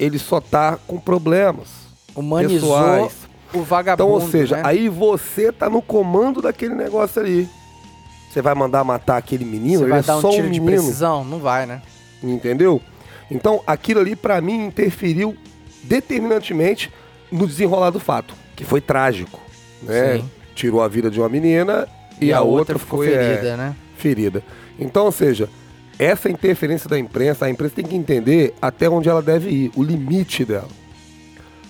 [0.00, 1.68] Ele só tá com problemas.
[2.12, 3.12] Humanizou pessoais.
[3.12, 4.62] o Então, vagabundo, ou seja, né?
[4.64, 7.48] aí você tá no comando daquele negócio ali.
[8.32, 9.78] Você vai mandar matar aquele menino?
[9.78, 10.82] Você ele vai é dar um só tiro um de menino.
[10.82, 11.24] precisão?
[11.24, 11.82] Não vai, né?
[12.20, 12.82] Entendeu?
[13.30, 15.36] Então, aquilo ali, pra mim, interferiu
[15.84, 16.90] determinantemente
[17.30, 19.40] no desenrolar do fato, que foi trágico.
[19.82, 20.18] Né?
[20.18, 20.30] Sim.
[20.54, 21.88] Tirou a vida de uma menina
[22.20, 23.76] e, a, outra, ficou foi é, ferida, né?
[23.96, 24.44] ferida.
[24.78, 25.48] Então, ou seja,
[25.98, 29.82] essa interferência da imprensa, a imprensa tem que entender até onde ela deve ir, o
[29.82, 30.68] limite dela.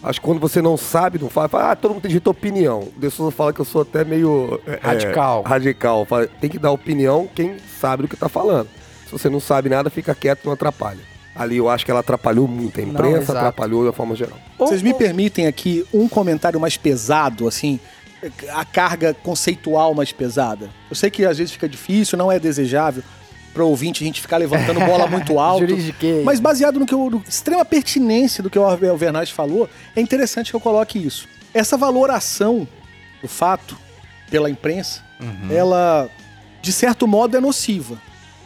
[0.03, 2.33] Acho que quando você não sabe, não fala, fala ah, todo mundo tem direito à
[2.33, 2.89] opinião.
[2.97, 4.61] O De Souza fala que eu sou até meio...
[4.67, 5.43] é, Radical.
[5.43, 6.05] radical.
[6.05, 8.69] Fala, Tem que dar opinião quem sabe do que tá falando.
[9.07, 11.12] Se você não sabe nada, fica quieto, não atrapalha.
[11.35, 12.79] Ali eu acho que ela atrapalhou muito.
[12.81, 13.39] A Não, imprensa exato.
[13.39, 14.39] atrapalhou da forma geral.
[14.59, 17.81] Vocês me permitem aqui um comentário mais pesado, assim,
[18.51, 20.69] a carga conceitual mais pesada.
[20.91, 23.03] Eu sei que às vezes fica difícil, não é desejável
[23.55, 25.67] para ouvinte a gente ficar levantando bola muito alto.
[26.25, 30.51] Mas baseado no que eu, no extrema pertinência do que o Alvernaz falou, é interessante
[30.51, 31.27] que eu coloque isso.
[31.55, 32.67] Essa valoração
[33.21, 33.77] do fato
[34.31, 35.03] pela imprensa,
[35.51, 36.09] ela
[36.63, 37.97] de certo modo é nociva.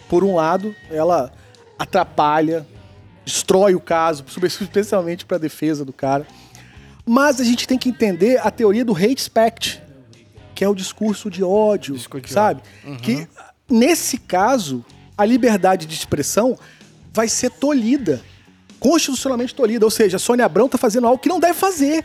[0.08, 1.32] Por um lado, ela
[1.78, 2.66] atrapalha,
[3.27, 4.24] destrói o caso,
[4.62, 6.24] especialmente para a defesa do cara.
[7.05, 9.82] Mas a gente tem que entender a teoria do hate speech,
[10.55, 12.62] que é o discurso de ódio, Discurso de sabe?
[13.03, 13.27] Que
[13.69, 14.85] nesse caso,
[15.19, 16.57] a liberdade de expressão
[17.12, 18.23] vai ser tolhida,
[18.78, 19.85] constitucionalmente tolhida.
[19.85, 22.05] Ou seja, a Sônia Abrão tá fazendo algo que não deve fazer.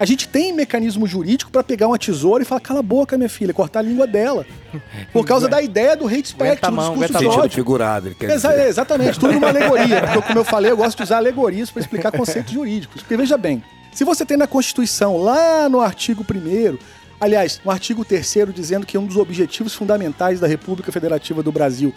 [0.00, 3.28] A gente tem mecanismo jurídico para pegar uma tesoura e falar, cala a boca, minha
[3.28, 4.46] filha, cortar a língua dela.
[5.12, 7.30] Por causa da ideia do hate speech, do mão, discurso de.
[7.34, 8.66] Sentido figurado, ele quer Exa- dizer.
[8.68, 10.00] exatamente, tudo numa alegoria.
[10.00, 13.02] Porque, como eu falei, eu gosto de usar alegorias para explicar conceitos jurídicos.
[13.02, 13.62] Porque veja bem,
[13.92, 16.78] se você tem na Constituição, lá no artigo 1
[17.20, 21.92] aliás, no artigo 3 dizendo que um dos objetivos fundamentais da República Federativa do Brasil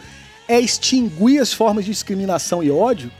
[0.47, 3.11] é extinguir as formas de discriminação e ódio,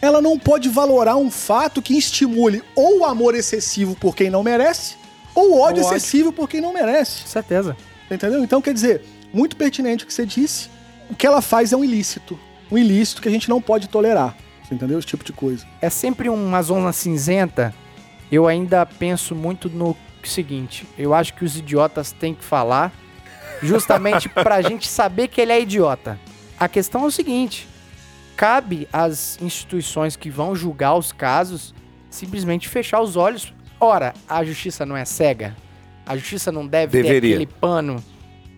[0.00, 4.42] ela não pode valorar um fato que estimule ou o amor excessivo por quem não
[4.42, 4.96] merece,
[5.34, 5.96] ou o ódio Ou ódio.
[5.96, 7.28] excessivo por quem não merece.
[7.28, 7.76] Certeza.
[8.10, 8.42] Entendeu?
[8.42, 9.02] Então, quer dizer,
[9.32, 10.68] muito pertinente o que você disse.
[11.10, 12.38] O que ela faz é um ilícito.
[12.70, 14.36] Um ilícito que a gente não pode tolerar.
[14.64, 14.98] Você entendeu?
[14.98, 15.66] Esse tipo de coisa.
[15.80, 17.74] É sempre uma zona cinzenta.
[18.32, 22.92] Eu ainda penso muito no seguinte: eu acho que os idiotas têm que falar,
[23.62, 26.18] justamente pra gente saber que ele é idiota.
[26.58, 27.68] A questão é o seguinte:
[28.36, 31.74] cabe às instituições que vão julgar os casos
[32.10, 33.52] simplesmente fechar os olhos.
[33.80, 35.56] Ora, a justiça não é cega?
[36.04, 37.20] A justiça não deve Deveria.
[37.20, 38.02] ter aquele pano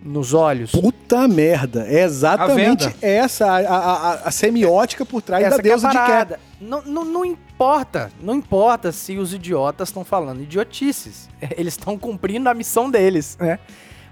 [0.02, 0.70] nos olhos?
[0.70, 1.84] Puta merda.
[1.86, 2.96] É exatamente venda.
[3.02, 5.94] essa a, a- a- a semiótica por trás Essa da que é a deusa de
[5.94, 6.00] Ké.
[6.00, 6.40] parada.
[6.60, 8.10] Não, não, não importa.
[8.22, 11.28] Não importa se os idiotas estão falando idiotices.
[11.56, 13.58] Eles estão cumprindo a missão deles, né?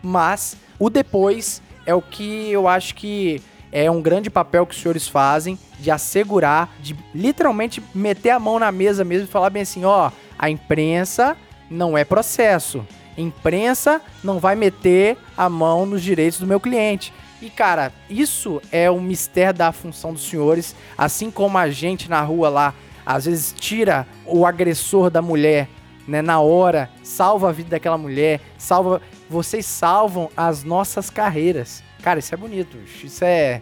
[0.02, 3.40] Mas o depois é o que eu acho que
[3.70, 8.58] é um grande papel que os senhores fazem de assegurar, de literalmente meter a mão
[8.58, 11.36] na mesa mesmo e falar bem assim, ó, a imprensa
[11.70, 12.86] não é processo.
[13.16, 17.12] Imprensa não vai meter a mão nos direitos do meu cliente.
[17.40, 22.20] E, cara, isso é o mistério da função dos senhores, assim como a gente na
[22.20, 22.74] rua lá,
[23.06, 25.68] às vezes tira o agressor da mulher,
[26.06, 29.00] né, na hora, salva a vida daquela mulher, salva.
[29.30, 31.82] Vocês salvam as nossas carreiras.
[32.02, 33.60] Cara, isso é bonito, isso é.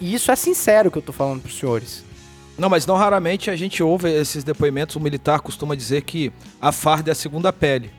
[0.00, 2.04] E isso é sincero que eu tô falando pros senhores.
[2.58, 4.96] Não, mas não raramente a gente ouve esses depoimentos.
[4.96, 7.90] O militar costuma dizer que a farda é a segunda pele.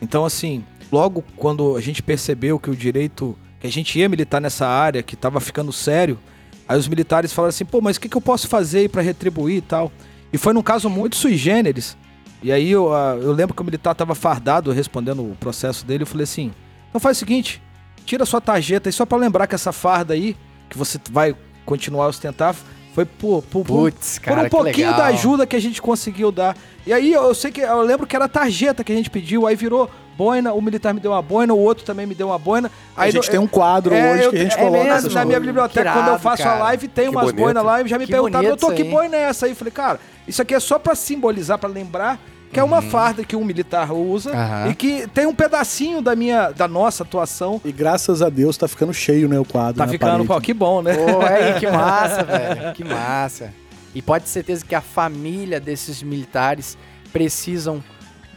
[0.00, 4.40] Então, assim, logo quando a gente percebeu que o direito, que a gente ia militar
[4.40, 6.18] nessa área, que tava ficando sério,
[6.66, 9.58] aí os militares falaram assim: pô, mas o que, que eu posso fazer pra retribuir
[9.58, 9.92] e tal?
[10.32, 11.96] E foi num caso muito sui generis.
[12.42, 16.04] E aí eu, ah, eu lembro que o militar tava fardado respondendo o processo dele.
[16.04, 16.50] Eu falei assim:
[16.88, 17.60] então faz o seguinte,
[18.08, 20.34] tira sua tarjeta aí só pra lembrar que essa farda aí,
[20.70, 21.36] que você vai
[21.66, 22.54] continuar a ostentar,
[22.94, 26.32] foi por, por, por- Putz, por cara, um pouquinho da ajuda que a gente conseguiu
[26.32, 26.56] dar.
[26.86, 29.46] E aí eu sei que eu lembro que era a tarjeta que a gente pediu,
[29.46, 32.38] aí virou boina, o militar me deu uma boina, o outro também me deu uma
[32.38, 32.70] boina.
[32.96, 35.10] Aí a gente tem um quadro é, hoje eu- que a gente é coloca mesmo,
[35.10, 36.58] na minha biblioteca, quando eu faço a cara.
[36.60, 39.16] live, tem Que umas boinas lá e já me Que perguntaram, doutor, isso que boina
[39.16, 39.52] é essa aí?
[39.52, 42.18] Eu falei, cara, isso aqui é só pra simbolizar, pra lembrar
[42.52, 44.70] que é uma farda que um militar usa Aham.
[44.70, 47.60] e que tem um pedacinho da minha, da nossa atuação.
[47.64, 49.78] E graças a Deus tá ficando cheio, né, o quadro.
[49.78, 50.28] Tá na ficando, parede.
[50.28, 50.94] pô, que bom, né?
[50.96, 52.72] Pô, aí, que massa, velho.
[52.74, 53.52] Que massa.
[53.94, 56.76] E pode ter certeza que a família desses militares
[57.12, 57.82] precisam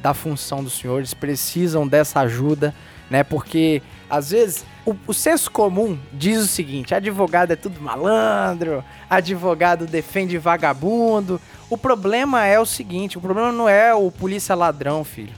[0.01, 2.73] da função dos senhores, precisam dessa ajuda,
[3.09, 3.23] né?
[3.23, 3.81] Porque,
[4.11, 10.38] às vezes, o, o senso comum diz o seguinte: advogado é tudo malandro, advogado defende
[10.38, 11.39] vagabundo.
[11.69, 15.33] O problema é o seguinte: o problema não é o polícia ladrão, filho.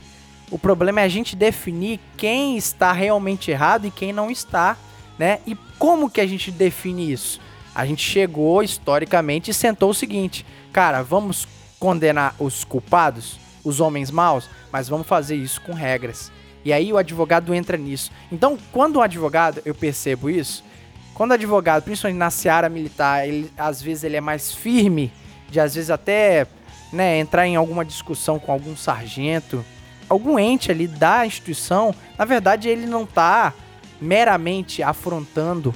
[0.50, 4.76] O problema é a gente definir quem está realmente errado e quem não está,
[5.16, 5.38] né?
[5.46, 7.40] E como que a gente define isso?
[7.72, 11.46] A gente chegou historicamente e sentou o seguinte: cara, vamos
[11.78, 16.32] condenar os culpados, os homens maus, mas vamos fazer isso com regras.
[16.64, 18.10] E aí o advogado entra nisso.
[18.32, 20.64] Então, quando o advogado, eu percebo isso,
[21.12, 25.12] quando o advogado, principalmente na seara militar, ele, às vezes ele é mais firme,
[25.48, 26.46] de às vezes até
[26.92, 29.64] né, entrar em alguma discussão com algum sargento,
[30.08, 33.52] algum ente ali da instituição, na verdade ele não tá
[34.00, 35.74] meramente afrontando,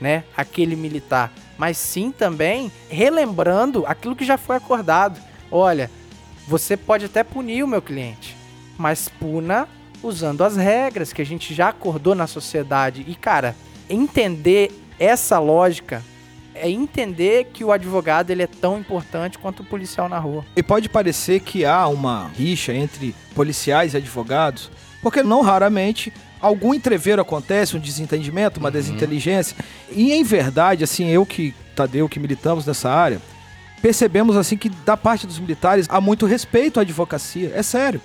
[0.00, 5.20] né, aquele militar, mas sim também relembrando aquilo que já foi acordado.
[5.50, 5.90] Olha,
[6.46, 8.36] você pode até punir o meu cliente,
[8.78, 9.68] mas puna
[10.06, 13.04] usando as regras que a gente já acordou na sociedade.
[13.06, 13.54] E cara,
[13.88, 16.02] entender essa lógica
[16.54, 20.44] é entender que o advogado ele é tão importante quanto o policial na rua.
[20.56, 24.70] E pode parecer que há uma rixa entre policiais e advogados,
[25.02, 29.56] porque não raramente algum entreveiro acontece, um desentendimento, uma desinteligência.
[29.90, 33.20] E em verdade, assim, eu que, Tadeu, que militamos nessa área,
[33.82, 37.52] percebemos assim que da parte dos militares há muito respeito à advocacia.
[37.54, 38.00] É sério.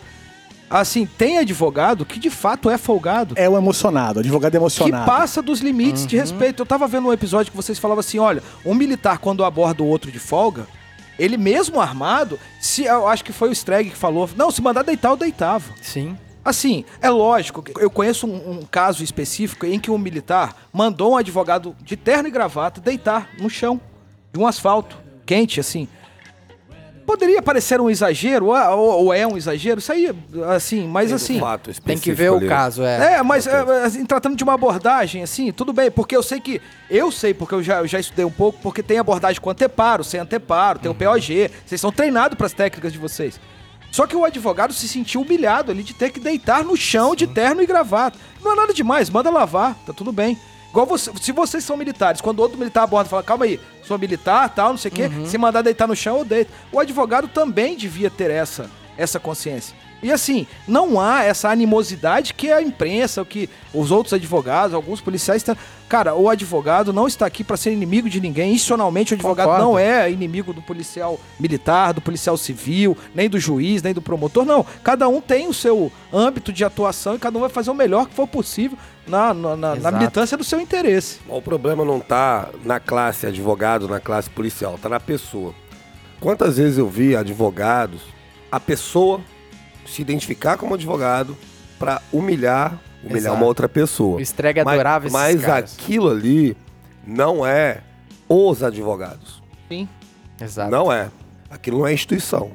[0.72, 3.36] Assim, tem advogado que de fato é folgado.
[3.38, 5.06] É o emocionado, advogado Que emocionado.
[5.06, 6.62] passa dos limites de respeito.
[6.62, 9.88] Eu tava vendo um episódio que vocês falavam assim: olha, um militar, quando aborda o
[9.88, 10.66] outro de folga,
[11.20, 14.84] ele mesmo armado, se eu acho que foi o Streg que falou, não, se mandar
[14.84, 15.66] deitar, eu deitava.
[15.82, 16.18] Sim.
[16.44, 21.12] Assim, é lógico, que eu conheço um, um caso específico em que um militar mandou
[21.12, 23.80] um advogado de terno e gravata deitar no chão
[24.34, 25.88] de um asfalto quente, assim.
[27.12, 30.10] Poderia parecer um exagero, ou, ou- ou é um exagero, isso aí,
[30.56, 31.40] assim, mas assim.
[31.42, 32.48] fato Tem que ver o ali.
[32.48, 33.16] caso, é.
[33.16, 36.62] É, mas é, assim, tratando de uma abordagem, assim, tudo bem, porque eu sei que.
[36.90, 40.06] Eu sei, porque eu já, eu já estudei um pouco, porque tem abordagem com anteparo,
[40.06, 43.40] sem anteparo, tem o POG, vocês são treinados para as técnicas de vocês.
[43.92, 47.28] Só que o advogado se sentiu humilhado ali de ter que deitar no chão de
[47.28, 48.18] terno e gravata.
[48.42, 50.40] Não é nada demais, manda lavar, tá tudo bem.
[50.72, 54.00] Igual você, se vocês são militares, quando outro militar aborda e fala, calma aí, sou
[54.00, 56.50] militar, tal, não sei o quê, se mandar deitar no chão, eu deito.
[56.72, 59.76] O advogado também devia ter essa, essa consciência.
[60.04, 65.00] E assim, não há essa animosidade que a imprensa, o que os outros advogados, alguns
[65.00, 65.44] policiais.
[65.44, 65.56] Tá...
[65.88, 68.54] Cara, o advogado não está aqui para ser inimigo de ninguém.
[68.54, 69.66] Institucionalmente, o advogado Concordo.
[69.66, 74.46] não é inimigo do policial militar, do policial civil, nem do juiz, nem do promotor.
[74.46, 74.66] Não.
[74.84, 78.08] Cada um tem o seu âmbito de atuação e cada um vai fazer o melhor
[78.08, 81.20] que for possível na, na, na- na militância do seu interesse.
[81.28, 85.54] O problema não tá na classe advogado, na classe policial, tá na pessoa.
[86.20, 88.02] Quantas vezes eu vi advogados,
[88.52, 89.20] a pessoa
[89.86, 91.38] se identificar como advogado
[91.80, 93.36] pra humilhar, humilhar Exato.
[93.36, 94.18] uma outra pessoa.
[94.18, 95.74] O Streg Mas- adorava esses Mas caras.
[95.78, 96.56] aquilo ali
[97.06, 97.80] não é
[98.30, 99.42] os advogados.
[99.68, 99.88] Sim.
[100.40, 100.72] Exato.
[100.72, 101.10] Não é.
[101.50, 102.52] Aquilo não é instituição.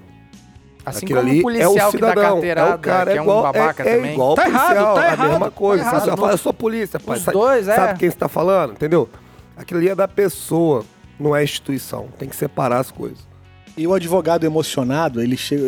[0.85, 3.05] Assim Aquilo como ali o policial é o que dá cidadão, carteirada, é o cara,
[3.11, 4.13] que é é um igual, babaca é, é também.
[4.13, 5.83] igual Tá policial, errado, tá é a errado, mesma tá coisa.
[5.83, 7.17] errado, não- fala, eu sou polícia, pai.
[7.19, 7.75] Os Sabe- dois, é.
[7.75, 9.09] Sabe quem você tá falando, entendeu?
[9.57, 10.85] Aquilo ali é da pessoa,
[11.19, 12.07] não é instituição.
[12.17, 13.19] Tem que separar as coisas.
[13.77, 15.63] E o advogado emocionado, ele chega.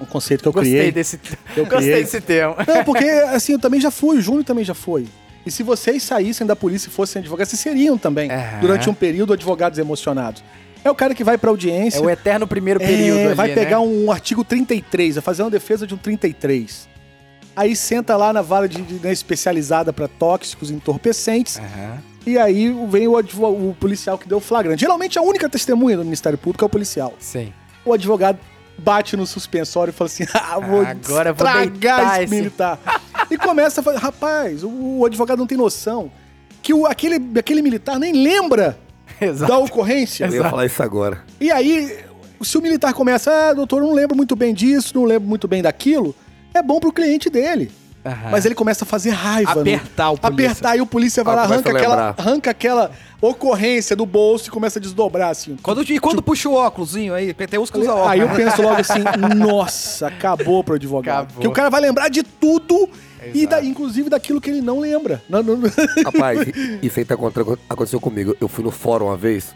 [0.00, 0.92] Um conceito que eu Gostei criei.
[0.92, 1.20] desse,
[1.56, 2.02] Eu gostei criei.
[2.02, 2.54] desse termo.
[2.66, 5.06] Não, porque assim, eu também já fui, o Júnior também já foi.
[5.44, 8.60] E se vocês saíssem da polícia e fossem advogados, vocês seriam também, Aham.
[8.60, 10.42] durante um período, advogados emocionados.
[10.84, 11.98] É o cara que vai pra audiência.
[11.98, 13.84] É o eterno primeiro É, período ali, vai pegar né?
[13.86, 16.88] um artigo 33, vai fazer uma defesa de um 33.
[17.54, 21.58] Aí senta lá na vara de, de- né, especializada para tóxicos entorpecentes.
[21.58, 21.98] Aham.
[22.26, 24.80] E aí vem o, o policial que deu o flagrante.
[24.80, 27.14] Geralmente a única testemunha do Ministério Público é o policial.
[27.18, 27.52] Sim.
[27.84, 28.38] O advogado
[28.78, 31.46] bate no suspensório e fala assim: ah, vou Agora eu vou
[32.22, 32.78] esse militar.
[33.30, 36.10] e começa a falar: rapaz, o, o advogado não tem noção
[36.62, 38.78] que o, aquele, aquele militar nem lembra
[39.20, 39.50] Exato.
[39.50, 40.26] da ocorrência.
[40.26, 41.22] Eu ia falar isso agora.
[41.40, 41.98] E aí,
[42.40, 45.48] se o militar começa, ah, doutor, eu não lembro muito bem disso, não lembro muito
[45.48, 46.14] bem daquilo,
[46.54, 47.70] é bom pro cliente dele.
[48.04, 48.30] Aham.
[48.32, 49.54] Mas ele começa a fazer raiva.
[49.62, 49.74] né?
[49.76, 50.50] Apertar o polícia.
[50.50, 52.14] Apertar, e o polícia vai Ah, lá, começa arranca a aquela, lembrar.
[52.18, 55.56] arranca aquela ocorrência do bolso e começa a desdobrar, assim.
[55.62, 58.10] Quando, e quando puxa o óculosinho aí, tem uns que usa óculos.
[58.10, 59.00] Aí eu penso logo assim,
[59.38, 61.16] nossa, acabou pro advogado.
[61.18, 61.34] Acabou.
[61.34, 62.88] Porque o cara vai lembrar de tudo,
[63.32, 65.22] e da, inclusive daquilo que ele não lembra.
[65.28, 65.60] Não, não-
[66.04, 68.36] Rapaz, i- isso aí tá contra, aconteceu comigo.
[68.40, 69.54] Eu fui no fórum uma vez.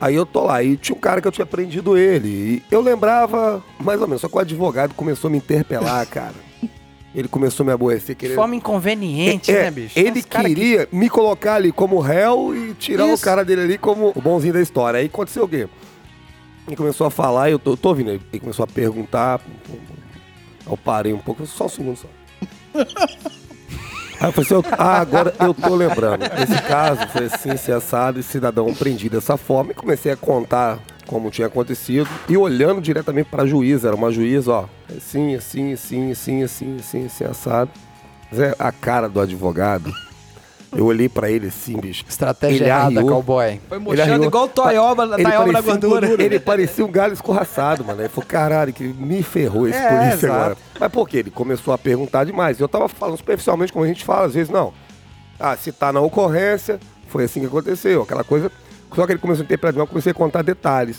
[0.00, 2.28] Aí eu tô lá, e tinha um cara que eu tinha prendido ele.
[2.28, 6.45] E eu lembrava, mais ou menos, só que o advogado começou a me interpelar, cara.
[7.14, 8.36] Ele começou a me aborrecer, De querendo.
[8.36, 9.98] forma inconveniente, É, né, bicho?
[9.98, 13.22] Ele queria me colocar ali como réu e tirar Isso.
[13.22, 15.00] o cara dele ali como o bonzinho da história.
[15.00, 15.66] Aí aconteceu o quê?
[16.66, 19.40] Ele começou a falar, e eu tô, eu tô ouvindo, ele ele começou a perguntar.
[20.68, 22.08] Eu parei um pouco, só um segundo só.
[24.20, 26.22] Aí eu falei assim, eu- ah, agora eu tô lembrando.
[26.24, 29.72] Esse caso foi assim, esse assado, esse cidadão prendido dessa forma.
[29.72, 32.08] E comecei a contar como tinha acontecido.
[32.28, 34.64] E olhando diretamente pra juíza, era uma juíza, ó.
[34.96, 37.70] Assim, assim, assim, assim, assim, assim, assim, assado.
[38.34, 39.92] Zé, a cara do advogado,
[40.74, 42.04] eu olhei pra ele assim, bicho.
[42.08, 43.08] Estratégia Ele errada, arriou.
[43.08, 43.60] cowboy.
[43.68, 44.26] Foi murchando arriou.
[44.26, 46.22] igual o Toyoba, Taioba na um- gordura.
[46.22, 48.00] Ele parecia um galho escorraçado, mano.
[48.02, 50.32] Ele falou, caralho, que me ferrou esse É, polícia exato.
[50.34, 50.56] agora.
[50.80, 51.18] Mas por quê?
[51.18, 52.58] Ele começou a perguntar demais.
[52.60, 54.72] Eu tava falando superficialmente, como a gente fala, às vezes, não.
[55.38, 58.02] Ah, se tá na ocorrência, foi assim que aconteceu.
[58.02, 58.50] Aquela coisa.
[58.94, 60.96] Só que ele começou a interpretar demais, eu comecei a contar detalhes.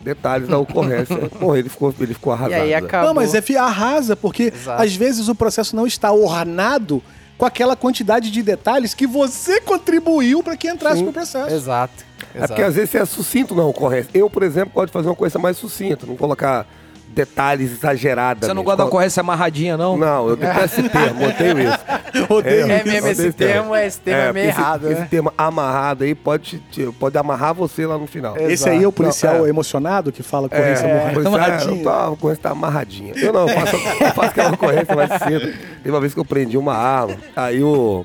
[0.00, 1.16] Detalhes da ocorrência.
[1.40, 2.62] Porra, ele ficou, ele ficou E arrasado.
[2.62, 2.74] aí né?
[2.76, 3.08] acabou.
[3.08, 4.80] Não, mas é arrasa, porque Exato.
[4.82, 7.02] às vezes o processo não está ornado
[7.38, 11.04] com aquela quantidade de detalhes que você contribuiu para que entrasse Sim.
[11.04, 11.54] pro processo.
[11.54, 12.04] Exato.
[12.34, 14.10] É porque às vezes você é sucinto na ocorrência.
[14.12, 16.66] Eu, por exemplo, gosto de fazer uma coisa mais sucinta, não colocar
[17.08, 18.46] detalhes exagerados.
[18.46, 19.96] Você não gosta da ocorrência amarradinha, não?
[19.96, 21.78] Não, eu detesto esse termo, eu odeio isso.
[22.28, 22.86] Odeio É isso.
[22.86, 25.06] mesmo, odeio esse termo, é- esse termo é, meio porque esse- errado, esse, né?
[25.10, 26.62] termo amarrado aí pode,
[26.98, 28.36] pode amarrar você lá no final.
[28.36, 29.48] Esse aí é o policial Não, é.
[29.50, 31.28] emocionado que fala É, ocorrência é, amarradinha.
[31.28, 31.84] amarradinha.
[31.84, 33.12] Tá, a ocorrência tá amarradinha.
[33.16, 35.52] Eu não, eu faço, eu faço aquela ocorrência mais cedo.
[35.82, 38.04] Teve uma vez que eu prendi uma arma, aí o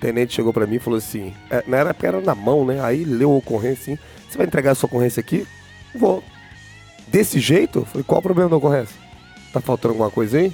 [0.00, 2.80] tenente chegou pra mim e falou assim, é, na época era na mão, né?
[2.82, 3.98] Aí ele leu a ocorrência assim,
[4.28, 5.46] você vai entregar a sua ocorrência aqui?
[5.94, 6.22] Vou.
[7.14, 7.84] Desse jeito?
[7.84, 8.96] Falei, qual o problema da ocorrência?
[9.52, 10.52] Tá faltando alguma coisa aí?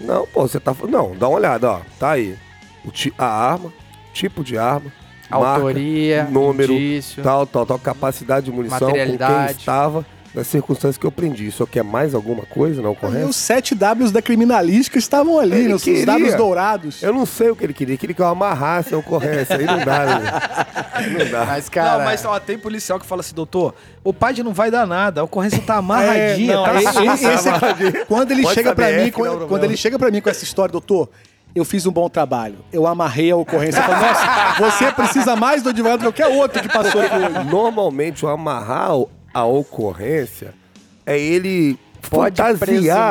[0.00, 0.74] Não, pô, você tá...
[0.88, 1.80] Não, dá uma olhada, ó.
[1.98, 2.34] Tá aí.
[2.82, 3.70] O ti- a arma,
[4.14, 4.90] tipo de arma,
[5.30, 7.22] Autoria, marca, número, indício.
[7.22, 11.46] tal, tal, tal, capacidade de munição, com quem estava, nas circunstâncias que eu prendi.
[11.46, 13.26] Isso aqui é mais alguma coisa na E ocorrência?
[13.26, 15.74] os sete Ws da criminalística estavam ali, Ele né?
[15.74, 16.06] os queria.
[16.06, 17.02] dados dourados.
[17.02, 17.92] Eu não sei o que ele queria.
[17.94, 19.56] Ele queria que eu amarrasse a ocorrência.
[19.56, 20.32] Aí não dá, né?
[21.18, 21.44] Não dá.
[21.46, 21.98] Mas, cara...
[21.98, 23.74] Não, mas ó, tem policial que fala assim, doutor,
[24.04, 27.48] o PAD não vai dar nada, a ocorrência tá amarradinha, É, não, tá esse- esse
[27.48, 30.10] aqui- quando ele Pode chega pra saber, mim, não é quando, quando ele chega para
[30.10, 31.08] mim com essa história, doutor,
[31.54, 32.56] eu fiz um bom trabalho.
[32.72, 33.80] Eu amarrei a ocorrência.
[33.80, 37.44] Eu falo, Nossa, você precisa mais do advogado que qualquer outro que passou aqui hoje.
[37.50, 38.90] Normalmente, o amarrar
[39.32, 40.54] a ocorrência
[41.06, 41.78] é ele
[42.10, 42.58] Pode fantasiar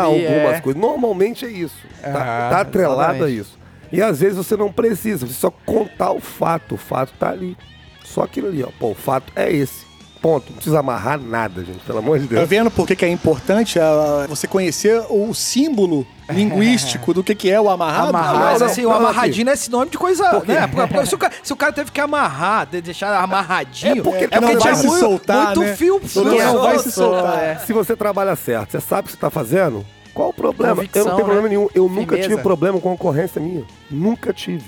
[0.05, 0.61] presumir, algumas é.
[0.61, 0.81] coisas.
[0.81, 1.75] Normalmente é isso.
[2.01, 3.39] Tá, Ah, tá atrelado a exatamente.
[3.39, 3.57] isso.
[3.91, 6.75] E às vezes você não precisa, você só contar o fato.
[6.75, 7.57] O fato tá ali.
[8.03, 8.69] Só aquilo ali, ó.
[8.79, 9.85] Pô, o fato é esse.
[10.21, 10.45] Ponto.
[10.49, 11.79] Não precisa amarrar nada, gente.
[11.79, 12.49] Pelo amor de Tá Deus.
[12.49, 17.59] vendo por que, é importante ah, você conhecer o símbolo linguístico do que, que é
[17.61, 18.09] o amarrado?
[18.09, 18.39] Amarrado.
[18.39, 20.67] Mas não, assim, não, o não, amarradinho não é sinônimo de coisa, né?
[20.67, 24.01] Porque, porque se, o cara, se o cara teve que amarrar, de- deixar amarradinho, É
[24.03, 25.75] porque não vai se muito, soltar, muito né?
[25.75, 26.61] fio Não solto.
[26.61, 27.43] vai se soltar.
[27.43, 27.55] é.
[27.65, 30.75] Se você trabalha certo, você sabe o que você tá fazendo, qual o problema?
[30.75, 31.55] Convicção, eu não tenho problema né?
[31.55, 31.69] nenhum.
[31.75, 33.63] Eu nunca tive problema com a ocorrência minha.
[33.89, 34.65] Nunca tive.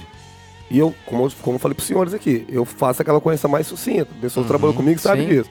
[0.70, 4.08] E eu, como, como eu falei pros senhores aqui, eu faço aquela ocorrência mais sucinta.
[4.22, 5.30] Pessoas que trabalham comigo sabem Uhum.
[5.30, 5.36] sim.
[5.38, 5.50] disso.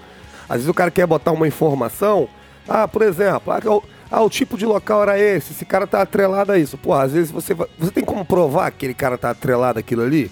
[0.48, 2.28] Às vezes o cara quer botar uma informação.
[2.68, 6.02] Ah, por exemplo, ah, o, ah, o tipo de local era esse, esse cara tá
[6.02, 6.78] atrelado a isso.
[6.78, 10.30] Pô, às vezes você Você tem como provar que aquele cara tá atrelado àquilo ali?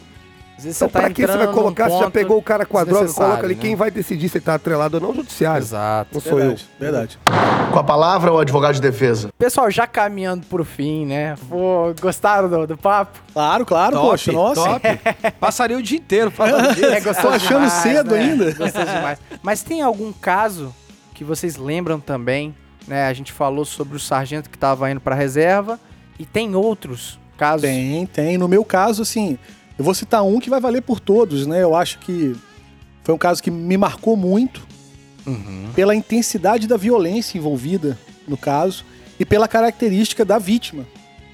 [0.58, 1.90] Às vezes Então, você tá pra que você vai colocar?
[1.90, 3.54] Você já pegou o cara com a droga, coloca ali.
[3.54, 3.60] né?
[3.60, 5.10] Quem vai decidir se ele tá atrelado ou não?
[5.10, 5.62] O judiciário.
[5.62, 6.10] Exato.
[6.14, 6.80] Não sou Verdade, eu.
[6.80, 7.18] verdade.
[7.72, 9.28] Com a palavra, o advogado de defesa.
[9.38, 11.34] Pessoal, já caminhando pro fim, né?
[11.48, 13.18] Pô, gostaram do, do papo?
[13.34, 14.62] Claro, claro, Top, poxa, nossa.
[14.62, 14.86] top.
[15.38, 16.86] Passaria o dia inteiro falando disso.
[16.86, 18.20] É Tô achando demais, cedo né?
[18.20, 18.44] ainda.
[18.54, 19.18] Gostoso demais.
[19.42, 20.74] Mas tem algum caso
[21.12, 22.54] que vocês lembram também,
[22.88, 23.06] né?
[23.08, 25.78] A gente falou sobre o sargento que tava indo pra reserva
[26.18, 27.62] e tem outros casos.
[27.62, 28.38] Tem, tem.
[28.38, 29.38] No meu caso, assim,
[29.78, 31.62] eu vou citar um que vai valer por todos, né?
[31.62, 32.34] Eu acho que
[33.04, 34.66] foi um caso que me marcou muito
[35.26, 35.70] Uhum.
[35.74, 37.98] pela intensidade da violência envolvida
[38.28, 38.84] no caso
[39.18, 40.86] e pela característica da vítima.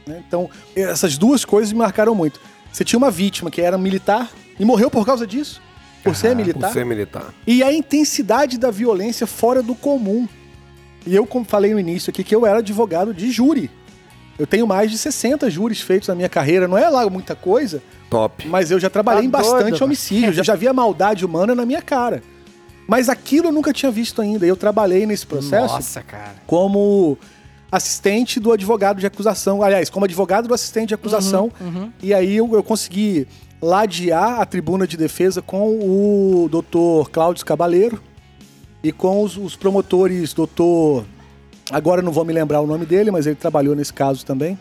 [0.06, 0.22] né?
[0.26, 2.40] Então, essas duas coisas me marcaram muito.
[2.72, 5.60] Você tinha uma vítima que era militar e morreu por causa disso,
[6.02, 6.68] por ser militar.
[6.68, 7.34] Por ser militar.
[7.46, 10.26] E a intensidade da violência fora do comum.
[11.06, 13.70] E eu, como falei no início aqui, que eu era advogado de júri.
[14.38, 16.66] Eu tenho mais de 60 júris feitos na minha carreira.
[16.66, 18.46] Não é lá muita coisa, Top.
[18.48, 20.32] mas eu já trabalhei Tá em bastante doido, homicídio.
[20.32, 22.22] Já, já vi a maldade humana na minha cara.
[22.86, 24.44] Mas aquilo eu nunca tinha visto ainda.
[24.44, 26.34] E eu trabalhei nesse processo Nossa, cara.
[26.46, 27.16] como
[27.70, 29.62] assistente do advogado de acusação.
[29.62, 31.50] Aliás, como advogado do assistente de acusação.
[32.02, 33.26] E aí eu, eu consegui
[33.62, 38.02] ladear a tribuna de defesa com o doutor Cláudio Cabaleiro
[38.82, 41.04] e com os, os promotores, doutor.
[41.70, 44.58] Agora eu não vou me lembrar o nome dele, mas ele trabalhou nesse caso também.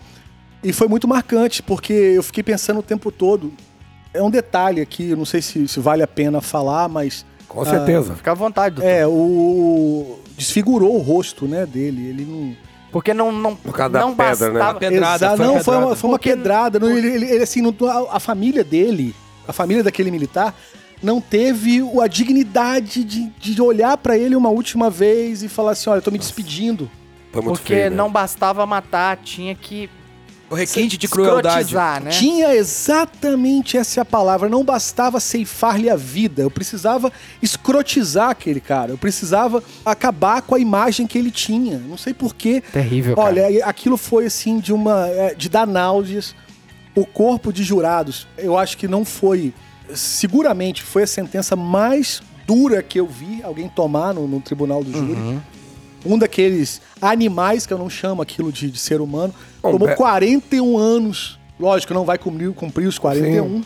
[0.63, 3.51] E foi muito marcante, porque eu fiquei pensando o tempo todo.
[4.13, 7.65] É um detalhe aqui, eu não sei se, se vale a pena falar, mas Com
[7.65, 8.13] certeza.
[8.15, 8.89] Fica à vontade, doutor.
[8.89, 10.19] É, o.
[10.37, 12.07] Desfigurou o rosto, né, dele.
[12.09, 12.55] Ele não.
[12.91, 14.59] Porque não, não, Por causa da não pedra, né?
[14.59, 14.79] bastava...
[14.79, 15.95] Pedrada, foi não, foi uma, pedrada.
[15.95, 16.79] foi uma Porque- pedrada.
[16.79, 19.15] Não, ele, ele- ele, assim, não- a, a família dele,
[19.47, 20.53] a família daquele militar,
[21.01, 25.71] não teve o- a dignidade de, de olhar pra ele uma última vez e falar
[25.71, 26.89] assim: olha, eu tô me despedindo.
[27.31, 27.95] Foi muito Porque feio, né?
[27.95, 29.89] não bastava matar, tinha que
[30.49, 31.47] O requinte de crueldade.
[31.63, 32.09] escrotizar, né?
[32.11, 34.49] Tinha exatamente essa palavra.
[34.49, 36.41] Não bastava ceifar-lhe a vida.
[36.41, 37.09] Eu precisava
[37.41, 38.91] escrotizar aquele cara.
[38.91, 41.77] Eu precisava acabar com a imagem que ele tinha.
[41.79, 42.61] Não sei porquê.
[42.73, 43.27] Terrível, cara.
[43.29, 45.07] Olha, e aquilo foi assim de uma.
[45.07, 46.35] é, de dar náuseas.
[46.93, 49.53] O corpo de jurados, eu acho que não foi.
[49.95, 54.91] Seguramente foi a sentença mais dura que eu vi alguém tomar no, no tribunal do
[54.91, 55.13] júri.
[55.13, 55.41] Uhum.
[56.05, 59.95] Um daqueles animais, que eu não chamo aquilo de, de ser humano, Bom, tomou é-
[59.95, 61.39] 41 anos.
[61.59, 63.63] Lógico, não vai cumprir, cumprir os 41,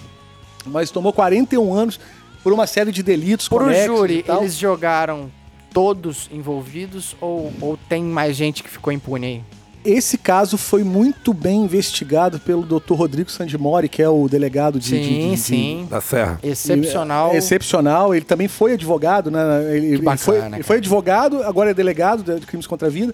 [0.65, 1.99] mas tomou 41 anos
[2.43, 3.47] por uma série de delitos.
[3.47, 4.41] Por o e júri, tal.
[4.41, 5.31] eles jogaram
[5.73, 9.43] todos envolvidos ou, ou tem mais gente que ficou impune aí?
[9.85, 12.93] Esse caso foi muito bem investigado pelo Dr.
[12.95, 14.87] Rodrigo Sandimori, que é o delegado de.
[14.89, 15.87] Sim, de- de- de- sim.
[15.89, 16.39] Da Serra.
[16.41, 17.31] Excepcional.
[17.33, 18.15] É excepcional.
[18.15, 19.39] Ele também foi advogado, né?
[19.75, 20.55] Ele, ele bacana, foi, cara.
[20.55, 23.13] ele foi advogado, agora é delegado de de crimes contra a vida.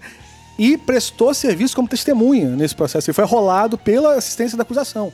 [0.58, 3.08] E prestou serviço como testemunha nesse processo.
[3.10, 5.12] Ele foi rolado pela assistência da acusação.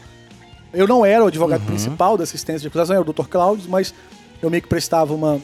[0.73, 1.67] Eu não era o advogado Uhum.
[1.67, 3.27] principal da assistência de acusação, era o Dr.
[3.29, 3.95] Cláudio, mas
[4.43, 5.41] eu meio que prestava uma,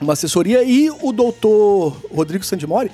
[0.00, 0.62] uma assessoria.
[0.62, 2.90] E o doutor Rodrigo Sandimori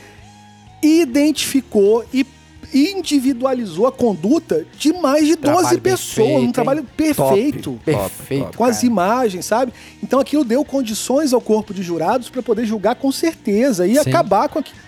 [0.82, 2.24] identificou e
[2.72, 6.26] individualizou a conduta de mais de 12 Trabalho bem pessoas.
[6.28, 6.52] feito, um hein?
[6.52, 8.56] trabalho perfeito Perfeito.
[8.58, 9.72] com as imagens, sabe?
[10.02, 14.10] Então aquilo deu condições ao corpo de jurados para poder julgar com certeza e Sim.
[14.10, 14.78] acabar com aquilo.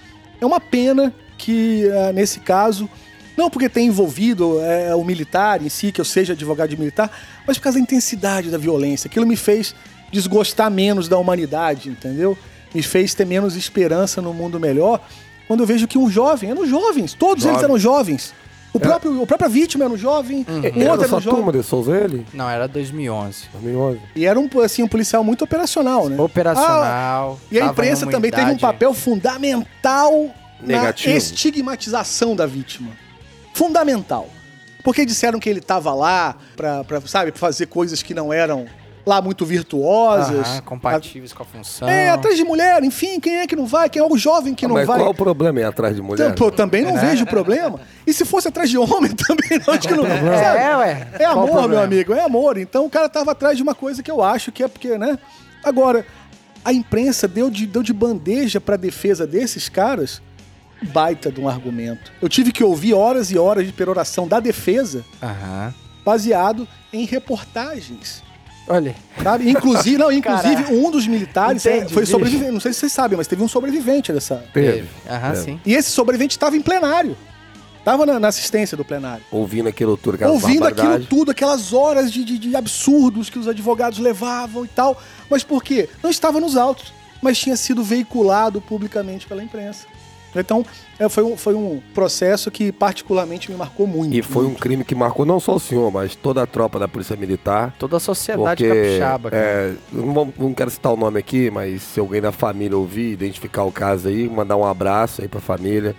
[0.41, 2.89] É uma pena que, eh, nesse caso,
[3.37, 7.11] não porque tem envolvido eh, o militar em si, que eu seja advogado de militar,
[7.47, 9.09] mas por causa da intensidade da violência.
[9.09, 9.75] Aquilo me fez
[10.13, 12.37] desgostar menos da humanidade, entendeu?
[12.75, 15.01] Me fez ter menos esperança no mundo melhor.
[15.49, 17.65] Quando eu vejo que um jovem, eram jovens, todos eles Jovem.
[17.65, 18.33] eram jovens.
[18.73, 21.35] O próprio, a própria vítima era um jovem, o Era outro era um jovem.
[21.41, 22.27] turma de Souza ele?
[22.35, 23.47] Não, era 2011.
[23.55, 24.01] 2011.
[24.15, 26.21] E era um, assim, um policial muito operacional, né?
[26.21, 27.41] Operacional.
[27.51, 30.13] E a tava imprensa numa também teve um papel fundamental
[30.61, 31.11] Negativo.
[31.11, 32.91] na estigmatização da vítima.
[33.55, 34.29] Fundamental.
[34.85, 38.67] Porque disseram que ele estava lá pra, pra, sabe, pra fazer coisas que não eram
[39.09, 40.47] lá muito virtuosas.
[40.47, 41.89] Aham, compatíveis com a função.
[41.89, 43.89] É, atrás de mulher, enfim, quem é que não vai?
[43.89, 44.99] Quem é o jovem que não Mas vai?
[44.99, 46.31] qual o problema em ir atrás de mulher?
[46.31, 47.81] Então, pô, também não vejo problema.
[48.07, 50.05] E se fosse atrás de homem, também não acho que não.
[50.05, 50.59] sabe?
[50.59, 51.09] É, ué.
[51.15, 52.59] É Qual o amor, meu amigo, é amor.
[52.59, 55.19] Então o cara tava atrás de uma coisa que eu acho que é porque, né?
[55.65, 56.05] Agora,
[56.65, 60.21] a imprensa deu de, deu de bandeja pra defesa desses caras
[60.93, 62.13] baita de um argumento.
[62.21, 65.75] Eu tive que ouvir horas e horas de peroração da defesa Aham.
[66.05, 68.23] baseado em reportagens.
[68.69, 68.95] Olha.
[69.23, 69.51] Sabe?
[69.51, 70.73] Inclusive, não, inclusive Caraca.
[70.75, 72.53] um dos militares é, Entendi, foi sobrevivente.
[72.53, 74.45] Não sei se vocês sabem, mas teve um sobrevivente dessa.
[74.53, 74.89] Teve.
[75.09, 75.61] Aham, sim.
[75.65, 77.17] E esse sobrevivente estava em plenário.
[77.79, 79.25] Estava na, na assistência do plenário.
[79.31, 83.49] Ouvindo aquilo tudo, aquela ouvindo aquilo tudo, aquelas horas de, de- de absurdos que os
[83.49, 85.01] advogados levavam e tal.
[85.31, 85.89] Mas por quê?
[86.03, 86.93] Não estava nos autos,
[87.23, 89.87] mas tinha sido veiculado publicamente pela imprensa.
[90.37, 90.65] Então,
[90.99, 94.15] é, foi, um, foi um processo que particularmente me marcou muito.
[94.15, 96.87] E foi um crime que marcou não só o senhor, mas toda a tropa da
[96.87, 97.75] Polícia Militar.
[97.79, 99.43] Toda a sociedade Porque, capixaba, cara.
[99.43, 103.13] é, eu não, não quero citar o nome aqui, mas se alguém da família ouvir,
[103.13, 105.97] identificar o caso aí, mandar um abraço aí pra família,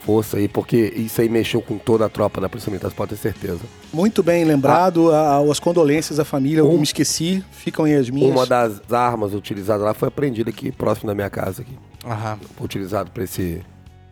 [0.00, 3.10] força aí, porque isso aí mexeu com toda a tropa da Polícia Militar, você pode
[3.10, 3.60] ter certeza.
[3.92, 8.08] Muito bem lembrado, a- as condolências à família, eu Um- me esqueci, ficam aí as
[8.10, 8.30] minhas.
[8.30, 11.72] Uma das armas utilizadas lá foi apreendida aqui, próximo da minha casa aqui.
[12.08, 12.38] Aham.
[12.60, 13.62] Utilizado pra esse,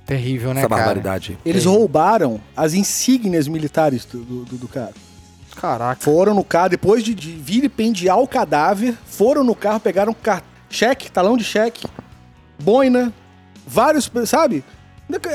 [0.05, 0.81] Terrível, né, essa cara?
[0.85, 1.39] barbaridade.
[1.45, 4.93] Eles roubaram as insígnias militares do, do- do- do cara.
[5.57, 6.01] Caraca.
[6.03, 11.11] Foram no carro, depois de, de vilipendiar o cadáver, foram no carro, pegaram car- cheque,
[11.11, 11.87] talão de cheque,
[12.59, 13.13] boina,
[13.67, 14.63] vários, sabe?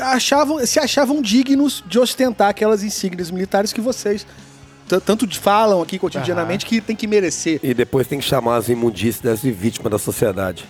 [0.02, 4.26] Achavam, se achavam dignos de ostentar aquelas insígnias militares que vocês
[5.06, 7.58] tanto falam aqui cotidianamente que tem que merecer.
[7.62, 10.66] E depois tem que chamar as imundícias de vítimas da sociedade.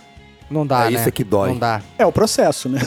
[0.53, 1.01] Não dá, É né?
[1.01, 1.51] isso que dói.
[1.51, 1.81] Não dá.
[1.99, 2.81] É o processo, né?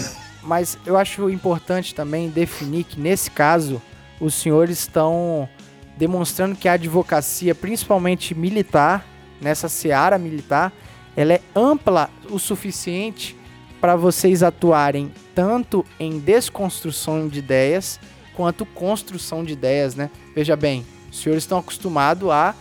[0.43, 3.81] Mas eu acho importante também definir que, nesse caso,
[4.19, 5.49] os senhores estão
[5.97, 9.05] demonstrando que a advocacia, principalmente militar,
[9.41, 10.71] nessa seara militar,
[11.15, 13.35] ela é ampla o suficiente
[13.81, 17.99] para vocês atuarem tanto em desconstrução de ideias
[18.35, 20.09] quanto construção de ideias, né?
[20.35, 22.53] Veja bem, os senhores estão acostumados a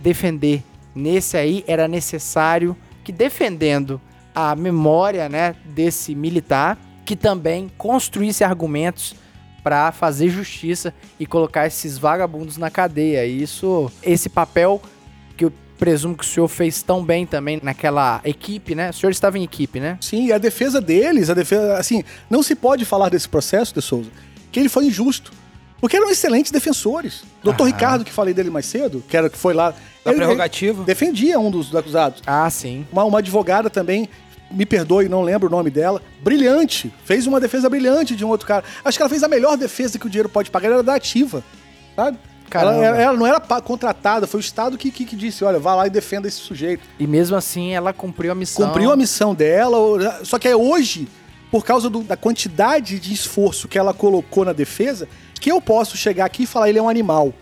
[0.00, 0.62] defender.
[0.94, 4.00] Nesse aí era necessário que defendendo
[4.36, 6.76] a memória, né, desse militar,
[7.06, 9.14] que também construísse argumentos
[9.64, 13.24] para fazer justiça e colocar esses vagabundos na cadeia.
[13.24, 14.80] E isso, esse papel
[15.38, 18.90] que eu presumo que o senhor fez tão bem também naquela equipe, né?
[18.90, 19.96] O senhor estava em equipe, né?
[20.02, 21.78] Sim, e a defesa deles, a defesa.
[21.78, 24.10] Assim, não se pode falar desse processo, de Souza,
[24.52, 25.32] que ele foi injusto.
[25.80, 27.22] Porque eram excelentes defensores.
[27.42, 27.72] Doutor Aham.
[27.72, 29.74] Ricardo, que falei dele mais cedo, que era que foi lá.
[30.04, 30.84] Da ele- prerrogativa.
[30.84, 32.22] defendia um dos acusados.
[32.26, 32.86] Ah, sim.
[32.92, 34.08] Uma, uma advogada também,
[34.50, 36.92] me perdoe, não lembro o nome dela, brilhante.
[37.04, 38.64] Fez uma defesa brilhante de um outro cara.
[38.84, 40.94] Acho que ela fez a melhor defesa que o dinheiro pode pagar, ela era da
[40.94, 41.42] ativa.
[41.94, 42.18] Sabe?
[42.60, 45.86] Ela, ela- não era contratada, foi o Estado que, que, que disse: olha, vá lá
[45.86, 46.82] e defenda esse sujeito.
[46.98, 48.66] E mesmo assim, ela cumpriu a missão.
[48.68, 51.08] Cumpriu a missão dela, só que é hoje,
[51.50, 55.08] por causa do- da quantidade de esforço que ela colocou na defesa,
[55.40, 57.34] que eu posso chegar aqui e falar ele é um animal.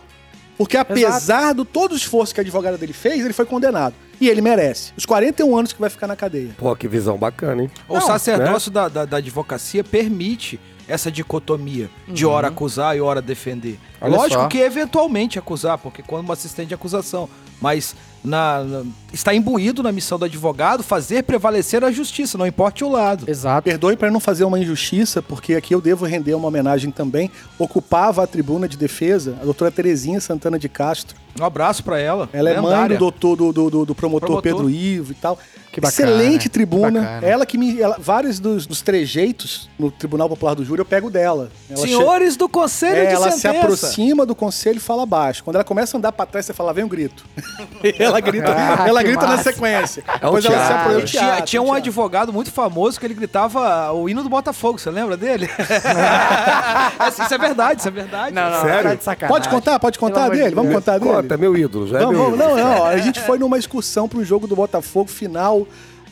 [0.56, 3.94] Porque apesar de todo o esforço que a advogada dele fez, ele foi condenado.
[4.20, 4.93] E ele merece.
[4.97, 6.51] Os 41 anos que vai ficar na cadeia.
[6.57, 7.70] Pô, que visão bacana, hein?
[7.89, 13.78] O sacerdócio da, da, da advocacia permite essa dicotomia de hora acusar e hora defender.
[14.01, 14.49] Olha Lógico só.
[14.49, 17.27] que eventualmente acusar, porque quando uma assistente de acusação,
[17.59, 22.85] mas na, na- está imbuído na missão do advogado fazer prevalecer a justiça, não importe
[22.85, 23.24] o lado.
[23.27, 23.65] Exato.
[23.65, 27.31] Perdoe para não fazer uma injustiça, porque aqui eu devo render uma homenagem também.
[27.59, 31.16] Ocupava a tribuna de defesa a doutora Terezinha Santana de Castro.
[31.40, 32.28] Um abraço pra ela.
[32.32, 34.43] Ela é mãe do doutor do, do, do- do promotor, Promotor.
[34.43, 35.39] Pedro Ivo e tal.
[35.73, 37.01] Que bacana, Excelente que tribuna.
[37.01, 37.27] bacana.
[37.27, 37.81] Ela que me.
[37.81, 41.51] Ela, vários dos, dos trejeitos no Tribunal Popular do Júri eu pego dela.
[41.69, 43.65] Ela che- Senhores do Conselho É, de ela se Sentença.
[43.65, 45.43] aproxima do conselho e fala baixo.
[45.43, 47.24] Quando ela começa a andar pra trás, você fala, vem um grito.
[47.82, 50.05] E ela grita, Ah, ela que grita na sequência.
[50.06, 51.02] É Depois ela se aproxima.
[51.06, 51.78] Tinha, teatro, tinha um teatro.
[51.81, 55.51] advogado muito famoso que ele gritava o hino do Botafogo, você lembra dele?
[57.11, 58.32] isso é verdade, isso é verdade.
[58.32, 58.98] Não, não, Sério?
[59.28, 59.78] Pode contar?
[59.81, 60.55] Pode contar dele?
[60.55, 61.24] Vamos contar dele?
[61.25, 62.57] Conta, meu ídolo, já é Vamos, meu vamos, ídolo.
[62.59, 62.85] não, não.
[62.87, 65.67] A gente foi numa excursão pro jogo do Botafogo, final do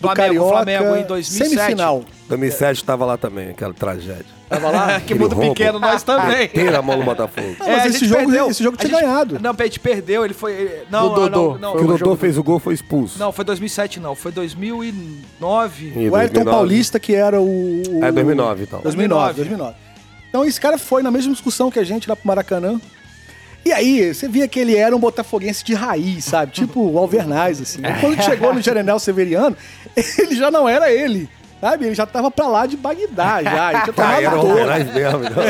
[0.08, 0.50] Flamengo, Carioca.
[0.50, 1.50] Flamengo em 2007.
[1.50, 2.04] Semifinal.
[2.28, 4.26] 2007 tava lá também, aquela tragédia.
[4.48, 5.00] Tava lá?
[5.00, 5.54] que mundo roubo.
[5.54, 6.44] pequeno, nós também.
[6.44, 7.56] Inteira a mão no Botafogo.
[7.60, 8.50] Ah, mas a esse jogo- perdeu.
[8.50, 9.38] esse jogo tinha gente- ganhado.
[9.40, 10.52] Não, a gente perdeu, ele foi...
[10.52, 11.52] ele- Não, Do Dodô.
[11.52, 13.18] não, não, que o não, doutor fez o gol foi expulso.
[13.18, 15.86] não, foi 2007 não, foi 2009.
[15.96, 16.50] Em O Ayrton 2009.
[16.50, 17.44] Paulista, que era o.
[17.46, 18.80] o- É 2009, então.
[18.82, 19.74] 2009, 2009.
[20.28, 22.80] Então esse cara foi na mesma discussão que a gente lá pro Maracanã.
[23.64, 26.52] E aí, você via que ele era um botafoguense de raiz, sabe?
[26.52, 27.80] Tipo o Alvernaz, assim.
[27.80, 29.56] E quando chegou no General Severiano,
[30.18, 31.28] ele já não era ele,
[31.60, 31.86] sabe?
[31.86, 33.70] Ele já tava pra lá de Bagdá, já.
[33.72, 34.30] Ele tinha Ah, tomado era.
[34.30, 35.20] Alvernaz mesmo.
[35.24, 35.44] então.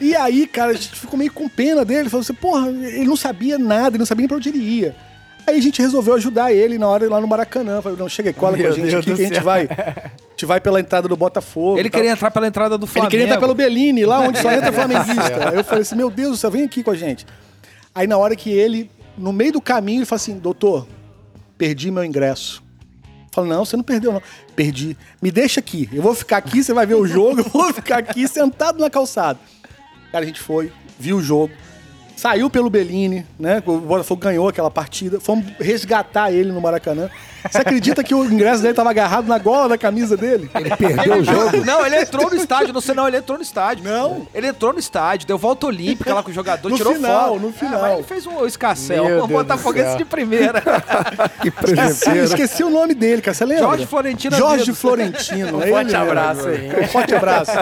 [0.00, 2.08] E aí, cara, a gente ficou meio com pena dele.
[2.08, 4.96] Falou assim, porra, ele não sabia nada, ele não sabia nem pra onde ele ia.
[5.46, 7.82] Aí a gente resolveu ajudar ele na hora lá no Maracanã.
[7.82, 9.44] Falei, não, chega aí, cola com a Meu gente Deus aqui que a gente céu.
[9.44, 9.68] vai.
[10.32, 11.78] A gente vai pela entrada do Botafogo.
[11.78, 13.10] Ele e queria entrar pela entrada do Ele Flamengo.
[13.10, 15.50] queria entrar pelo Bellini, lá onde só entra flamenguista.
[15.50, 17.24] Aí eu falei assim, meu Deus do céu, vem aqui com a gente.
[17.94, 20.88] Aí na hora que ele, no meio do caminho, ele falou assim, doutor,
[21.56, 22.60] perdi meu ingresso.
[23.30, 24.22] Falei, não, você não perdeu, não.
[24.56, 24.96] Perdi.
[25.20, 25.88] Me deixa aqui.
[25.92, 28.90] Eu vou ficar aqui, você vai ver o jogo, eu vou ficar aqui sentado na
[28.90, 29.38] calçada.
[30.10, 31.52] Cara, a gente foi, viu o jogo.
[32.16, 33.62] Saiu pelo Bellini, né?
[33.66, 35.18] O Botafogo ganhou aquela partida.
[35.20, 37.10] Fomos resgatar ele no Maracanã.
[37.50, 40.48] Você acredita que o ingresso dele tava agarrado na gola da camisa dele?
[40.54, 41.64] Ele perdeu o jogo.
[41.64, 42.72] Não, ele entrou no estádio.
[42.72, 43.82] Não sei não, ele entrou no estádio.
[43.84, 44.28] Não.
[44.32, 47.40] Ele entrou no estádio, deu volta olímpica lá com o jogador, No tirou final, foto.
[47.40, 47.80] no Ah, final.
[47.82, 50.62] mas ele fez um escarcel, Meu um botafoguense de primeira.
[51.42, 53.34] Que Esqueci, esqueci o nome dele, cara.
[53.34, 53.64] Você lembra?
[53.64, 54.72] Jorge Florentino Jorge.
[54.72, 55.58] Florentino.
[55.62, 56.70] Um forte abraço aí.
[56.84, 57.52] Um forte abraço.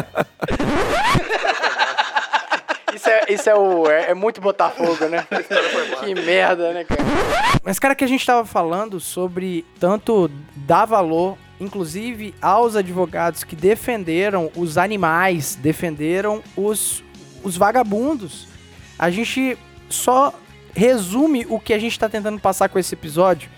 [3.01, 3.91] Isso é, isso é o.
[3.91, 5.27] É, é muito Botafogo, né?
[6.05, 7.03] que merda, né, cara?
[7.65, 13.57] Mas, cara, que a gente tava falando sobre tanto dar valor, inclusive, aos advogados que
[13.57, 17.03] defenderam os animais, defenderam os,
[17.43, 18.47] os vagabundos.
[18.99, 19.57] A gente
[19.89, 20.35] só
[20.75, 23.49] resume o que a gente tá tentando passar com esse episódio,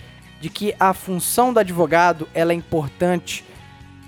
[0.41, 3.45] de que a função do advogado ela é importante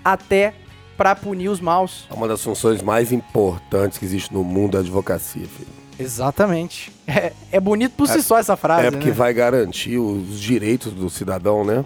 [0.05, 0.55] até
[0.97, 2.07] pra punir os maus.
[2.11, 5.69] É uma das funções mais importantes que existe no mundo da advocacia, filho.
[5.99, 6.93] Exatamente.
[7.07, 9.13] É, é bonito por si só essa frase, É porque né?
[9.13, 11.85] vai garantir os direitos do cidadão, né?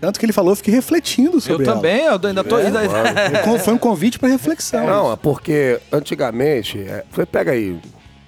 [0.00, 1.76] Tanto que ele falou, eu fiquei refletindo Eu sobre ela.
[1.76, 2.56] também, eu ainda tô...
[2.56, 2.80] ainda-
[3.44, 4.86] Con- Foi um convite pra reflexão.
[4.86, 7.78] Não, é porque antigamente, é, você pega aí,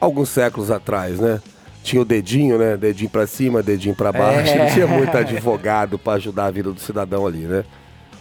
[0.00, 1.40] alguns séculos atrás, né?
[1.82, 2.76] Tinha o dedinho, né?
[2.76, 4.50] Dedinho pra cima, dedinho pra baixo.
[4.52, 4.58] É.
[4.58, 7.64] Não tinha muito advogado pra ajudar a vida do cidadão ali, né?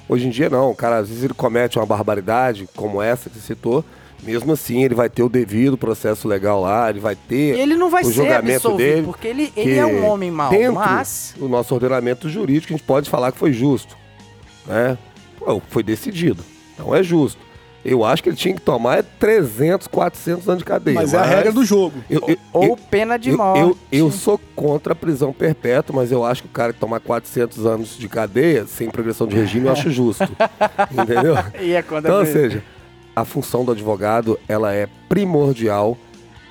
[0.07, 3.39] Hoje em dia não, o cara às vezes ele comete uma barbaridade como essa que
[3.39, 3.83] você citou,
[4.23, 7.89] mesmo assim ele vai ter o devido processo legal lá, ele vai ter ele não
[7.89, 11.33] vai o ser julgamento dele, porque ele, ele é um homem mau, dentro mas...
[11.37, 13.97] do nosso ordenamento jurídico a gente pode falar que foi justo,
[14.65, 14.97] né?
[15.39, 17.44] Pô, foi decidido, então é justo.
[17.87, 20.95] Eu acho que ele tinha que tomar é 300, 400 anos de cadeia.
[20.95, 22.03] Mas é a regra do jogo.
[22.09, 23.59] eu, eu- Ou eu- pena de eu, morte.
[23.61, 26.99] eu, eu sou contra a prisão perpétua, mas eu acho que o cara que tomar
[26.99, 30.23] 400 anos de cadeia, sem progressão de regime, eu acho justo.
[30.91, 31.35] Entendeu?
[31.61, 32.63] E é quando Então, é ou seja,
[33.15, 35.95] a função do advogado, ela é primordial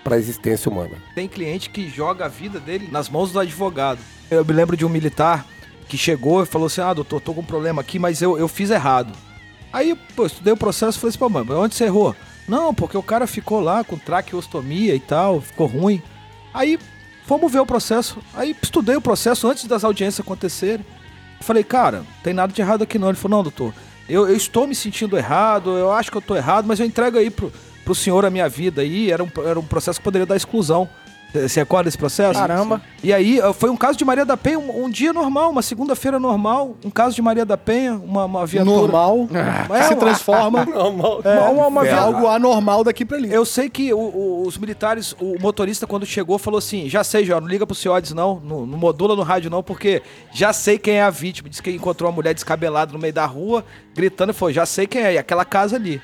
[0.04, 0.92] para a existência humana.
[1.16, 3.98] Tem cliente que joga a vida dele nas mãos do advogado.
[4.30, 5.44] Eu me lembro de um militar
[5.88, 8.46] que chegou e falou assim: Ah, doutor, tô com um problema aqui, mas eu, eu
[8.46, 9.12] fiz errado.
[9.74, 12.14] Aí, pô, estudei o processo e falei assim: Pô, mano, onde você errou?
[12.46, 16.00] Não, porque o cara ficou lá com traqueostomia e tal, ficou ruim.
[16.54, 16.78] Aí,
[17.26, 18.18] fomos ver o processo.
[18.32, 20.86] Aí, estudei o processo antes das audiências acontecerem.
[21.40, 23.08] Falei, cara, tem nada de errado aqui não.
[23.08, 23.74] Ele falou: Não, doutor,
[24.08, 27.18] eu, eu estou me sentindo errado, eu acho que eu tô errado, mas eu entrego
[27.18, 27.52] aí pro,
[27.84, 29.10] pro senhor a minha vida aí.
[29.10, 30.88] Era um, era um processo que poderia dar exclusão.
[31.34, 32.38] Você recorda desse processo?
[32.38, 32.80] Caramba.
[33.02, 36.20] E aí, foi um caso de Maria da Penha, um, um dia normal, uma segunda-feira
[36.20, 38.76] normal, um caso de Maria da Penha, uma, uma viatura.
[38.76, 39.28] Normal,
[39.70, 40.60] É, se uma- transforma
[41.24, 43.32] É, uma, uma é via- algo anormal daqui pra ali.
[43.32, 47.24] Eu sei que o- o- os militares, o motorista, quando chegou, falou assim: já sei,
[47.24, 50.02] já, não liga pro Ciodes, não, não, não modula no rádio, não, porque
[50.32, 51.48] já sei quem é a vítima.
[51.48, 54.86] Diz que encontrou uma mulher descabelada no meio da rua, gritando e falou: já sei
[54.86, 56.00] quem é, e aquela casa ali.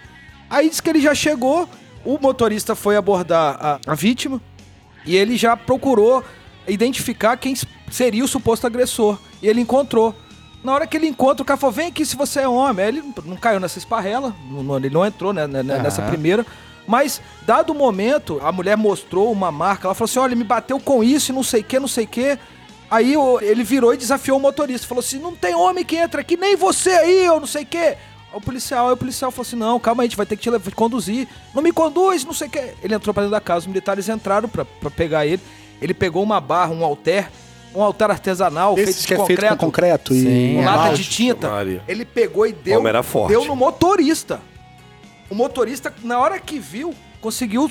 [0.50, 1.68] Aí disse que ele já chegou,
[2.04, 4.40] o motorista foi abordar a, a vítima
[5.06, 6.22] e ele já procurou
[6.68, 7.54] identificar quem
[7.90, 9.18] seria o suposto agressor.
[9.42, 10.14] E ele encontrou.
[10.62, 12.84] Na hora que ele encontra, o cara falou: vem aqui se você é homem.
[12.84, 16.44] Aí ele não- caiu nessa esparrela, não- ele não entrou né, né, nessa primeira.
[16.86, 20.78] Mas, dado o momento, a mulher mostrou uma marca, ela falou assim: olha, me bateu
[20.78, 22.38] com isso e não sei o que, não sei o que.
[22.90, 24.86] Aí ele virou e desafiou o motorista.
[24.86, 27.66] Falou assim: não tem homem que entra aqui, nem você aí, eu não sei o
[27.66, 27.96] que.
[28.32, 30.42] O policial, aí o policial falou assim: não, calma aí, a gente vai ter que
[30.42, 31.26] te levar- conduzir.
[31.54, 32.74] Não me conduz, não sei o que.
[32.82, 35.42] Ele entrou pra dentro da casa, os militares entraram pra, pra pegar ele.
[35.82, 37.30] Ele pegou uma barra, um alter,
[37.74, 40.64] um altar artesanal Esses feito que de é feito com concreto e Sim, é.
[40.64, 41.48] lata de tinta.
[41.48, 41.82] Maria.
[41.88, 43.30] Ele pegou e deu, era forte.
[43.30, 44.40] deu no motorista.
[45.30, 47.70] O motorista, na hora que viu, conseguiu.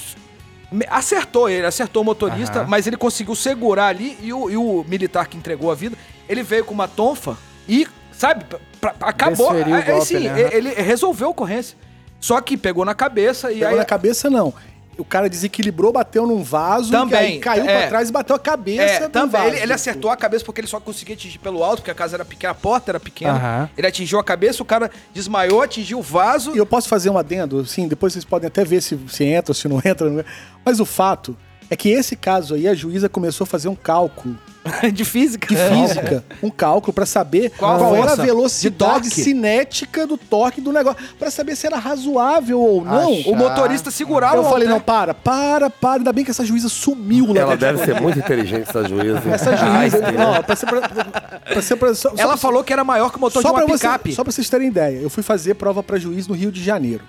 [0.88, 2.68] Acertou ele, acertou o motorista, Aham.
[2.70, 6.44] mas ele conseguiu segurar ali e o, e o militar que entregou a vida, ele
[6.44, 7.36] veio com uma tonfa
[7.68, 8.46] e, sabe,
[8.80, 9.52] pra- acabou.
[9.54, 10.50] Desferiu o É, é, golpe, sim, né?
[10.52, 11.78] ele resolveu a ocorrência.
[12.20, 13.76] Só que pegou na cabeça e Pegou aí.
[13.78, 14.54] na cabeça, não.
[14.98, 17.80] O cara desequilibrou, bateu num vaso, Também, e aí caiu é.
[17.80, 19.30] pra trás e bateu a cabeça É, também.
[19.42, 19.48] vaso.
[19.56, 22.18] Ele, ele acertou a cabeça porque ele só conseguia atingir pelo alto, porque a casa
[22.18, 23.32] era pequena, a porta era pequena.
[23.32, 23.70] Aham.
[23.78, 26.54] Ele atingiu a cabeça, o cara desmaiou, atingiu o vaso.
[26.54, 27.66] E eu posso fazer um adendo?
[27.66, 30.10] Sim, depois vocês podem até ver se, se entra ou se não entra.
[30.20, 30.26] é?
[30.66, 31.38] Mas o fato
[31.70, 34.36] é que esse caso aí, a juíza começou a fazer um cálculo
[34.94, 35.48] de física.
[35.48, 40.72] de física, um cálculo pra saber Qual qual, era a velocidade cinética do torque do
[40.74, 43.14] negócio, Pra saber se era razoável ou não.
[43.22, 46.00] O motorista segurava Eu o falei, não, para, para, para.
[46.02, 49.22] Ainda bem que essa juíza sumiu lá Ela deve ser muito inteligente, essa juíza.
[49.32, 50.18] Essa Ai, juíza, né?
[50.18, 53.12] não, pra ser, pra, pra ser pra- só- só Ela pra- falou que era maior
[53.12, 54.14] que o motor só de uma pra, você, picape.
[54.14, 57.04] só pra vocês terem ideia, eu fui fazer prova pra juiz no Rio de Janeiro.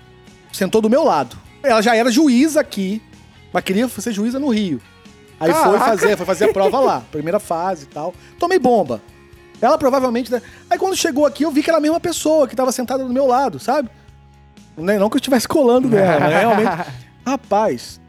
[0.53, 1.35] Sentou do meu lado.
[1.63, 3.01] Ela já era juiz aqui,
[3.53, 4.81] mas queria ser juíza no Rio.
[5.39, 5.85] Aí foi Caraca.
[5.85, 8.13] fazer, foi fazer a prova lá, primeira fase e tal.
[8.39, 9.01] Tomei bomba.
[9.59, 10.31] Ela provavelmente.
[10.31, 10.41] né?
[10.69, 13.13] Aí quando chegou aqui, eu vi que era a mesma pessoa que tava sentada do
[13.13, 13.89] meu lado, sabe?
[14.77, 16.91] Não, é- não que eu estivesse colando dela, mas realmente.
[17.25, 17.99] Rapaz,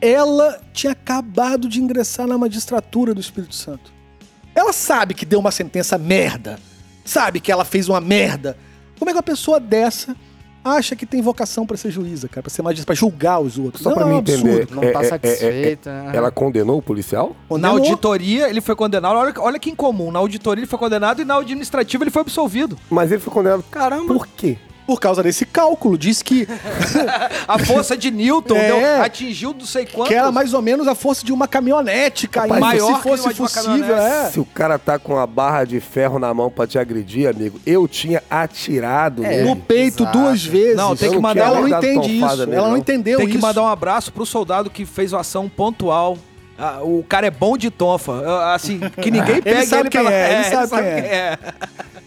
[0.00, 3.92] ela tinha acabado de ingressar na magistratura do Espírito Santo.
[4.54, 6.58] Ela sabe que deu uma sentença merda.
[7.04, 8.56] Sabe que ela fez uma merda.
[8.98, 10.16] Como é que uma pessoa dessa
[10.70, 12.42] acha que tem vocação pra ser juíza, cara?
[12.42, 13.82] Pra ser magistrada, pra julgar os outros?
[13.82, 14.48] Só Não, pra é um mim absurdo.
[14.48, 14.74] entender.
[14.74, 15.90] Não é- tá é- satisfeita.
[16.12, 17.34] é- Ela condenou o policial?
[17.50, 19.16] Na auditoria, ele foi condenado.
[19.16, 20.10] Olha, olha que incomum.
[20.10, 22.76] Na auditoria, ele foi condenado e na administrativa, ele foi absolvido.
[22.90, 23.64] Mas ele foi condenado.
[23.70, 24.12] Caramba.
[24.12, 24.58] Por quê?
[24.86, 26.46] Por causa desse cálculo, diz que,
[27.48, 28.66] A força de Newton É.
[28.68, 30.08] deu- atingiu não sei quantos.
[30.08, 32.60] que era mais ou menos a força de uma caminhonete caindo.
[32.60, 34.30] maior se que fosse possível, é.
[34.30, 37.60] Se o cara tá com a barra de ferro na mão pra te agredir, amigo,
[37.66, 39.42] eu tinha atirado É.
[39.42, 40.18] No peito Exato.
[40.18, 40.76] duas vezes.
[40.76, 42.36] Não, tem que mandar Ela não entende isso.
[42.36, 42.76] nele, Ela não não.
[42.78, 43.42] entendeu Tem que isso.
[43.46, 46.16] mandar um abraço pro soldado que fez uma ação pontual.
[46.58, 48.12] Ah, o cara é bom de tonfa.
[48.24, 50.14] Ah, Assim, que ninguém pega ele, sabe quem pela...
[50.14, 51.38] é, ele sabe quem é.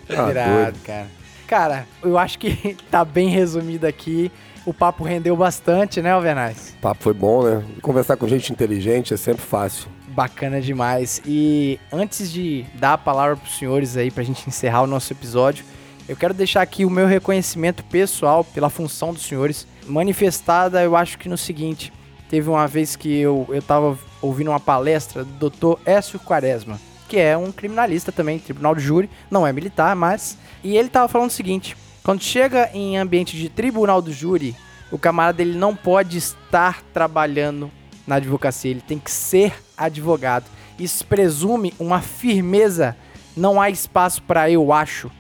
[0.10, 0.80] Ah, Irado, doido.
[0.86, 1.19] cara.
[1.50, 4.32] Cara, eu acho que tá bem resumido aqui.
[4.68, 6.76] O papo rendeu bastante, né, Alvernaz?
[6.78, 7.64] O papo foi bom, né?
[7.82, 9.90] Conversar com gente inteligente é sempre fácil.
[10.10, 11.20] Bacana demais.
[11.26, 15.66] E antes de dar a palavra pros senhores aí pra gente encerrar o nosso episódio,
[16.08, 21.18] eu quero deixar aqui o meu reconhecimento pessoal pela função dos senhores, manifestada, eu acho
[21.18, 21.92] que no seguinte,
[22.30, 25.80] teve uma vez que eu, eu tava ouvindo uma palestra do Dr.
[25.84, 26.80] Écio Quaresma,
[27.10, 30.38] que é um criminalista também, tribunal de júri, não é militar, mas...
[30.64, 34.56] E ele tava falando o seguinte, quando chega em ambiente de tribunal do júri,
[34.92, 37.72] o camarada ele não pode estar trabalhando
[38.06, 40.46] na advocacia, ele tem que ser advogado.
[40.78, 42.96] Isso presume uma firmeza.
[43.36, 45.12] Não há espaço para eu acho,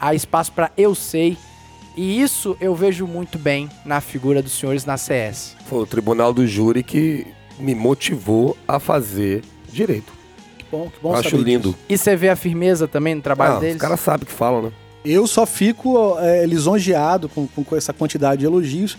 [0.00, 1.36] há espaço para eu sei.
[1.96, 5.56] E isso eu vejo muito bem na figura dos senhores na CS.
[5.66, 7.26] Foi o tribunal do júri que
[7.58, 10.23] me motivou a fazer direito.
[10.74, 11.70] Que bom, que bom Eu acho lindo.
[11.70, 11.78] disso.
[11.88, 13.76] E você vê a firmeza também no trabalho Ah, deles?
[13.76, 14.72] os caras sabem o que falam, né?
[15.04, 18.96] Eu só fico é, lisonjeado com, com essa quantidade de elogios.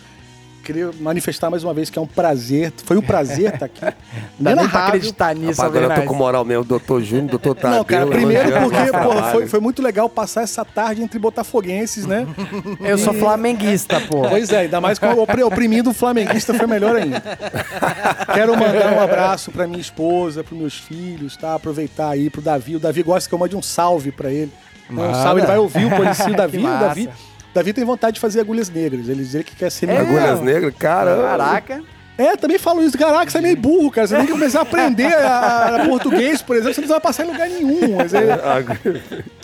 [0.66, 3.82] Queria manifestar mais uma vez que é um prazer, foi um prazer estar aqui.
[4.40, 7.56] Dá nem pra acreditar nisso, Rapaz, agora eu tô com moral mesmo, doutor Júnior, doutor
[7.56, 7.78] Tadeu.
[7.78, 9.32] Não, cara, primeiro porque trabalho.
[9.32, 12.26] foi, foi muito legal passar essa tarde entre botafoguenses, né?
[12.82, 14.24] Eu sou flamenguista, pô.
[14.28, 17.22] Pois é, ainda mais com o opri- oprimindo o flamenguista foi melhor ainda.
[18.34, 21.56] Quero mandar um abraço pra minha esposa, pros meus filhos, tá?
[21.56, 22.76] Aproveitar aí pro Davi.
[22.76, 24.52] O Davi gosta que eu mande um salve pra ele.
[24.90, 26.58] Então, Um salve, ele vai ouvir o policia o Davi.
[26.60, 27.35] O Davi, massa.
[27.56, 29.08] Davi tem vontade de fazer agulhas negras.
[29.10, 29.98] Ele diz ele que quer ser É?
[29.98, 31.24] Agulhas negras, caramba.
[31.24, 31.84] Caraca.
[32.18, 32.98] É, também falo isso.
[32.98, 34.08] Caraca, você é meio burro, cara.
[34.08, 36.74] Você tem que começar a aprender a, a português, por exemplo.
[36.76, 37.96] Você não vai passar em lugar nenhum.
[37.98, 38.28] Mas ele,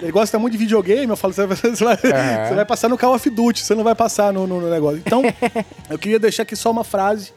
[0.02, 1.10] ele gosta muito de videogame.
[1.10, 3.84] Eu falo, você vai, você vai- você vai passar no Call of Duty, você não
[3.84, 5.02] vai passar no, no- no negócio.
[5.06, 5.22] Então,
[5.90, 7.34] eu queria deixar aqui só uma frase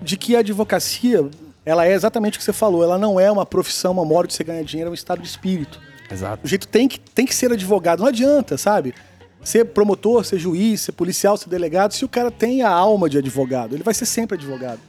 [0.00, 1.26] de que a advocacia,
[1.66, 2.82] ela é exatamente o que você falou.
[2.82, 5.28] Ela não é uma profissão, uma modo de você ganhar dinheiro, é um estado de
[5.28, 5.80] espírito.
[6.10, 6.40] Exato.
[6.44, 8.00] O jeito tem que, tem que ser advogado.
[8.00, 8.94] Não adianta, sabe?
[9.42, 13.18] Ser promotor, ser juiz, ser policial, ser delegado, se o cara tem a alma de
[13.18, 14.80] advogado, ele vai ser sempre advogado.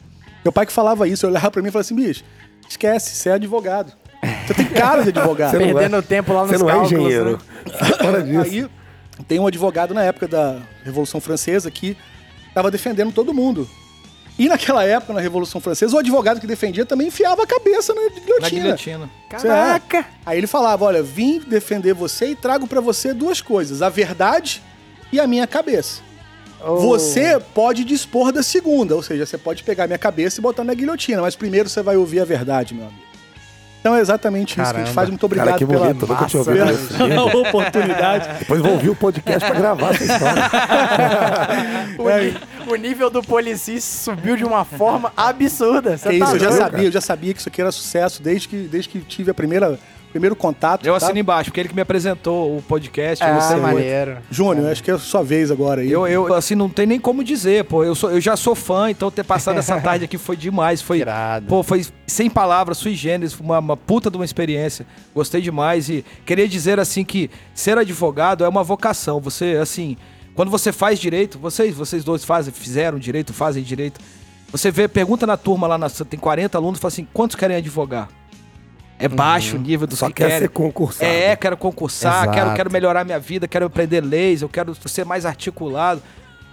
[0.44, 2.24] Meu pai que falava isso, eu olhava pra mim e falava assim, bicho,
[2.68, 3.94] esquece, você é advogado.
[4.46, 5.52] Você tem cara de advogado.
[5.56, 7.32] Você não Perdendo é- tempo lá nos Você não é cálculos, engenheiro.
[7.32, 8.42] né?
[8.44, 8.70] Aí
[9.28, 11.96] tem um advogado na época da Revolução Francesa que
[12.48, 13.70] estava defendendo todo mundo.
[14.40, 18.04] E naquela época, na Revolução Francesa, o advogado que defendia também enfiava a cabeça na
[18.04, 18.62] Na guilhotina.
[18.62, 19.10] guilhotina.
[19.30, 20.06] Caraca.
[20.26, 24.64] Aí ele falava: Olha, vim defender você e trago pra você duas coisas: a verdade
[25.12, 26.02] e a minha cabeça.
[26.62, 26.78] Oh.
[26.78, 30.74] Você pode dispor da segunda, ou seja, você pode pegar minha cabeça e botar na
[30.74, 33.09] guilhotina, mas primeiro você vai ouvir a verdade, meu amigo.
[33.80, 34.86] Então é exatamente isso que a Caramba.
[34.86, 35.10] gente faz.
[35.10, 36.98] Muito obrigado Cara, que pela, bonito, nunca tinha ouvido pela, isso.
[36.98, 38.40] pela oportunidade.
[38.40, 40.44] Depois vou ouvir o podcast pra gravar essa história.
[42.70, 45.98] O, nível do policista subiu de uma forma absurda.
[45.98, 48.22] Você Que tá isso, eu já sabia, eu já sabia que isso aqui era sucesso
[48.22, 49.80] desde que, desde que tive a primeira,
[50.12, 50.86] primeiro contato.
[50.86, 51.06] Eu tá?
[51.06, 53.24] assino embaixo, porque ele que me apresentou o podcast.
[53.24, 53.62] eu Ah, muito.
[53.62, 54.18] maneiro.
[54.30, 55.92] Júnior, acho que é a sua vez agora aí.
[55.92, 57.84] Eu, eu, assim, não tem nem como dizer, pô.
[57.84, 60.82] Eu, sou, eu já sou fã, então ter passado essa tarde aqui foi demais.
[60.82, 61.46] Foi, Irado.
[61.48, 64.86] pô, foi sem palavras, sui generis, uma, uma puta de uma experiência.
[65.14, 69.20] Gostei demais e queria dizer, assim, que ser advogado é uma vocação.
[69.20, 69.96] Você, assim,
[70.36, 74.00] quando você faz direito, vocês, vocês dois fazem, fizeram direito, fazem direito.
[74.52, 78.10] Você vê, pergunta na turma lá, na, tem 40 alunos, fala assim, quantos querem advogar?
[79.00, 80.40] É baixo o nível dos Só que quer querem.
[80.40, 81.06] ser concursado.
[81.10, 82.32] É, quero concursar, Exato.
[82.38, 86.02] quero, quero melhorar minha vida, quero aprender leis, eu quero ser mais articulado.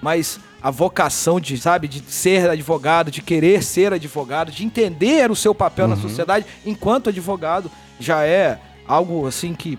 [0.00, 5.34] Mas a vocação de, sabe, de ser advogado, de querer ser advogado, de entender o
[5.36, 5.90] seu papel Uhum.
[5.90, 9.78] na sociedade enquanto advogado, já é algo assim que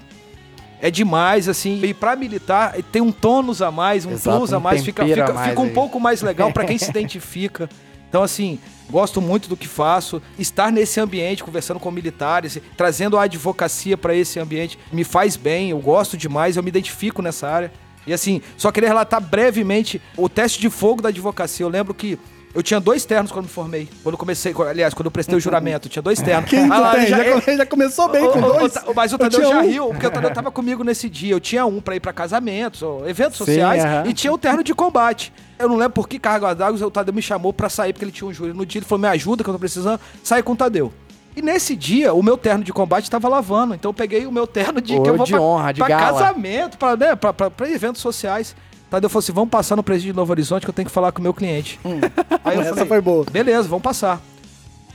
[0.82, 1.80] é demais, assim.
[1.84, 5.06] E pra militar tem um tônus a mais, um Exato, plus a um mais, fica,
[5.06, 5.70] fica, mais fica um aí.
[5.72, 7.70] pouco mais legal pra quem se identifica.
[8.10, 8.60] Então, assim,
[8.90, 10.22] gosto muito do que faço.
[10.40, 15.72] Estar nesse ambiente, conversando com militares, trazendo a advocacia para esse ambiente, me faz bem,
[15.72, 17.72] eu gosto demais, eu me identifico nessa área.
[18.06, 21.66] E assim, só queria relatar brevemente o teste de fogo da advocacia.
[21.66, 22.18] Eu lembro que
[22.58, 23.88] eu tinha dois ternos quando me formei.
[24.04, 26.50] Quando comecei, aliás, quando eu prestei o juramento, tinha dois ternos.
[26.50, 27.08] Quem Ah lá, tem?
[27.08, 28.76] já- Já, come- já começou bem com o- o- dois.
[28.78, 29.62] o- mas o Eu Tadeu já um.
[29.62, 31.34] riu, porque o Tadeu tava comigo nesse dia.
[31.34, 34.04] Eu tinha um pra ir pra casamentos, eventos Sim, sociais, aham.
[34.08, 35.32] e tinha o terno de combate.
[35.60, 38.12] Eu não lembro por que carga d'água, o Tadeu me chamou pra sair, porque ele
[38.12, 38.80] tinha um júri no dia.
[38.80, 40.00] Ele falou: me ajuda, que eu tô precisando.
[40.24, 40.92] Saí com o Tadeu.
[41.36, 43.76] E nesse dia, o meu terno de combate tava lavando.
[43.76, 45.80] Então eu peguei o meu terno de Ô, que eu vou de pra, honra, de
[45.80, 46.20] pra gala.
[46.20, 48.56] casamento, pra, né, pra, pra, pra eventos sociais.
[48.90, 51.12] Tadeu falou assim: vamos passar no presídio de Novo Horizonte que eu tenho que falar
[51.12, 51.80] com o meu cliente.
[52.44, 53.26] Aí eu Essa falei, foi boa.
[53.30, 54.22] Beleza, vamos passar.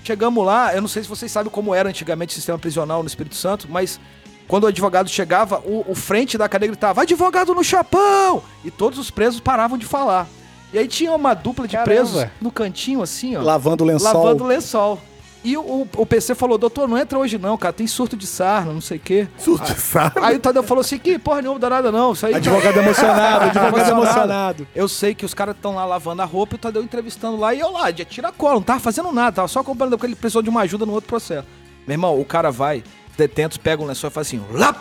[0.05, 3.07] Chegamos lá, eu não sei se vocês sabem como era antigamente o sistema prisional no
[3.07, 4.01] Espírito Santo, mas
[4.49, 8.43] quando o advogado chegava, o, o frente da cadeia gritava: advogado no chapão!
[8.65, 10.27] E todos os presos paravam de falar.
[10.73, 11.85] E aí tinha uma dupla de Caramba.
[11.91, 13.43] presos no cantinho, assim, ó.
[13.43, 14.13] Lavando o lençol.
[14.13, 14.99] Lavando lençol.
[15.45, 18.73] E o, o, PC falou: doutor, não entra hoje não, cara, tem surto de sarna,
[18.73, 19.27] não sei o quê.
[19.37, 20.27] Surto de sarna.
[20.27, 22.13] Aí o Tadeu falou assim: que porra nenhuma danada não.
[22.13, 24.69] Isso aí Advogado emocionado, advogado Emocionado.
[24.75, 27.53] Eu sei que os caras estão lá lavando a roupa e o Tadeu entrevistando lá.
[27.53, 30.17] E eu lá, de tira cola, não tava fazendo nada, tava só acompanhando porque ele
[30.17, 31.47] precisou de uma ajuda no outro processo.
[31.87, 34.77] Meu irmão, o cara vai, os detentos pegam o lençol e faz assim, lá,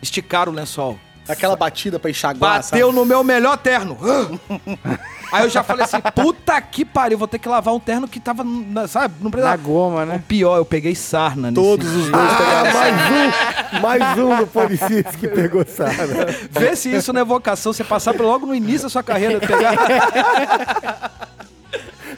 [0.00, 0.96] esticaram o lençol.
[1.26, 3.96] Aquela batida pra enxaguar, Bateu no meu melhor terno.
[5.34, 8.20] Aí eu já falei assim, puta que pariu, vou ter que lavar um terno que
[8.20, 10.22] tava, na- sabe, não Na goma, O né?
[10.28, 12.70] pior, eu peguei sarna nesse Todos os dois pegaram.
[12.70, 12.94] Ah, mais
[13.74, 16.26] um, mais um do policista que pegou sarna.
[16.50, 21.10] Vê se isso não é vocação, você passar logo no início da sua carreira, pegar...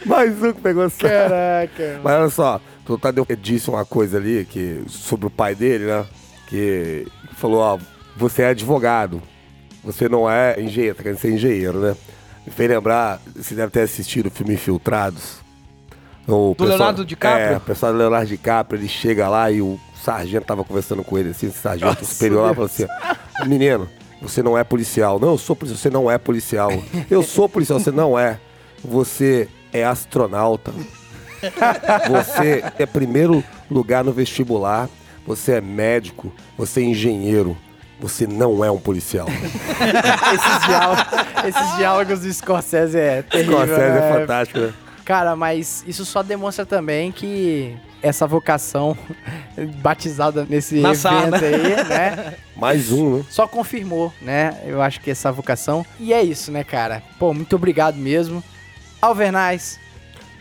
[0.04, 1.08] Mais um que pegou sarna.
[1.28, 2.00] Caraca.
[2.04, 6.04] Mas olha só, o Tadeu disse uma coisa ali que, sobre o pai dele, né?
[6.48, 7.06] Que
[7.36, 7.78] falou, ó,
[8.16, 9.20] você é advogado,
[9.82, 11.96] você não é engenheiro, tá querendo ser engenheiro, né?
[12.46, 15.44] Me fez lembrar, você deve ter assistido o filme Infiltrados.
[16.28, 17.54] O Do Leonardo DiCaprio?
[17.54, 21.18] É, o pessoal do Leonardo DiCaprio, ele chega lá e o sargento tava conversando com
[21.18, 22.86] ele, assim, esse sargento superior lá, falou assim,
[23.46, 23.88] menino,
[24.20, 25.18] você não é policial.
[25.18, 26.70] Não, eu sou policial, você não é policial.
[27.10, 28.38] Eu sou policial, você não é.
[28.84, 30.72] Você é astronauta.
[32.08, 34.88] Você é primeiro lugar no vestibular.
[35.26, 36.32] Você é médico.
[36.56, 37.56] Você é engenheiro.
[38.00, 39.26] Você não é um policial.
[40.34, 41.04] esses, diálogos,
[41.46, 43.56] esses diálogos do Scorsese é terrível.
[43.58, 44.20] Scorsese é né?
[44.20, 44.72] fantástico, né?
[45.04, 48.96] Cara, mas isso só demonstra também que essa vocação
[49.80, 51.36] batizada nesse Na evento sala.
[51.38, 52.34] aí, né?
[52.56, 53.24] Mais um, né?
[53.30, 54.60] Só confirmou, né?
[54.66, 55.86] Eu acho que essa vocação.
[55.98, 57.02] E é isso, né, cara?
[57.18, 58.42] Pô, muito obrigado mesmo.
[59.00, 59.78] Alvernais,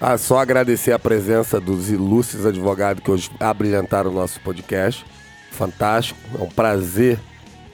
[0.02, 5.06] Ah, só agradecer a presença dos ilustres advogados que hoje abrilhantaram o nosso podcast.
[5.52, 7.20] Fantástico, é um prazer.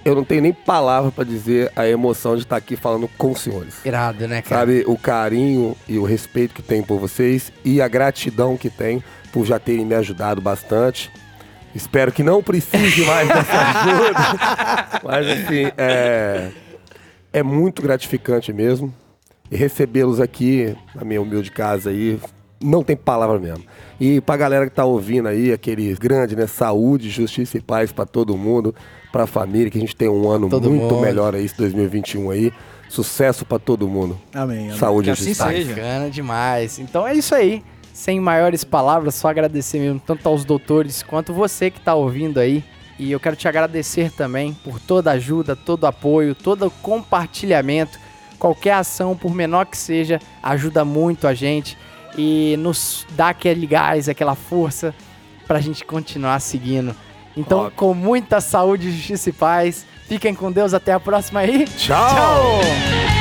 [0.04, 3.42] Eu não tenho nem palavra para dizer a emoção de estar aqui falando com os
[3.42, 3.86] senhores.
[3.86, 4.62] irado, né, cara?
[4.62, 9.04] Sabe, o carinho e o respeito que tem por vocês e a gratidão que tem
[9.32, 11.12] por já terem me ajudado bastante.
[11.74, 15.00] Espero que não precise mais dessa ajuda.
[15.04, 16.52] Mas, assim, é,
[17.32, 18.94] é muito gratificante mesmo.
[19.50, 22.20] E recebê-los aqui, na minha humilde casa aí,
[22.60, 23.64] não tem palavra mesmo.
[24.00, 26.48] E pra galera que tá ouvindo aí, aquele grande, né?
[26.48, 28.74] Saúde, justiça e paz pra todo mundo,
[29.12, 31.02] pra família, que a gente tem um ano Todo muito mundo.
[31.02, 32.54] melhor aí, esse 2021 aí.
[32.90, 34.20] Sucesso pra todo mundo.
[34.34, 34.66] Amém.
[34.68, 34.78] amém.
[34.78, 35.74] Saúde e assim seja.
[35.74, 36.80] Bacana demais.
[36.80, 37.64] Então é isso aí.
[37.94, 42.64] Sem maiores palavras, só agradecer mesmo, tanto aos doutores quanto você que tá ouvindo aí.
[42.98, 46.72] E eu quero te agradecer também por toda a ajuda, todo o apoio, todo o
[46.72, 48.00] compartilhamento.
[48.38, 51.78] Qualquer ação, por menor que seja, ajuda muito a gente
[52.18, 54.94] e nos dá aquele gás, aquela força
[55.48, 56.96] pra gente continuar seguindo.
[57.36, 57.74] Então, Óbvio.
[57.76, 59.86] com muita saúde, justiça e paz.
[60.08, 61.66] Fiquem com Deus, até a próxima aí.
[61.66, 62.10] Tchau!
[62.10, 63.21] Tchau!